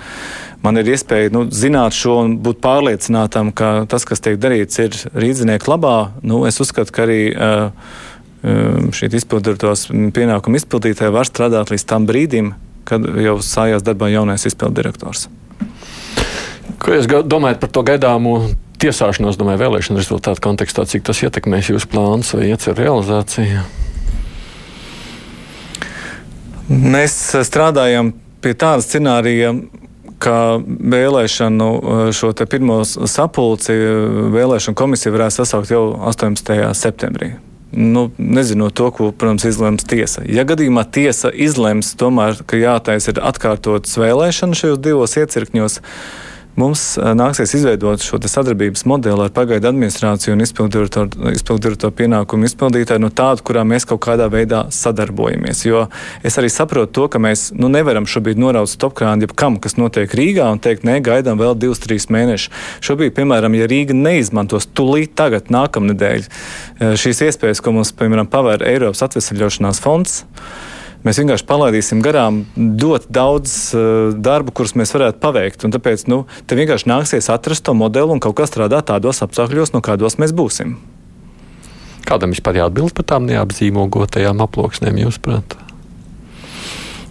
man 0.64 0.80
ir 0.80 0.94
iespēja 0.96 1.36
nu, 1.36 1.44
zināt 1.52 2.00
šo 2.00 2.16
un 2.24 2.38
būt 2.46 2.64
pārliecinātam, 2.64 3.52
ka 3.52 3.74
tas, 3.92 4.08
kas 4.08 4.24
tiek 4.24 4.40
darīts, 4.40 4.80
ir 4.80 4.96
rīznieku 5.12 5.76
labā. 5.76 5.98
Nu, 6.24 6.46
es 6.48 6.62
uzskatu, 6.64 6.96
ka 6.96 7.04
arī 7.10 7.22
šī 8.96 9.10
izpildītājs 9.20 9.90
pienākumu 10.16 10.60
izpildītāja 10.62 11.12
var 11.12 11.28
strādāt 11.28 11.74
līdz 11.74 11.90
tam 11.90 12.08
brīdim, 12.08 12.54
kad 12.88 13.04
jau 13.04 13.40
sājās 13.44 13.84
darbā 13.84 14.14
jaunais 14.14 14.48
izpilddirektors. 14.48 15.28
Ko 16.82 16.98
jūs 16.98 17.08
domājat 17.08 17.62
par 17.62 17.72
to 17.72 17.84
gaidāmo 17.88 18.36
tiesāšanos, 18.82 19.38
domāju, 19.40 19.62
vēlēšanu 19.64 20.02
rezultātu 20.02 20.44
kontekstā, 20.44 20.86
cik 20.90 21.06
tas 21.08 21.22
ietekmēs 21.24 21.72
jūsu 21.72 21.90
plānus 21.92 22.34
vai 22.36 22.52
ieceru 22.52 22.84
realizāciju? 22.84 23.64
Mēs 26.70 27.18
strādājam 27.46 28.12
pie 28.42 28.56
tāda 28.58 28.84
scenārija, 28.84 29.54
ka 30.22 30.58
vēlēšanu 30.64 31.68
šo 32.16 32.32
pirmo 32.50 32.80
sapulci 32.86 33.76
vēlēšanu 34.34 34.78
komisija 34.78 35.14
varētu 35.14 35.42
sasaukt 35.42 35.74
jau 35.74 35.90
18. 36.10 36.56
septembrī. 36.78 37.36
Nu, 37.76 38.08
nezinot 38.18 38.74
to, 38.78 38.88
ko, 38.96 39.10
protams, 39.12 39.44
izlems 39.50 39.84
tiesa. 39.84 40.24
Ja 40.32 40.46
gadījumā 40.48 40.86
tiesa 40.96 41.32
izlems, 41.34 41.92
tomēr, 42.00 42.40
ka 42.48 42.56
jātaisa 42.56 43.12
ir 43.12 43.20
atkārtotas 43.26 43.98
vēlēšanas 44.00 44.62
šajos 44.62 44.80
divos 44.86 45.18
iecirkņos, 45.20 45.82
mums 46.60 46.96
nāksies 46.98 47.56
izveidot 47.60 48.04
šo 48.04 48.20
sadarbības 48.22 48.86
modeli 48.90 49.26
ar 49.26 49.32
pagaidu 49.36 49.70
administrāciju 49.70 50.36
un 50.36 50.44
izpildu 50.46 50.86
direktoru 50.86 51.94
pienākumu 51.96 52.48
izpildītāju, 52.50 53.04
no 53.04 53.12
tādu, 53.14 53.44
kurā 53.46 53.66
mēs 53.68 53.88
kaut 53.90 54.02
kādā 54.06 54.28
veidā 54.32 54.66
sadarbojamies. 54.74 55.66
Jo 55.68 55.86
es 56.26 56.40
arī 56.42 56.50
saprotu 56.54 56.94
to, 56.96 57.08
ka 57.12 57.22
mēs 57.22 57.50
nu, 57.56 57.70
nevaram 57.72 58.08
šobrīd 58.10 58.40
noraut 58.42 58.72
stopkrānu 58.72 59.28
jebkam, 59.28 59.60
kas 59.62 59.78
notiek 59.80 60.12
Rīgā, 60.16 60.48
un 60.52 60.62
teikt, 60.64 60.86
nē, 60.88 61.00
gaidām 61.06 61.40
vēl 61.42 61.58
divus, 61.60 61.82
trīs 61.84 62.10
mēnešus. 62.14 62.54
Šobrīd, 62.86 63.16
piemēram, 63.18 63.58
ja 63.60 63.68
Rīga 63.72 63.98
neizmantos 63.98 64.70
tūlīt 64.76 65.16
tagad, 65.20 65.52
nākamnedēļ, 65.54 66.30
šīs 67.02 67.26
iespējas, 67.30 67.64
ko 67.64 67.76
mums, 67.76 67.94
piemēram, 67.98 68.30
pavēr 68.32 68.66
Eiropas 68.70 69.06
atvesaļošanās 69.10 69.84
fonds, 69.84 70.24
mēs 71.06 71.20
vienkārši 71.22 71.48
palaidīsim 71.50 72.02
garām 72.06 72.44
ļoti 72.58 73.12
daudz 73.14 73.56
uh, 73.78 74.16
darbu, 74.16 74.54
kurus 74.56 74.76
mēs 74.80 74.94
varētu 74.96 75.22
paveikt. 75.24 75.68
Un 75.68 75.76
tāpēc 75.76 76.08
nu, 76.12 76.24
te 76.50 76.58
vienkārši 76.60 76.92
nāksies 76.92 77.32
atrast 77.34 77.66
to 77.68 77.78
modeli 77.78 78.16
un 78.16 78.24
kaut 78.24 78.38
kā 78.40 78.50
strādāt 78.50 78.90
tādos 78.92 79.24
apstākļos, 79.26 79.76
no 79.76 79.84
kādos 79.86 80.20
mēs 80.22 80.36
būsim. 80.36 80.78
Kādam 82.06 82.36
vispār 82.36 82.62
jāatbild 82.62 82.94
par 82.98 83.08
tām 83.16 83.26
neapzīmogotajām 83.30 84.44
aploksnēm, 84.46 85.00
jūsuprāt? 85.08 85.58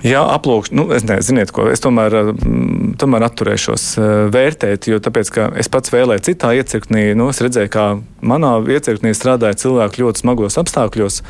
Jā, 0.05 0.21
aplūkš, 0.35 0.69
nu, 0.77 0.85
es 0.93 1.07
nezinu, 1.09 1.47
ko 1.49 1.65
es 1.73 1.81
tomēr, 1.81 2.13
mm, 2.35 2.97
tomēr 3.01 3.25
atturēšos 3.25 3.85
eh, 3.97 4.11
vērtēt, 4.35 4.91
jo 4.91 4.99
tāpēc, 5.01 5.31
es 5.57 5.71
pats 5.73 5.93
vēlēju 5.95 6.27
citā 6.27 6.51
iecirknī, 6.59 7.07
nu, 7.17 7.31
es 7.33 7.41
redzēju, 7.41 7.71
kā 7.73 7.87
manā 8.21 8.51
iecirknī 8.75 9.15
strādāja 9.17 9.57
cilvēki 9.63 10.03
ļoti 10.03 10.21
smagos 10.21 10.61
apstākļos. 10.61 11.23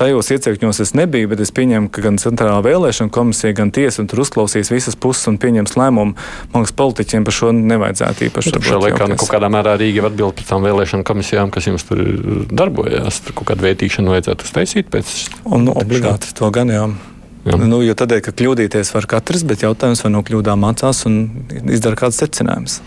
Tajos 0.00 0.32
iecirkņos 0.32 0.80
es 0.80 0.94
nebiju, 0.96 1.28
bet 1.34 1.44
es 1.44 1.52
pieņemu, 1.52 1.92
ka 1.92 2.06
gan 2.06 2.16
Centrālā 2.22 2.64
vēlēšana 2.64 3.12
komisija, 3.12 3.52
gan 3.60 3.74
tiesa 3.74 4.06
tur 4.08 4.24
uzklausīs 4.24 4.72
visas 4.72 4.96
puses 4.96 5.28
un 5.28 5.36
pieņems 5.42 5.76
lēmumu. 5.76 6.16
Man 6.56 6.64
liekas, 6.64 6.76
politiķiem 6.80 7.28
par 7.28 7.36
šo 7.36 7.52
nevajadzētu 7.60 8.28
īpaši. 8.30 8.56
Tur 8.56 8.80
liekas, 8.86 9.12
ka 9.12 9.20
kaut 9.26 9.36
kādā 9.36 9.52
mērā 9.52 9.76
Rīga 9.76 10.08
atbild 10.08 10.40
par 10.40 10.48
tām 10.54 10.64
vēlēšanu 10.64 11.04
komisijām, 11.04 11.52
kas 11.52 11.68
jums 11.68 11.84
tur 11.84 12.00
darbojās. 12.48 13.20
Tur 13.26 13.42
kaut 13.42 13.52
kādu 13.52 13.68
vērtīšanu 13.68 14.16
vajadzētu 14.16 14.48
uztaisīt 14.48 14.92
pēc. 14.92 15.16
Un, 15.44 15.68
nu, 15.68 15.76
obligāti 15.76 16.32
to 16.38 16.48
gan 16.54 16.72
jau. 16.72 16.92
Jā. 17.42 17.58
Nu, 17.58 17.80
jo 17.82 17.94
tādēļ, 17.98 18.20
ka 18.22 18.34
kļūdīties 18.38 18.92
var 18.94 19.08
katrs, 19.10 19.42
bet 19.48 19.64
jautājums, 19.64 20.04
vai 20.04 20.12
no 20.14 20.22
kļūdām 20.22 20.60
mācās 20.62 21.02
un 21.10 21.16
izdara 21.74 21.98
kāds 21.98 22.20
secinājums. 22.22 22.78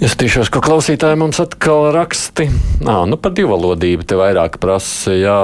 Es 0.00 0.14
skatīšos, 0.14 0.48
ko 0.48 0.62
klausītāji 0.64 1.18
mums 1.20 1.42
atkal 1.42 1.90
raksti. 1.92 2.46
Nā, 2.80 3.02
nu, 3.04 3.18
par 3.20 3.34
divvalodību 3.36 4.06
te 4.08 4.16
vairāk 4.16 4.56
prasa. 4.62 5.12
Jā, 5.12 5.40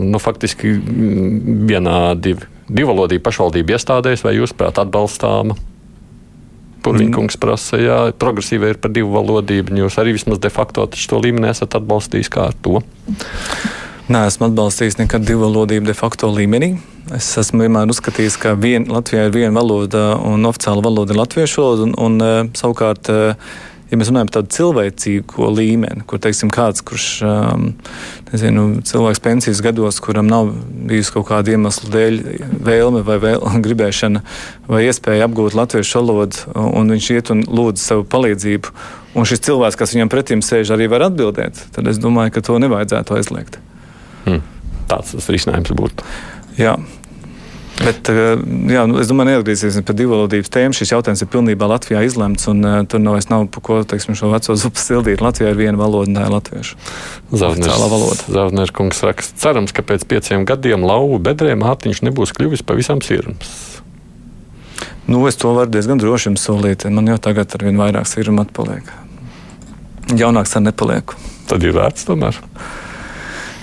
nu, 0.00 0.20
faktiski 0.22 0.72
mm, 0.72 1.66
vienādi 1.68 2.38
divvalodība 2.70 3.26
pašvaldību 3.28 3.76
iestādēs, 3.76 4.24
vai 4.24 4.38
jūs 4.38 4.56
prāt 4.56 4.80
atbalstāma? 4.80 5.58
Purviņkungs 6.80 7.36
prasa, 7.36 7.76
jā, 7.76 7.98
progresīva 8.16 8.72
ir 8.72 8.80
par 8.80 8.94
divu 8.96 9.12
valodību. 9.18 9.76
Jūs 9.82 10.00
arī 10.00 10.16
vismaz 10.16 10.40
de 10.40 10.48
facto 10.48 10.88
to 10.88 11.20
līmeni 11.20 11.50
esat 11.50 11.76
atbalstījis 11.76 12.32
kā 12.32 12.48
ar 12.48 12.56
to. 12.64 12.80
Nē, 14.10 14.24
esmu 14.26 14.48
atbalstījis 14.48 14.96
nekad 14.98 15.22
divu 15.22 15.44
valodību 15.44 15.86
de 15.86 15.92
facto 15.94 16.26
līmenī. 16.34 16.72
Es 17.14 17.28
esmu 17.38 17.62
vienmēr 17.62 17.92
uzskatījis, 17.92 18.36
ka 18.42 18.56
vien, 18.58 18.88
Latvijā 18.90 19.28
ir 19.28 19.36
viena 19.36 19.52
valoda 19.54 20.16
un 20.26 20.48
oficiāla 20.48 20.82
valoda 20.82 21.14
ir 21.14 21.20
latviešu 21.20 21.62
valoda. 21.62 21.84
Un, 21.86 21.92
un, 21.94 22.16
e, 22.18 22.40
savukārt, 22.58 23.06
e, 23.06 23.36
ja 23.92 24.00
mēs 24.00 24.10
runājam 24.10 24.32
par 24.32 24.40
tādu 24.40 24.50
cilvēcīgo 24.56 25.52
līmeni, 25.54 26.02
kur 26.10 26.18
teiksim, 26.26 26.50
kāds, 26.50 26.82
kurš 26.90 27.06
um, 27.22 27.68
nezinu, 28.32 28.66
cilvēks 28.90 29.22
pensijas 29.22 29.62
gados, 29.62 30.02
kuram 30.02 30.26
nav 30.26 30.50
bijusi 30.90 31.14
kaut 31.14 31.28
kāda 31.30 31.54
iemesla 31.54 31.94
dēļ 31.94 32.20
vēlme 32.66 33.06
vai 33.06 33.20
vēl, 33.28 33.46
gribēšana 33.68 34.26
vai 34.66 34.84
iespēja 34.88 35.30
apgūt 35.30 35.54
latviešu 35.54 36.02
valodu, 36.02 36.50
un 36.66 36.96
viņš 36.98 37.14
iet 37.14 37.30
un 37.30 37.46
lūdz 37.46 37.86
savu 37.92 38.10
palīdzību, 38.10 38.74
un 39.14 39.30
šis 39.30 39.46
cilvēks, 39.46 39.78
kas 39.78 39.94
viņam 39.94 40.10
pretim 40.10 40.42
sēž, 40.42 40.74
arī 40.74 40.90
var 40.90 41.12
atbildēt, 41.12 41.68
tad 41.78 41.94
es 41.94 42.02
domāju, 42.02 42.34
ka 42.34 42.48
to 42.50 42.58
nevajadzētu 42.66 43.22
aizliegt. 43.22 43.62
Hmm. 44.26 44.40
Tāds 44.90 45.14
tas 45.16 45.28
risinājums 45.32 45.74
būtu. 45.76 46.08
Jā. 46.60 46.78
Bet, 47.80 48.10
eh, 48.12 48.36
jā, 48.74 48.82
nu, 48.90 48.98
es 49.00 49.08
domāju, 49.08 49.38
neatgriezīsimies 49.38 49.86
pie 49.88 49.94
divvalodības 50.02 50.52
tēmas. 50.52 50.76
Šis 50.76 50.92
jautājums 50.92 51.22
ir 51.24 51.30
pilnībā 51.32 51.68
Latvijā 51.70 52.02
izlemts, 52.04 52.44
un 52.50 52.60
uh, 52.60 52.74
tur 52.84 53.00
nav, 53.00 53.16
nav 53.32 53.46
par 53.54 53.64
ko 53.64 53.78
teiksim, 53.88 54.16
šo 54.18 54.28
veco 54.34 54.56
zupu 54.60 54.82
sildīt. 54.82 55.22
Latvijā 55.24 55.54
ir 55.54 55.56
viena 55.56 55.80
valoda, 55.80 56.12
tā 56.18 56.26
ir 56.28 56.34
latviešu. 56.34 56.76
Zavners 58.36 58.74
kungs 58.76 59.00
raksta, 59.06 59.38
cerams, 59.40 59.72
ka 59.72 59.84
pēc 59.86 60.04
pieciem 60.10 60.44
gadiem 60.48 60.84
lauvu 60.84 61.22
bedrē 61.24 61.56
Mārtiņš 61.60 62.04
nebūs 62.10 62.36
kļuvis 62.36 62.66
pavisam 62.68 63.00
sirms. 63.06 63.54
Nu, 65.08 65.24
es 65.26 65.40
to 65.40 65.54
varu 65.56 65.72
diezgan 65.72 65.98
droši 65.98 66.28
jums 66.28 66.44
solīt. 66.44 66.84
Man 66.92 67.08
jau 67.08 67.16
tagad 67.18 67.56
ar 67.56 67.64
vien 67.64 67.80
vairāk 67.80 68.06
sirmu 68.06 68.44
atpaliek. 68.44 68.92
Jaunāks 70.20 70.52
ar 70.58 70.68
nepalieku. 70.68 71.16
Tad 71.50 71.64
ir 71.64 71.72
vērts 71.74 72.04
tomēr. 72.06 72.36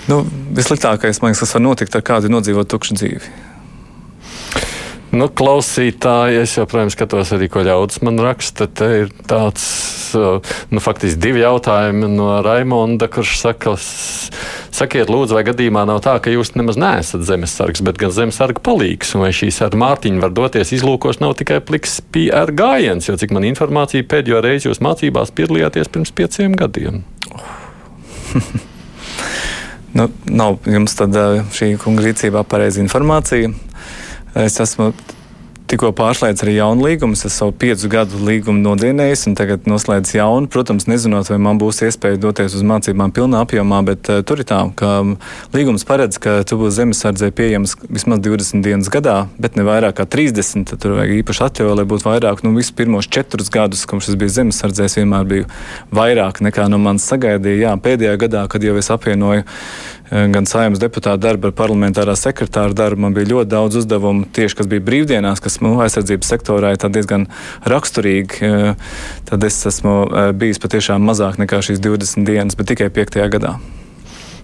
Nu, 0.08 0.22
visliktākais, 0.56 1.20
man 1.20 1.34
liekas, 1.34 1.44
kas 1.44 1.54
var 1.58 1.64
notikt 1.66 1.96
ar 1.98 2.04
kādu 2.06 2.32
nodzīvot 2.32 2.70
tukšu 2.72 2.96
dzīvi. 2.96 3.32
Nu, 5.08 5.24
klausītāji, 5.32 6.42
es 6.44 6.54
joprojām 6.58 6.90
skatos 6.92 7.30
arī, 7.32 7.46
ko 7.48 7.62
ļaudis 7.64 8.02
man 8.04 8.20
raksta. 8.20 8.66
Te 8.68 8.88
ir 9.02 9.12
tāds, 9.28 9.64
nu, 10.68 10.82
faktiski 10.84 11.20
divi 11.20 11.40
jautājumi 11.40 12.10
no 12.12 12.28
Raimonda, 12.44 13.08
kurš 13.12 13.38
saka, 13.40 13.72
sakiet, 13.80 15.08
lūdzu, 15.12 15.36
vai 15.36 15.44
gadījumā 15.48 15.86
nav 15.88 16.02
tā, 16.04 16.18
ka 16.20 16.32
jūs 16.32 16.52
nemaz 16.60 16.76
neesat 16.80 17.24
zemesargs, 17.28 17.84
bet 17.84 18.00
gan 18.00 18.12
zemesarga 18.12 18.64
palīgs, 18.64 19.14
un 19.16 19.24
vai 19.24 19.32
šīs 19.36 19.62
ar 19.64 19.76
Mārtiņu 19.80 20.24
var 20.24 20.36
doties 20.36 20.72
izlūkos 20.76 21.20
nav 21.24 21.36
tikai 21.40 21.60
pliks 21.64 22.00
PR 22.12 22.52
gājiens, 22.52 23.08
jo, 23.08 23.16
cik 23.20 23.32
man 23.36 23.48
informācija, 23.48 24.08
pēdējo 24.08 24.44
reizi 24.44 24.68
jūs 24.68 24.84
mācībās 24.84 25.32
piedalījāties 25.36 25.92
pirms 25.92 26.16
pieciem 26.20 26.56
gadiem. 26.56 27.04
Nu, 29.96 30.08
nav 30.28 30.58
jums 30.68 30.96
tad 30.98 31.16
šī 31.56 31.72
kunga 31.80 32.04
rīcībā 32.04 32.42
pareiza 32.48 32.82
informācija. 32.82 33.52
Es 34.36 34.58
esmu 34.60 34.92
tikko 35.68 35.90
pārslēdzu 35.96 36.44
arī 36.46 36.54
jaunu 36.56 36.86
līgumu. 36.86 37.16
Es 37.18 37.36
savu 37.36 37.52
piecu 37.52 37.90
gadu 37.92 38.20
līgumu 38.24 38.60
nodienējis 38.64 39.26
un 39.28 39.36
tagad 39.38 39.66
noslēdzu 39.68 40.16
jaunu. 40.16 40.48
Protams, 40.52 40.86
nezinot, 40.88 41.28
vai 41.28 41.38
man 41.44 41.60
būs 41.60 41.82
iespēja 41.86 42.20
doties 42.22 42.56
uz 42.56 42.64
mācībām 42.66 43.12
pilnā 43.14 43.42
apjomā, 43.44 43.80
bet 43.86 44.08
uh, 44.12 44.22
tur 44.26 44.42
ir 44.42 44.48
tā, 44.48 44.60
ka 44.78 44.92
līgums 45.54 45.84
paredz, 45.88 46.20
ka 46.22 46.38
tu 46.48 46.58
būsi 46.60 46.80
zemesardzē 46.80 47.30
pieejams 47.36 47.76
vismaz 47.84 48.22
20 48.24 48.64
dienas 48.64 48.90
gadā, 48.92 49.18
bet 49.40 49.58
ne 49.58 49.66
vairāk 49.68 49.98
kā 50.00 50.08
30. 50.08 50.74
Tur 50.80 50.96
vajag 50.98 51.20
īpaši 51.20 51.44
atļauju, 51.48 51.76
lai 51.80 51.86
būtu 51.92 52.08
vairāk. 52.08 52.42
Nu, 52.46 52.54
visus 52.56 52.74
pirmos 52.78 53.10
četrus 53.10 53.52
gadus, 53.52 53.84
kopš 53.88 54.12
es 54.14 54.18
biju 54.20 54.34
zemesardzē, 54.38 54.88
vienmēr 55.02 55.28
biju 55.28 55.50
vairāk 55.94 56.40
nekā 56.48 56.68
no 56.72 56.80
manis 56.82 57.08
sagaidīja. 57.10 57.68
Jā, 57.68 57.76
pēdējā 57.84 58.16
gadā, 58.24 58.46
kad 58.48 58.64
jau 58.64 58.78
es 58.80 58.88
apvienoju 58.94 59.44
gan 60.10 60.46
saimnes 60.48 60.80
deputāta 60.80 61.18
darba, 61.20 61.50
parlamentārā 61.54 62.14
sekretāra 62.18 62.74
darba. 62.76 63.04
Man 63.06 63.16
bija 63.16 63.30
ļoti 63.32 63.52
daudz 63.52 63.80
uzdevumu 63.82 64.28
tieši, 64.34 64.60
kas 64.60 64.70
bija 64.70 64.84
brīvdienās, 64.84 65.42
kas 65.44 65.60
nu, 65.64 65.76
aizsardzības 65.84 66.32
sektorā 66.34 66.74
ir 66.76 66.94
diezgan 66.94 67.26
raksturīgi. 67.68 68.44
Eh, 68.48 68.94
tad 69.28 69.44
es 69.44 69.60
esmu 69.68 69.96
eh, 70.06 70.30
bijis 70.36 70.62
patiešām 70.62 71.04
mazāk 71.04 71.40
nekā 71.42 71.60
šīs 71.64 71.82
20 71.84 72.24
dienas, 72.28 72.56
bet 72.58 72.72
tikai 72.72 72.88
5. 72.94 73.20
gadā. 73.36 73.58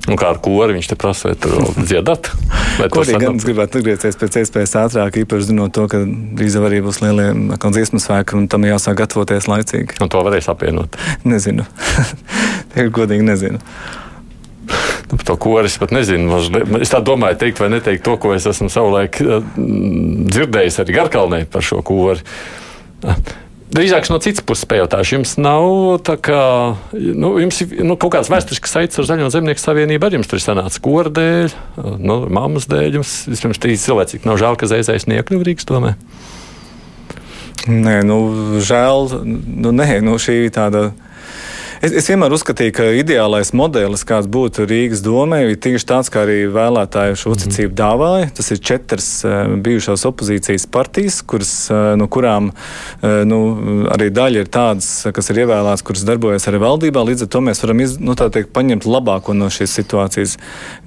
Un 0.05 0.19
kā 0.21 0.29
ar 0.35 0.39
kori 0.45 0.75
viņš 0.77 0.89
te 0.91 0.97
prasa, 1.01 1.31
vai 1.31 1.37
tur 1.41 1.71
dziedāt? 1.79 2.29
Korī 2.93 3.15
gan 3.17 3.39
es 3.39 3.47
gribētu 3.49 3.81
atgriezties 3.81 4.19
pēc 4.21 4.37
iespējas 4.43 4.75
ātrāk, 4.83 5.17
īpaši 5.23 5.49
zinot 5.49 5.73
to, 5.73 5.87
ka 5.89 6.03
drīz 6.05 6.59
arī 6.61 6.83
būs 6.85 7.01
lielie 7.01 7.31
dziesmu 7.57 8.03
svēki, 8.05 8.37
un 8.37 8.51
tam 8.53 8.69
jāsāk 8.69 8.99
gatavoties 9.01 9.49
laicīgi. 9.49 9.97
Un 10.05 10.13
to 10.13 10.21
varēs 10.27 10.51
apvienot? 10.53 11.01
Nezinu. 11.25 11.65
Godīgi 12.99 13.25
nezinu. 13.25 13.63
To 15.23 15.37
koris 15.41 15.79
pat 15.79 15.95
nezinu. 15.95 16.41
Es 16.83 16.93
tā 16.93 17.01
domāju, 17.05 17.39
teikt 17.45 17.63
vai 17.63 17.71
neteikt 17.77 18.05
to, 18.07 18.17
ko 18.21 18.35
es 18.35 18.47
esmu 18.51 18.71
savulaik 18.73 19.21
eh, 19.23 19.47
dzirdējis 19.55 20.83
arī 20.83 20.99
Garkalnē 20.99 21.45
par 21.51 21.65
šo 21.65 21.83
kori. 21.87 22.25
Drīzāk 23.75 24.07
no 24.13 24.21
citas 24.23 24.45
puses 24.47 24.69
pajautāšu. 24.71 25.17
Jums 25.17 25.33
nav 25.41 25.65
tā 26.07 26.15
kā, 26.23 26.43
nu, 26.95 27.33
jums 27.43 27.59
nu, 27.75 27.97
kaut 27.99 28.13
kāds 28.15 28.31
vēsturisks 28.31 28.71
saites 28.71 29.01
ar 29.03 29.09
Zaļo 29.09 29.31
zemnieku 29.35 29.63
savienību, 29.63 30.07
arī 30.07 30.21
jums 30.21 30.31
tur 30.31 30.39
ir 30.39 30.45
sanācis 30.45 30.83
kora 30.85 31.11
dēļ, 31.11 31.57
nu, 31.99 32.21
mammas 32.31 32.69
dēļ. 32.71 33.01
Jums 33.01 33.17
vispirms 33.33 33.59
trīs 33.63 33.87
cilvēki, 33.89 34.15
cik 34.15 34.29
nav 34.31 34.39
žēl, 34.43 34.59
ka 34.61 34.71
zēzais 34.71 35.09
niekļu 35.11 35.43
Rīgas 35.49 35.67
domē. 35.67 35.97
Nē, 37.67 37.97
nu, 38.07 38.21
žēl, 38.63 39.17
nu, 39.25 39.73
nē, 39.75 39.89
nu, 40.05 40.21
šī 40.23 40.39
tāda 40.55 40.91
Es, 41.83 41.91
es 41.91 42.07
vienmēr 42.11 42.35
uzskatīju, 42.35 42.73
ka 42.77 42.87
ideālais 42.95 43.51
modelis, 43.57 44.05
kāds 44.07 44.29
būtu 44.31 44.67
Rīgas 44.69 45.03
domē, 45.05 45.41
ir 45.49 45.59
tieši 45.63 45.89
tāds, 45.89 46.11
kā 46.13 46.23
arī 46.23 46.45
vēlētāju 46.53 47.19
šo 47.19 47.33
uzticību 47.35 47.73
mm. 47.73 47.79
dāvāja. 47.81 48.29
Tas 48.39 48.51
ir 48.55 48.61
četras 48.71 49.09
uh, 49.27 49.55
bijušās 49.65 50.05
opozīcijas 50.09 50.67
partijas, 50.71 51.21
kuras, 51.27 51.53
uh, 51.73 51.95
no 51.99 52.07
kurām 52.13 52.53
uh, 52.53 53.23
nu, 53.27 53.41
arī 53.95 54.11
daļa 54.15 54.45
ir 54.45 54.51
tādas, 54.55 54.91
kas 55.15 55.33
ir 55.33 55.43
ievēlētas, 55.45 55.85
kuras 55.87 56.07
darbojas 56.07 56.49
arī 56.51 56.63
valdībā. 56.63 57.03
Līdz 57.11 57.27
ar 57.27 57.33
to 57.35 57.43
mēs 57.49 57.65
varam 57.65 57.83
iz, 57.85 57.97
nu, 57.99 58.15
teikt, 58.19 58.53
paņemt 58.55 58.87
labāko 58.89 59.35
no 59.37 59.51
šīs 59.53 59.75
situācijas. 59.81 60.37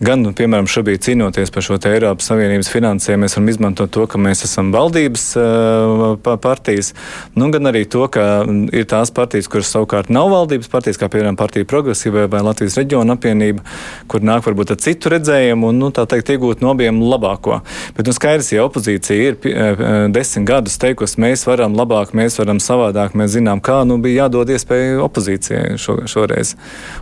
Gan, 0.04 0.24
nu, 0.24 0.34
piemēram, 0.38 0.70
šobrīd 0.72 1.04
cīnoties 1.08 1.52
par 1.54 1.66
šo 1.66 1.80
Eiropas 1.88 2.32
Savienības 2.32 2.72
finansējumu, 2.72 3.26
mēs 3.26 3.38
varam 3.38 3.52
izmantot 3.52 3.92
to, 3.94 4.08
ka 4.10 4.20
mēs 4.22 4.46
esam 4.48 4.72
valdības 4.76 5.28
uh, 5.40 6.38
partijas, 6.44 6.94
nu, 7.36 7.52
gan 7.54 7.70
arī 7.72 7.84
to, 7.90 8.06
ka 8.12 8.44
ir 8.48 8.88
tās 8.90 9.12
partijas, 9.16 9.50
kuras 9.52 9.72
savukārt 9.74 10.12
nav 10.14 10.32
valdības 10.34 10.70
partijas 10.72 10.87
partijas, 10.88 11.00
kā 11.02 11.10
piemēram 11.12 11.36
Partija 11.38 11.68
Progresīvā 11.68 12.28
vai 12.32 12.42
Latvijas 12.46 12.78
reģiona 12.80 13.18
apvienība, 13.18 13.64
kur 14.08 14.24
nāk 14.24 14.46
varbūt 14.46 14.72
ar 14.72 14.80
citu 14.80 15.12
redzējumu 15.12 15.72
un, 15.72 15.82
nu, 15.82 15.90
tā 15.92 16.06
teikt, 16.08 16.32
iegūt 16.32 16.64
no 16.64 16.72
abiem 16.72 17.02
labāko. 17.02 17.60
Bet, 17.98 18.08
nu, 18.08 18.16
skaidrs, 18.16 18.54
ja 18.54 18.64
opozīcija 18.64 19.18
ir 19.18 19.36
e, 19.44 19.52
e, 19.52 19.92
desmit 20.14 20.48
gadus 20.48 20.80
teikusi, 20.80 21.20
mēs 21.20 21.44
varam 21.48 21.76
labāk, 21.76 22.16
mēs 22.16 22.40
varam 22.40 22.62
savādāk, 22.64 23.18
mēs 23.18 23.36
zinām, 23.36 23.60
kā, 23.60 23.82
nu, 23.88 24.00
bija 24.00 24.26
jādod 24.28 24.50
iespēju 24.56 25.04
opozīcijai 25.10 25.78
šo, 25.82 26.00
šoreiz. 26.08 26.56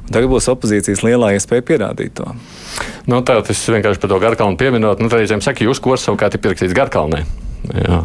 Un 0.05 0.13
tagad 0.15 0.31
būs 0.33 0.49
opozīcijas 0.55 1.05
lielā 1.05 1.35
iespēja 1.37 1.65
pierādīt 1.69 2.17
to. 2.17 2.31
Nu, 3.05 3.21
tā 3.21 3.37
tas 3.45 3.65
vienkārši 3.69 4.01
par 4.01 4.15
to 4.15 4.21
Garkalnu 4.23 4.57
pieminot. 4.57 5.03
Nu, 5.03 5.13
reizēm 5.13 5.45
saka, 5.45 5.67
jūs 5.67 5.83
kurs 5.83 6.07
savukārt 6.07 6.37
ir 6.37 6.41
pierakstīts 6.41 6.77
Garkalnē. 6.77 7.25
Jā. 7.73 7.99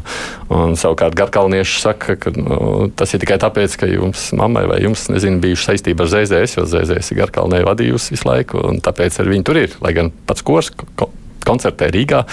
Un 0.54 0.76
savukārt 0.80 1.16
Garkalnieši 1.18 1.80
saka, 1.82 2.16
ka 2.20 2.32
nu, 2.36 2.88
tas 2.96 3.14
ir 3.14 3.22
tikai 3.22 3.38
tāpēc, 3.42 3.76
ka 3.80 3.88
jums 3.90 4.30
mammai 4.38 4.66
vai 4.70 4.80
jums 4.84 5.08
nezinu, 5.12 5.42
bijuši 5.42 5.70
saistība 5.70 6.06
ar 6.06 6.12
ZZS, 6.12 6.58
jo 6.58 6.66
ZZS 6.70 7.14
ir 7.14 7.22
Garkalnē 7.22 7.62
vadījusi 7.68 8.16
visu 8.16 8.28
laiku, 8.28 8.60
un 8.70 8.82
tāpēc 8.84 9.20
arī 9.20 9.36
viņi 9.36 9.48
tur 9.48 9.62
ir. 9.62 9.78
Lai 9.84 9.94
gan 9.96 10.12
pats 10.26 10.46
kurs 10.46 10.72
koncertē 11.46 11.88
Rīgā. 11.92 12.24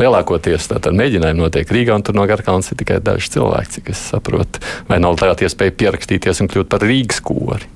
Lielākoties 0.00 0.70
tātad 0.72 0.96
mēģinājumi 0.98 1.44
notiek 1.44 1.70
Rīgā, 1.72 1.96
un 1.96 2.04
tur 2.06 2.18
no 2.18 2.26
Garkalnas 2.28 2.72
ir 2.72 2.80
tikai 2.80 2.98
daži 3.04 3.32
cilvēki, 3.36 3.78
cik 3.78 3.92
es 3.94 4.02
saprotu. 4.10 4.62
Vai 4.90 5.00
nav 5.02 5.18
tāda 5.20 5.46
iespēja 5.46 5.76
pierakstīties 5.82 6.42
un 6.42 6.50
kļūt 6.52 6.70
par 6.72 6.84
Rīgas 6.84 7.22
kori? 7.24 7.70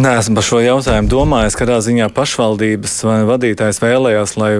Nē, 0.00 0.14
esmu 0.16 0.38
par 0.38 0.44
šo 0.46 0.58
jautājumu 0.62 1.10
domājis. 1.12 1.56
Kādā 1.58 1.74
ziņā 1.84 2.06
pašvaldības 2.16 2.94
vadītājs 3.28 3.82
vēlējās, 3.82 4.32
lai 4.40 4.50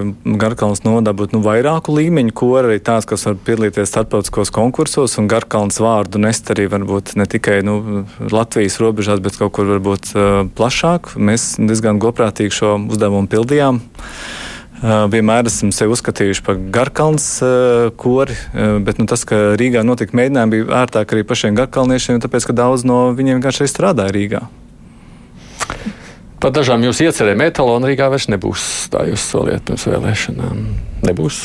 Garkalns 0.42 0.82
nodabūtu 0.84 1.38
nu, 1.38 1.40
vairāku 1.46 1.94
līmeņu 1.96 2.34
kori, 2.36 2.66
arī 2.66 2.82
tāds, 2.84 3.06
kas 3.08 3.24
var 3.24 3.38
piedalīties 3.46 3.88
starptautiskos 3.88 4.52
konkursos, 4.52 5.16
un 5.22 5.30
Garkalns 5.30 5.80
vārdu 5.80 6.20
nest 6.20 6.50
arī 6.52 6.66
varbūt 6.68 7.14
ne 7.16 7.24
tikai 7.30 7.62
nu, 7.64 8.04
Latvijas 8.20 8.76
robežās, 8.82 9.24
bet 9.24 9.40
kaut 9.40 9.54
kur 9.56 9.70
varbūt 9.70 10.12
uh, 10.12 10.28
plašāk. 10.60 11.14
Mēs 11.16 11.54
diezgan 11.56 12.02
goprātīgi 12.02 12.58
šo 12.60 12.76
uzdevumu 12.90 13.30
pildījām. 13.32 13.80
Uh, 13.80 15.08
vienmēr 15.14 15.48
esam 15.48 15.72
sevi 15.72 15.96
uzskatījuši 15.96 16.44
par 16.44 16.60
garkalns 16.74 17.32
uh, 17.46 17.88
kori, 17.96 18.36
uh, 18.36 18.76
bet 18.84 19.00
nu, 19.00 19.08
tas, 19.08 19.24
ka 19.24 19.54
Rīgā 19.56 19.88
notika 19.88 20.20
mēģinājumi, 20.20 20.58
bija 20.58 20.82
ērtāk 20.84 21.16
arī 21.16 21.24
pašiem 21.24 21.56
garkalniešiem, 21.56 22.20
tāpēc, 22.20 22.50
ka 22.50 22.62
daudz 22.66 22.84
no 22.84 23.06
viņiem 23.16 23.40
vienkārši 23.40 23.72
strādāja 23.72 24.20
Rīgā. 24.20 24.48
Par 26.40 26.54
dažām 26.56 26.80
jūsu 26.86 27.04
iecerēm 27.04 27.42
etalonu 27.44 27.90
Rīgā 27.90 28.06
vairs 28.08 28.30
nebūs. 28.32 28.62
Tā 28.92 29.04
jūs 29.10 29.26
soliet 29.28 29.66
pirms 29.68 29.84
vēlēšanām. 29.90 30.62
Nebūs. 31.04 31.42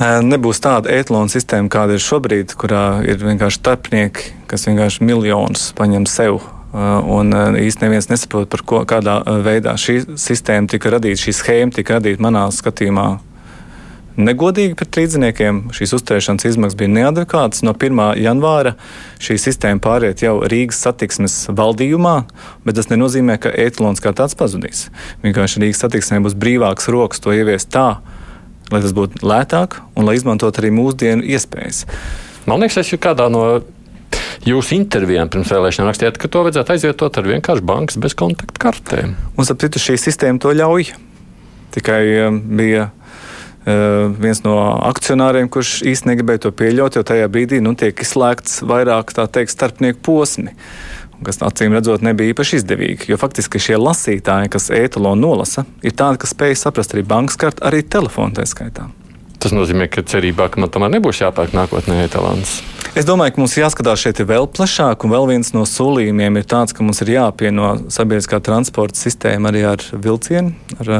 Nebūs 0.00 0.62
tāda 0.64 0.90
etalona 0.96 1.30
sistēma, 1.30 1.70
kāda 1.70 1.94
ir 1.94 2.02
šobrīd, 2.02 2.56
kurā 2.58 3.02
ir 3.06 3.20
vienkārši 3.22 3.60
starpnieki, 3.60 4.32
kas 4.50 4.66
vienkārši 4.66 5.06
miljonus 5.06 5.68
paņem 5.78 6.08
sev. 6.10 6.40
Un 6.72 7.30
īstenībā 7.34 7.88
neviens 7.90 8.10
nesaprot, 8.10 8.50
par 8.50 8.62
ko, 8.66 8.82
kādā 8.90 9.20
veidā 9.44 9.76
šī 9.78 10.00
sistēma 10.18 10.70
tika 10.70 10.94
radīta, 10.96 11.22
šī 11.22 11.34
schēma 11.36 11.76
tika 11.78 11.98
radīta 11.98 12.26
manā 12.26 12.46
skatījumā 12.54 13.08
negodīgi 14.18 14.76
pret 14.78 14.98
līdziniekiem. 14.98 15.60
Šīs 15.76 15.94
uzturēšanas 15.98 16.46
izmaksas 16.50 16.78
bija 16.78 16.92
neadekvātas. 16.92 17.62
No 17.66 17.74
1. 17.74 18.02
janvāra 18.20 18.74
šī 19.22 19.36
sistēma 19.40 19.82
pāriet 19.84 20.24
jau 20.24 20.38
Rīgas 20.50 20.80
satiksmes 20.84 21.36
valdījumā, 21.56 22.16
bet 22.66 22.78
tas 22.78 22.90
nenozīmē, 22.92 23.38
ka 23.42 23.52
etalons 23.54 24.02
kā 24.02 24.14
tāds 24.16 24.38
pazudīs. 24.38 24.88
Vienkārši 25.24 25.64
Rīgas 25.64 25.84
satiksmē 25.84 26.22
būs 26.24 26.38
brīvāks 26.38 26.90
rokas 26.92 27.22
to 27.22 27.34
ieviest 27.36 27.70
tā, 27.74 28.00
lai 28.70 28.82
tas 28.82 28.94
būtu 28.96 29.24
lētāk 29.26 29.80
un 29.94 30.08
lai 30.08 30.16
izmantot 30.18 30.58
arī 30.62 30.72
mūsdienu 30.74 31.26
iespējas. 31.26 31.84
Man 32.48 32.62
liekas, 32.62 32.80
es 32.82 32.94
jau 32.94 33.00
kādā 33.02 33.28
no 33.32 33.44
jūsu 34.46 34.76
intervijām 34.78 35.28
pirms 35.30 35.50
vēlēšanām 35.52 35.90
rakstījāt, 35.90 36.18
ka 36.20 36.30
to 36.32 36.44
vajadzētu 36.46 36.74
aizvietot 36.74 37.18
ar 37.20 37.28
vienkārši 37.28 37.66
bankas 37.66 38.00
bez 38.00 38.16
kontaktkartēm. 38.18 39.14
Un, 39.36 39.44
ap 39.44 39.60
citu, 39.62 39.82
šī 39.82 39.98
sistēma 40.00 40.40
to 40.42 40.54
ļauj. 40.56 40.94
Tikai 41.74 42.00
um, 42.26 42.40
bija 42.58 42.88
viens 43.64 44.40
no 44.44 44.56
akcionāriem, 44.88 45.50
kurš 45.52 45.80
īstenībā 45.84 46.14
negribēja 46.14 46.44
to 46.46 46.52
pieļaut, 46.56 46.96
jo 46.96 47.04
tajā 47.06 47.28
brīdī 47.32 47.60
nu, 47.64 47.74
tiek 47.78 47.98
izslēgts 48.00 48.62
vairāk 48.66 49.12
teikt, 49.12 49.52
starpnieku 49.52 50.00
posmi. 50.06 50.54
Kas 51.20 51.42
acīm 51.44 51.74
redzot, 51.76 52.00
nebija 52.00 52.32
īpaši 52.32 52.62
izdevīgi. 52.62 53.10
Jo 53.12 53.18
faktiski 53.20 53.60
šie 53.60 53.76
lasītāji, 53.76 54.48
kas 54.54 54.70
ētalonu 54.72 55.20
nolasa, 55.26 55.66
ir 55.84 55.92
tādi, 55.92 56.22
kas 56.22 56.32
spēj 56.32 56.56
saprast 56.62 56.96
arī 56.96 57.04
bankas 57.04 57.36
kartu, 57.40 57.60
arī 57.68 57.84
telefonu 57.84 58.40
tā 58.40 58.48
skaitā. 58.48 58.88
Tas 59.40 59.54
nozīmē, 59.56 59.86
ka 59.88 60.04
cerībā, 60.04 60.50
ka 60.52 60.60
man 60.60 60.68
tomēr 60.72 60.92
nebūs 60.98 61.22
jāpērk 61.22 61.54
nākotnē 61.56 62.02
etalons. 62.04 62.58
Es 62.98 63.06
domāju, 63.06 63.36
ka 63.36 63.40
mums 63.40 63.54
jāskatās 63.56 64.02
šeit 64.02 64.18
vēl 64.26 64.48
plašāk, 64.50 65.06
un 65.06 65.14
vēl 65.14 65.28
viens 65.30 65.52
no 65.54 65.62
solījumiem 65.68 66.40
ir 66.40 66.48
tāds, 66.50 66.74
ka 66.76 66.84
mums 66.84 67.00
ir 67.04 67.14
jāpieno 67.14 67.70
sabiedriskā 67.92 68.40
transporta 68.44 68.98
sistēma 68.98 69.52
arī 69.52 69.62
ar 69.70 69.84
vilcienu, 69.94 70.52
ar, 70.82 70.90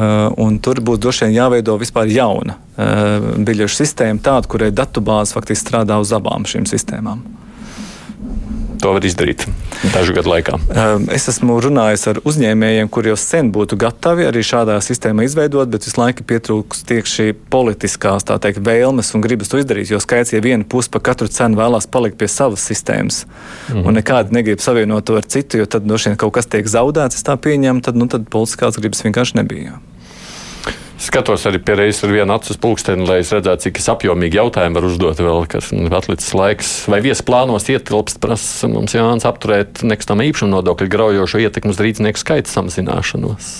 un 0.40 0.56
tur 0.62 0.80
būs 0.86 1.02
droši 1.02 1.26
vien 1.26 1.36
jāveido 1.40 1.74
vispār 1.82 2.08
jauna 2.14 2.56
biļešu 2.78 3.82
sistēma, 3.82 4.22
tāda, 4.24 4.48
kurai 4.48 4.70
datubāze 4.72 5.36
faktiski 5.36 5.66
strādā 5.66 5.98
uz 6.00 6.14
abām 6.16 6.48
šīm 6.48 6.70
sistēmām 6.70 7.26
to 8.80 8.92
var 8.96 9.04
izdarīt 9.04 9.44
dažu 9.94 10.14
gadu 10.16 10.32
laikā? 10.32 10.58
Ehm, 10.74 11.06
es 11.14 11.28
esmu 11.32 11.58
runājis 11.64 12.06
ar 12.10 12.20
uzņēmējiem, 12.26 12.90
kuri 12.92 13.12
jau 13.12 13.18
sen 13.20 13.50
būtu 13.54 13.78
gatavi 13.80 14.26
arī 14.28 14.42
šādā 14.46 14.78
sistēmā 14.84 15.26
izveidot, 15.28 15.70
bet 15.72 15.86
visu 15.88 16.00
laiku 16.00 16.26
pietrūkst 16.28 16.86
tieši 16.90 17.34
politiskās 17.52 18.26
teikt, 18.30 18.62
vēlmes 18.66 19.12
un 19.14 19.24
gribas 19.24 19.52
to 19.52 19.60
izdarīt. 19.60 19.92
Jo 19.92 20.00
skaits, 20.02 20.34
ja 20.34 20.42
viena 20.44 20.64
puse 20.64 20.90
par 20.92 21.04
katru 21.10 21.28
cenu 21.28 21.60
vēlās 21.60 21.88
palikt 21.90 22.18
pie 22.20 22.28
savas 22.28 22.64
sistēmas 22.66 23.24
mm 23.26 23.74
-hmm. 23.74 23.86
un 23.86 24.00
nekādi 24.00 24.36
negrib 24.36 24.60
savienot 24.60 25.04
to 25.04 25.16
ar 25.16 25.24
citu, 25.24 25.58
jo 25.58 25.66
tad 25.66 25.86
no 25.86 25.98
šiem 25.98 26.16
kaut 26.16 26.32
kas 26.32 26.46
tiek 26.46 26.66
zaudēts, 26.66 27.16
es 27.16 27.24
tā 27.24 27.36
pieņemu, 27.36 27.80
tad, 27.80 27.96
nu, 27.96 28.06
tad 28.06 28.28
politiskās 28.30 28.76
gribas 28.76 29.04
vienkārši 29.04 29.36
nebija. 29.36 29.80
Skatos 31.00 31.46
arī 31.48 31.62
pie 31.64 31.78
reizes 31.78 32.04
ar 32.04 32.12
vienu 32.12 32.34
acu 32.34 32.54
pulksteni, 32.60 33.06
lai 33.08 33.22
es 33.22 33.30
redzētu, 33.32 33.70
cik 33.70 33.78
apjomīgi 33.94 34.36
jautājumu 34.36 34.76
var 34.76 34.88
uzdot 34.90 35.22
vēl, 35.24 35.46
kas 35.48 35.70
atlicis 35.72 36.34
laiks. 36.36 36.72
Vai 36.92 37.00
viesu 37.04 37.24
plānos 37.24 37.70
ietilpst, 37.72 38.20
prasa 38.20 38.68
mums 38.68 38.92
Jānis 38.96 39.24
apturēt 39.28 39.80
nekustamā 39.80 40.28
īpašuma 40.28 40.58
nodokļa 40.58 40.90
graujošo 40.92 41.40
ietekmu 41.46 41.72
uz 41.72 41.80
rīznieku 41.80 42.20
skaita 42.20 42.52
samazināšanos? 42.52 43.54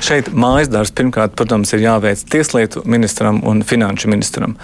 Šeit 0.00 0.30
mājas 0.32 0.70
darbs 0.72 0.94
pirmkārt, 0.96 1.34
protams, 1.36 1.74
ir 1.74 1.82
jāveic 1.82 2.22
tieslietu 2.32 2.80
ministram 2.88 3.42
un 3.44 3.60
finanšu 3.66 4.08
ministram. 4.08 4.54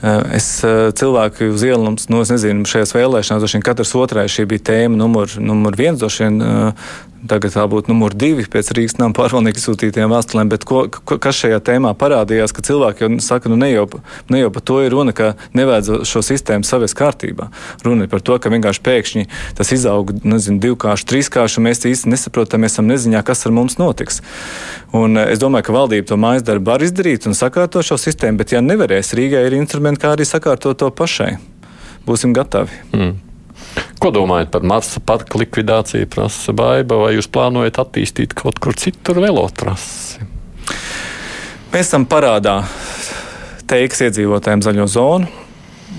Eh, 0.00 0.36
es 0.38 0.46
eh, 0.64 0.88
cilvēku 0.96 1.50
uz 1.52 1.64
ielas, 1.66 2.06
nu, 2.08 2.22
es 2.24 2.32
nezinu, 2.32 2.64
šajās 2.68 2.94
vēlēšanās, 2.96 3.42
droši 3.42 3.58
vien 3.58 3.66
katrs 3.66 3.92
otrais 3.98 4.32
šī 4.32 4.46
bija 4.48 4.64
tēma 4.70 4.96
numur, 4.96 5.34
numur 5.42 5.76
viens, 5.76 6.00
droši 6.00 6.24
vien 6.24 6.40
eh, 6.46 6.88
Tagad 7.18 7.50
tā 7.50 7.64
būtu 7.66 7.90
numur 7.90 8.14
divi 8.14 8.44
pēc 8.46 8.68
Rīgas 8.76 8.94
nama 9.00 9.10
pārvaldnieka 9.16 9.58
izsūtītajām 9.58 10.12
vēstulēm. 10.12 10.50
Bet 10.52 10.62
ko, 10.68 10.84
ko, 10.86 11.16
kas 11.18 11.40
šajā 11.40 11.58
tēmā 11.66 11.90
parādījās, 11.98 12.54
ka 12.54 12.62
cilvēki 12.62 13.04
jau 13.04 13.10
saka, 13.24 13.50
nu 13.50 13.58
ne 13.58 13.72
jau, 13.72 13.88
ne 14.30 14.44
jau 14.44 14.52
par 14.54 14.62
to 14.70 14.78
ir 14.84 14.94
runa, 14.94 15.14
ka 15.16 15.32
nevajadzētu 15.58 16.06
šo 16.06 16.22
sistēmu 16.22 16.68
savest 16.68 16.94
kārtībā. 16.98 17.48
Runa 17.82 18.06
ir 18.06 18.12
par 18.12 18.22
to, 18.22 18.38
ka 18.38 18.54
vienkārši 18.54 18.84
pēkšņi 18.86 19.26
tas 19.58 19.74
izaug 19.74 20.14
nezinu, 20.22 20.62
divkārši, 20.62 21.08
trīskārši, 21.10 21.58
un 21.58 21.66
mēs 21.66 21.82
īsti 21.90 22.14
nesaprotam, 22.14 22.62
mēs 22.62 22.78
esam 22.78 22.86
neziņā, 22.92 23.26
kas 23.26 23.46
ar 23.50 23.56
mums 23.58 23.80
notiks. 23.82 24.22
Un 24.94 25.18
es 25.26 25.42
domāju, 25.42 25.66
ka 25.66 25.74
valdība 25.74 26.12
to 26.12 26.22
mājas 26.22 26.46
darbu 26.46 26.70
var 26.70 26.86
izdarīt 26.86 27.26
un 27.26 27.34
sakārto 27.34 27.82
šo 27.82 27.98
sistēmu, 27.98 28.38
bet 28.38 28.54
ja 28.54 28.62
nevarēs, 28.62 29.16
Rīgai 29.18 29.48
ir 29.50 29.58
instrumenti, 29.58 30.06
kā 30.06 30.14
arī 30.14 30.28
sakārtot 30.28 30.78
to 30.78 30.94
pašai. 30.94 31.34
Būsim 32.06 32.30
gatavi. 32.36 32.86
Mm. 32.94 33.16
Ko 33.98 34.12
domājat 34.14 34.52
par 34.54 34.62
Marsa 34.62 35.00
parka 35.02 35.40
likvidāciju, 35.40 36.06
prasa 36.12 36.52
Baiba, 36.54 37.00
vai 37.02 37.16
jūs 37.16 37.26
plānojat 37.34 37.80
attīstīt 37.82 38.36
kaut 38.38 38.60
kur 38.62 38.76
citur 38.78 39.18
velotrasi? 39.24 40.22
Mēs 41.72 41.88
esam 41.88 42.06
parādā 42.08 42.60
teiks 43.68 44.04
iedzīvotājiem 44.06 44.62
zaļo 44.64 44.86
zonu. 44.88 45.44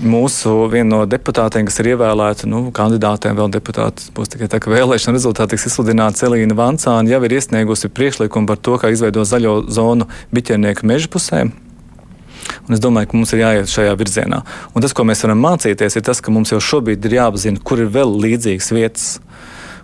Mūsu 0.00 0.54
viena 0.72 0.88
no 0.94 1.00
deputātiem, 1.10 1.66
kas 1.68 1.76
ir 1.82 1.90
ievēlēta, 1.92 2.48
nu, 2.48 2.70
kandidātiem 2.72 3.36
vēl 3.36 3.50
deputāti, 3.52 4.06
būs 4.16 4.32
tikai 4.32 4.48
tā, 4.48 4.60
ka 4.62 4.72
vēlēšana 4.72 5.18
rezultāti 5.18 5.58
tiks 5.58 5.68
izsludināti. 5.68 6.22
Celīna 6.22 6.56
Vancāna 6.56 7.10
jau 7.10 7.20
ir 7.26 7.34
iesniegusi 7.36 7.90
priekšlikumu 7.92 8.48
par 8.48 8.62
to, 8.64 8.78
kā 8.80 8.94
izveidot 8.94 9.28
zaļo 9.28 9.58
zonu 9.68 10.08
biķernieku 10.32 10.88
meža 10.88 11.10
pusēm. 11.12 11.52
Un 12.66 12.76
es 12.76 12.82
domāju, 12.82 13.10
ka 13.10 13.18
mums 13.18 13.34
ir 13.34 13.44
jāiet 13.44 13.72
šajā 13.72 13.96
virzienā. 14.00 14.42
Un 14.74 14.84
tas, 14.84 14.94
ko 14.96 15.06
mēs 15.08 15.24
varam 15.26 15.42
mācīties, 15.44 15.96
ir 15.98 16.06
tas, 16.06 16.22
ka 16.22 16.34
mums 16.34 16.52
jau 16.54 16.60
šobrīd 16.62 17.08
ir 17.08 17.18
jāapzina, 17.20 17.62
kur 17.64 17.82
ir 17.82 17.92
vēl 17.94 18.14
līdzīgas 18.26 18.72
vietas 18.76 19.10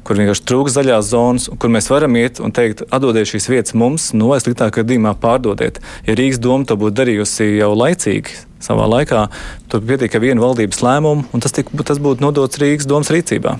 kur 0.06 0.20
vienkārši 0.20 0.44
trūks 0.46 0.76
zaļās 0.76 1.08
zonas, 1.10 1.48
kur 1.58 1.72
mēs 1.74 1.88
varam 1.90 2.14
iet 2.20 2.38
un 2.38 2.54
teikt, 2.54 2.84
atdodiet 2.94 3.26
šīs 3.26 3.48
vietas 3.50 3.74
mums, 3.74 4.12
no 4.14 4.20
nu, 4.20 4.28
vai 4.30 4.38
sliktākajā 4.38 4.84
gadījumā 4.84 5.16
pārdodiet. 5.22 5.80
Ja 6.06 6.14
Rīgas 6.14 6.38
doma 6.42 6.68
to 6.68 6.78
būtu 6.78 6.94
darījusi 7.00 7.56
jau 7.56 7.72
laicīgi, 7.74 8.36
savā 8.62 8.86
laikā, 8.92 9.26
tur 9.72 9.82
pietiek 9.88 10.14
ar 10.14 10.22
vienu 10.22 10.46
valdības 10.46 10.84
lēmumu, 10.86 11.26
un 11.34 11.42
tas, 11.42 11.54
tik, 11.56 11.74
tas 11.82 11.98
būtu 12.02 12.22
nodots 12.22 12.62
Rīgas 12.62 12.86
domas 12.86 13.10
rīcībā. 13.10 13.56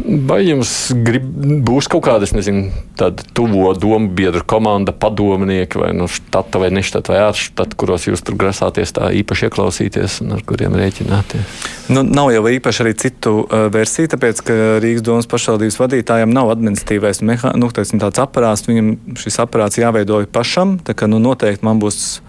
Vai 0.00 0.38
jums 0.46 0.70
grib, 1.04 1.24
būs 1.66 1.88
kaut 1.90 2.04
kāda, 2.06 2.28
nezinu, 2.34 2.70
tāda 2.98 3.24
tuvo 3.36 3.72
domu 3.76 4.08
biedru 4.16 4.42
komanda, 4.48 4.94
padomnieki 4.96 5.80
vai 5.80 5.90
nu, 5.96 6.06
štata 6.10 6.60
vai 6.62 6.70
neštata 6.74 7.12
vai 7.12 7.20
ārštata, 7.26 7.76
kuros 7.80 8.06
jūs 8.08 8.24
tur 8.24 8.38
grasāties 8.40 8.94
tā 8.96 9.10
īpaši 9.20 9.48
ieklausīties 9.48 10.20
un 10.24 10.36
ar 10.38 10.44
kuriem 10.46 10.76
rēķināties? 10.78 11.66
Nu, 11.92 12.04
nav 12.06 12.32
jau 12.34 12.44
īpaši 12.52 12.84
arī 12.84 12.94
citu 13.02 13.34
uh, 13.42 13.66
versiju, 13.74 14.12
tāpēc, 14.14 14.42
ka 14.46 14.58
Rīgas 14.84 15.04
domas 15.06 15.28
pašvaldības 15.30 15.78
vadītājiem 15.82 16.32
nav 16.32 16.54
administratīvais 16.54 17.22
mehā, 17.26 17.52
nu, 17.60 17.68
teiksim, 17.74 18.00
tāds 18.02 18.22
aparāts, 18.22 18.66
viņam 18.70 18.96
šis 19.20 19.40
aparāts 19.44 19.80
jāveido 19.82 20.22
pašam, 20.32 20.78
tā 20.86 20.96
ka 20.96 21.10
nu, 21.10 21.20
noteikti 21.22 21.66
man 21.66 21.82
būs 21.82 22.20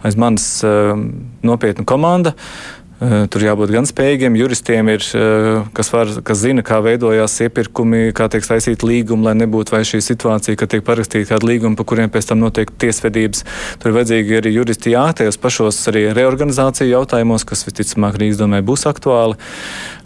aiz 0.00 0.16
manis 0.16 0.46
uh, 0.64 0.96
nopietna 1.44 1.84
komanda. 1.86 2.34
Uh, 2.34 2.79
Eh, 2.79 2.79
tur 3.00 3.44
jābūt 3.44 3.70
gan 3.72 3.86
spējīgiem 3.88 4.34
juristiem, 4.36 4.88
ir, 4.92 5.04
eh, 5.16 5.62
kas, 5.72 5.88
var, 5.92 6.10
kas 6.22 6.42
zina, 6.42 6.60
kā 6.62 6.82
veidojās 6.84 7.38
iepirkumi, 7.46 8.12
kā 8.12 8.28
tiek 8.28 8.44
saistīti 8.44 8.84
līgumi, 8.84 9.24
lai 9.24 9.34
nebūtu 9.40 9.72
vai 9.72 9.80
šī 9.88 10.02
situācija, 10.04 10.58
ka 10.60 10.68
tiek 10.68 10.84
parakstīti 10.84 11.30
kādi 11.30 11.48
līgumi, 11.48 11.78
pa 11.78 11.86
kuriem 11.88 12.12
pēc 12.12 12.28
tam 12.28 12.42
notiek 12.44 12.68
tiesvedības. 12.68 13.44
Tur 13.80 13.90
ir 13.90 13.96
vajadzīgi 13.96 14.36
arī 14.42 14.52
juristi 14.52 14.92
jātajos 14.92 15.40
pašos 15.40 15.80
arī 15.88 16.10
reorganizāciju 16.12 16.92
jautājumos, 16.92 17.48
kas 17.48 17.64
visticamāk 17.64 18.20
Rīgas 18.20 18.42
domē 18.42 18.60
būs 18.60 18.84
aktuāli. 18.90 19.40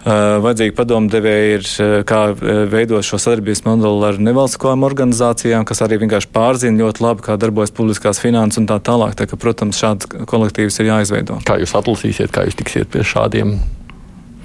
Eh, 0.04 0.12
vajadzīgi 0.44 0.74
padomdevēji 0.76 1.52
ir, 1.56 1.62
eh, 1.80 1.92
kā 2.04 2.18
eh, 2.36 2.58
veidot 2.68 3.00
šo 3.00 3.16
sadarbības 3.16 3.62
modeli 3.64 4.04
ar 4.04 4.18
nevalstiskām 4.20 4.84
organizācijām, 4.84 5.64
kas 5.64 5.80
arī 5.80 5.96
vienkārši 6.02 6.28
pārzina 6.28 6.76
ļoti 6.82 7.00
labi, 7.00 7.24
kā 7.24 7.38
darbojas 7.40 7.72
publiskās 7.72 8.20
finanses 8.20 8.60
un 8.60 8.66
tā 8.68 8.76
tālāk. 8.84 9.14
Tā 9.16 9.24
ka, 9.30 9.38
protams, 9.40 9.80
šāds 9.80 10.04
kolektīvs 10.28 10.76
ir 10.82 10.90
jāizveido. 10.90 11.38
Kā 11.48 11.56
jūs 11.56 11.72
atlasīsiet, 11.80 12.28
kā 12.36 12.44
jūs 12.44 12.58
tiksiet 12.60 12.83
pie 12.90 13.06
šādiem 13.06 13.56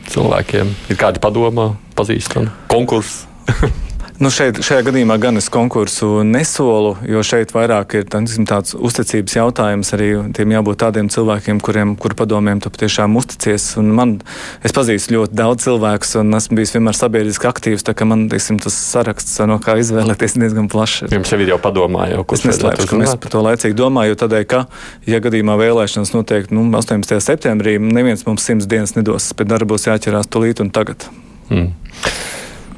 cilvēkiem? 0.10 0.74
Ir 0.90 1.00
kādi 1.00 1.22
padomā, 1.24 1.72
pazīstami 1.98 2.52
konkursi? 2.72 3.28
Nu 4.20 4.28
šeit, 4.28 4.58
šajā 4.60 4.84
gadījumā 4.84 5.16
gan 5.16 5.40
es 5.40 5.46
konkursu 5.48 6.26
nesolu, 6.28 6.90
jo 7.08 7.22
šeit 7.24 7.54
vairāk 7.56 7.94
ir 7.96 8.08
tāsim, 8.12 8.44
tāds 8.44 8.74
uzticības 8.76 9.36
jautājums. 9.38 9.92
Arī 9.96 10.10
tiem 10.36 10.52
jābūt 10.52 10.82
tādiem 10.82 11.08
cilvēkiem, 11.08 11.62
kuriem 11.64 11.94
kur 11.96 12.12
padomiem 12.20 12.60
tu 12.60 12.68
patiešām 12.74 13.16
uzticies. 13.16 13.70
Un 13.80 13.94
man, 13.96 14.12
es 14.60 14.76
pazīstu 14.76 15.16
ļoti 15.16 15.38
daudz 15.40 15.64
cilvēkus, 15.70 16.12
un 16.20 16.36
esmu 16.36 16.60
bijis 16.60 16.76
vienmēr 16.76 17.00
sabiedriski 17.00 17.48
aktīvs. 17.48 17.86
Tā 17.88 17.96
kā 17.96 18.08
man 18.10 18.26
teiksim, 18.34 18.58
tas 18.60 18.76
saraksts, 18.76 19.38
no 19.48 19.56
kā 19.64 19.78
izvēlēties, 19.80 20.36
ir 20.36 20.44
diezgan 20.44 20.68
plašs. 20.74 21.06
Jums 21.16 21.32
jau 21.32 21.40
ir 21.40 21.54
jau 21.54 21.60
padomā, 21.64 22.10
jau 22.12 22.26
kurš 22.28 22.50
neslēpšu, 22.50 22.90
ka 22.92 23.00
es 23.08 23.16
par 23.24 23.34
to 23.38 23.46
laicīgi 23.48 23.80
domāju, 23.80 24.20
tādēļ, 24.20 24.44
ka, 24.52 24.66
ja 25.08 25.22
gadījumā 25.24 25.56
vēlēšanas 25.64 26.12
notiek 26.18 26.52
nu, 26.52 26.68
18. 26.76 27.24
septembrī, 27.24 27.78
neviens 27.80 28.28
mums 28.28 28.52
simts 28.52 28.68
dienas 28.68 28.98
nedos, 29.00 29.32
darba 29.40 29.72
būs 29.78 29.88
jāķerās 29.88 30.28
tulīt 30.28 30.60
un 30.60 30.76
tagad. 30.76 31.08
Mm. 31.48 31.72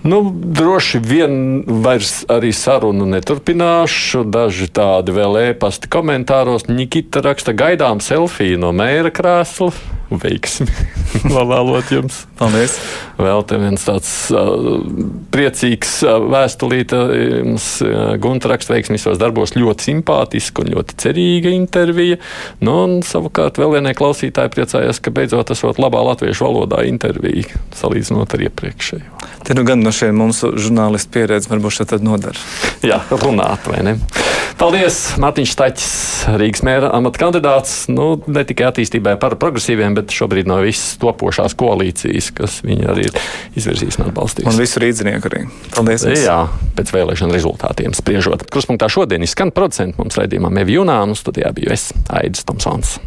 Nu, 0.03 0.21
droši 0.33 0.99
vien 1.05 1.63
vairs 1.83 2.23
arī 2.31 2.49
sarunu 2.57 3.05
neturpināšu. 3.11 4.23
Daži 4.33 4.71
tādi 4.73 5.13
vēl 5.13 5.37
e-pasti 5.43 5.91
komentāros. 5.93 6.65
Nikita 6.71 7.21
raksta 7.25 7.53
gaidām 7.53 8.01
selfiju 8.01 8.57
no 8.63 8.73
mēra 8.73 9.13
krēsla 9.13 9.69
veiksmi. 10.11 10.67
Lavēlot 11.35 11.91
jums. 11.93 12.23
Paldies. 12.39 12.75
Vēl 13.21 13.43
te 13.47 13.59
viens 13.61 13.83
tāds 13.85 14.09
uh, 14.33 14.81
priecīgs 15.31 15.93
uh, 16.07 16.17
vēstulīte 16.31 16.99
jums 17.21 17.67
uh, 17.85 18.15
Gunta 18.21 18.51
raksta 18.51 18.75
veiksmīgos 18.75 19.19
darbos 19.21 19.55
ļoti 19.55 19.91
simpātiska 19.91 20.65
un 20.65 20.73
ļoti 20.75 20.97
cerīga 21.03 21.53
intervija. 21.55 22.19
Nu, 22.63 22.81
un 22.87 23.05
savukārt 23.05 23.61
vēl 23.61 23.77
vienai 23.77 23.93
klausītāji 23.97 24.53
priecājās, 24.55 25.01
ka 25.03 25.13
beidzot 25.15 25.53
esot 25.53 25.79
labā 25.81 26.01
latviešu 26.11 26.47
valodā 26.47 26.83
intervija 26.89 27.61
salīdzinot 27.77 28.35
ar 28.35 28.47
iepriekšējo. 28.49 29.21
Te 29.45 29.55
nu 29.57 29.63
gan 29.67 29.83
no 29.91 29.95
šiem 29.95 30.15
mums 30.15 30.39
žurnālistu 30.41 31.11
pieredze 31.11 31.51
varbūt 31.51 31.81
šeit 31.81 31.91
tad 31.91 32.05
nodara. 32.05 32.39
Jā, 32.85 33.01
runāt 33.11 33.67
vai 33.67 33.83
ne? 33.83 33.97
Paldies, 34.61 34.97
Mārtiņš 35.21 35.51
Staķis, 35.55 35.93
Rīgas 36.37 36.61
mēra 36.65 36.91
amata 36.93 37.23
kandidāts. 37.23 37.73
Nu, 37.89 38.13
ne 38.29 38.43
tikai 38.45 38.67
attīstībai 38.69 39.15
par 39.21 39.35
progresīviem, 39.41 39.95
bet 39.97 40.13
šobrīd 40.13 40.49
no 40.49 40.59
visas 40.61 40.99
topošās 41.01 41.55
koalīcijas, 41.57 42.29
kas 42.37 42.59
viņi 42.65 42.89
arī 42.93 43.07
ir 43.09 43.17
izvirzījis 43.57 43.97
un 43.99 44.09
atbalstījis. 44.11 44.51
Un 44.51 44.61
visu 44.61 44.83
rīdzinieku 44.83 45.31
arī. 45.31 45.45
Paldies! 45.73 46.05
Jums. 46.05 46.25
Jā, 46.27 46.39
pēc 46.77 46.93
vēlēšanu 46.93 47.37
rezultātiem 47.37 47.97
spriežot. 47.97 48.45
Kruspunktā 48.53 48.91
šodien 48.91 49.25
izskan 49.25 49.53
producents 49.55 49.97
mums 49.97 50.19
raidījumā 50.21 50.53
Mevi 50.61 50.77
Junā, 50.77 51.01
un 51.07 51.17
studijā 51.17 51.49
biju 51.57 51.73
es, 51.73 51.89
Aidis 52.13 52.45
Tomsons. 52.45 52.99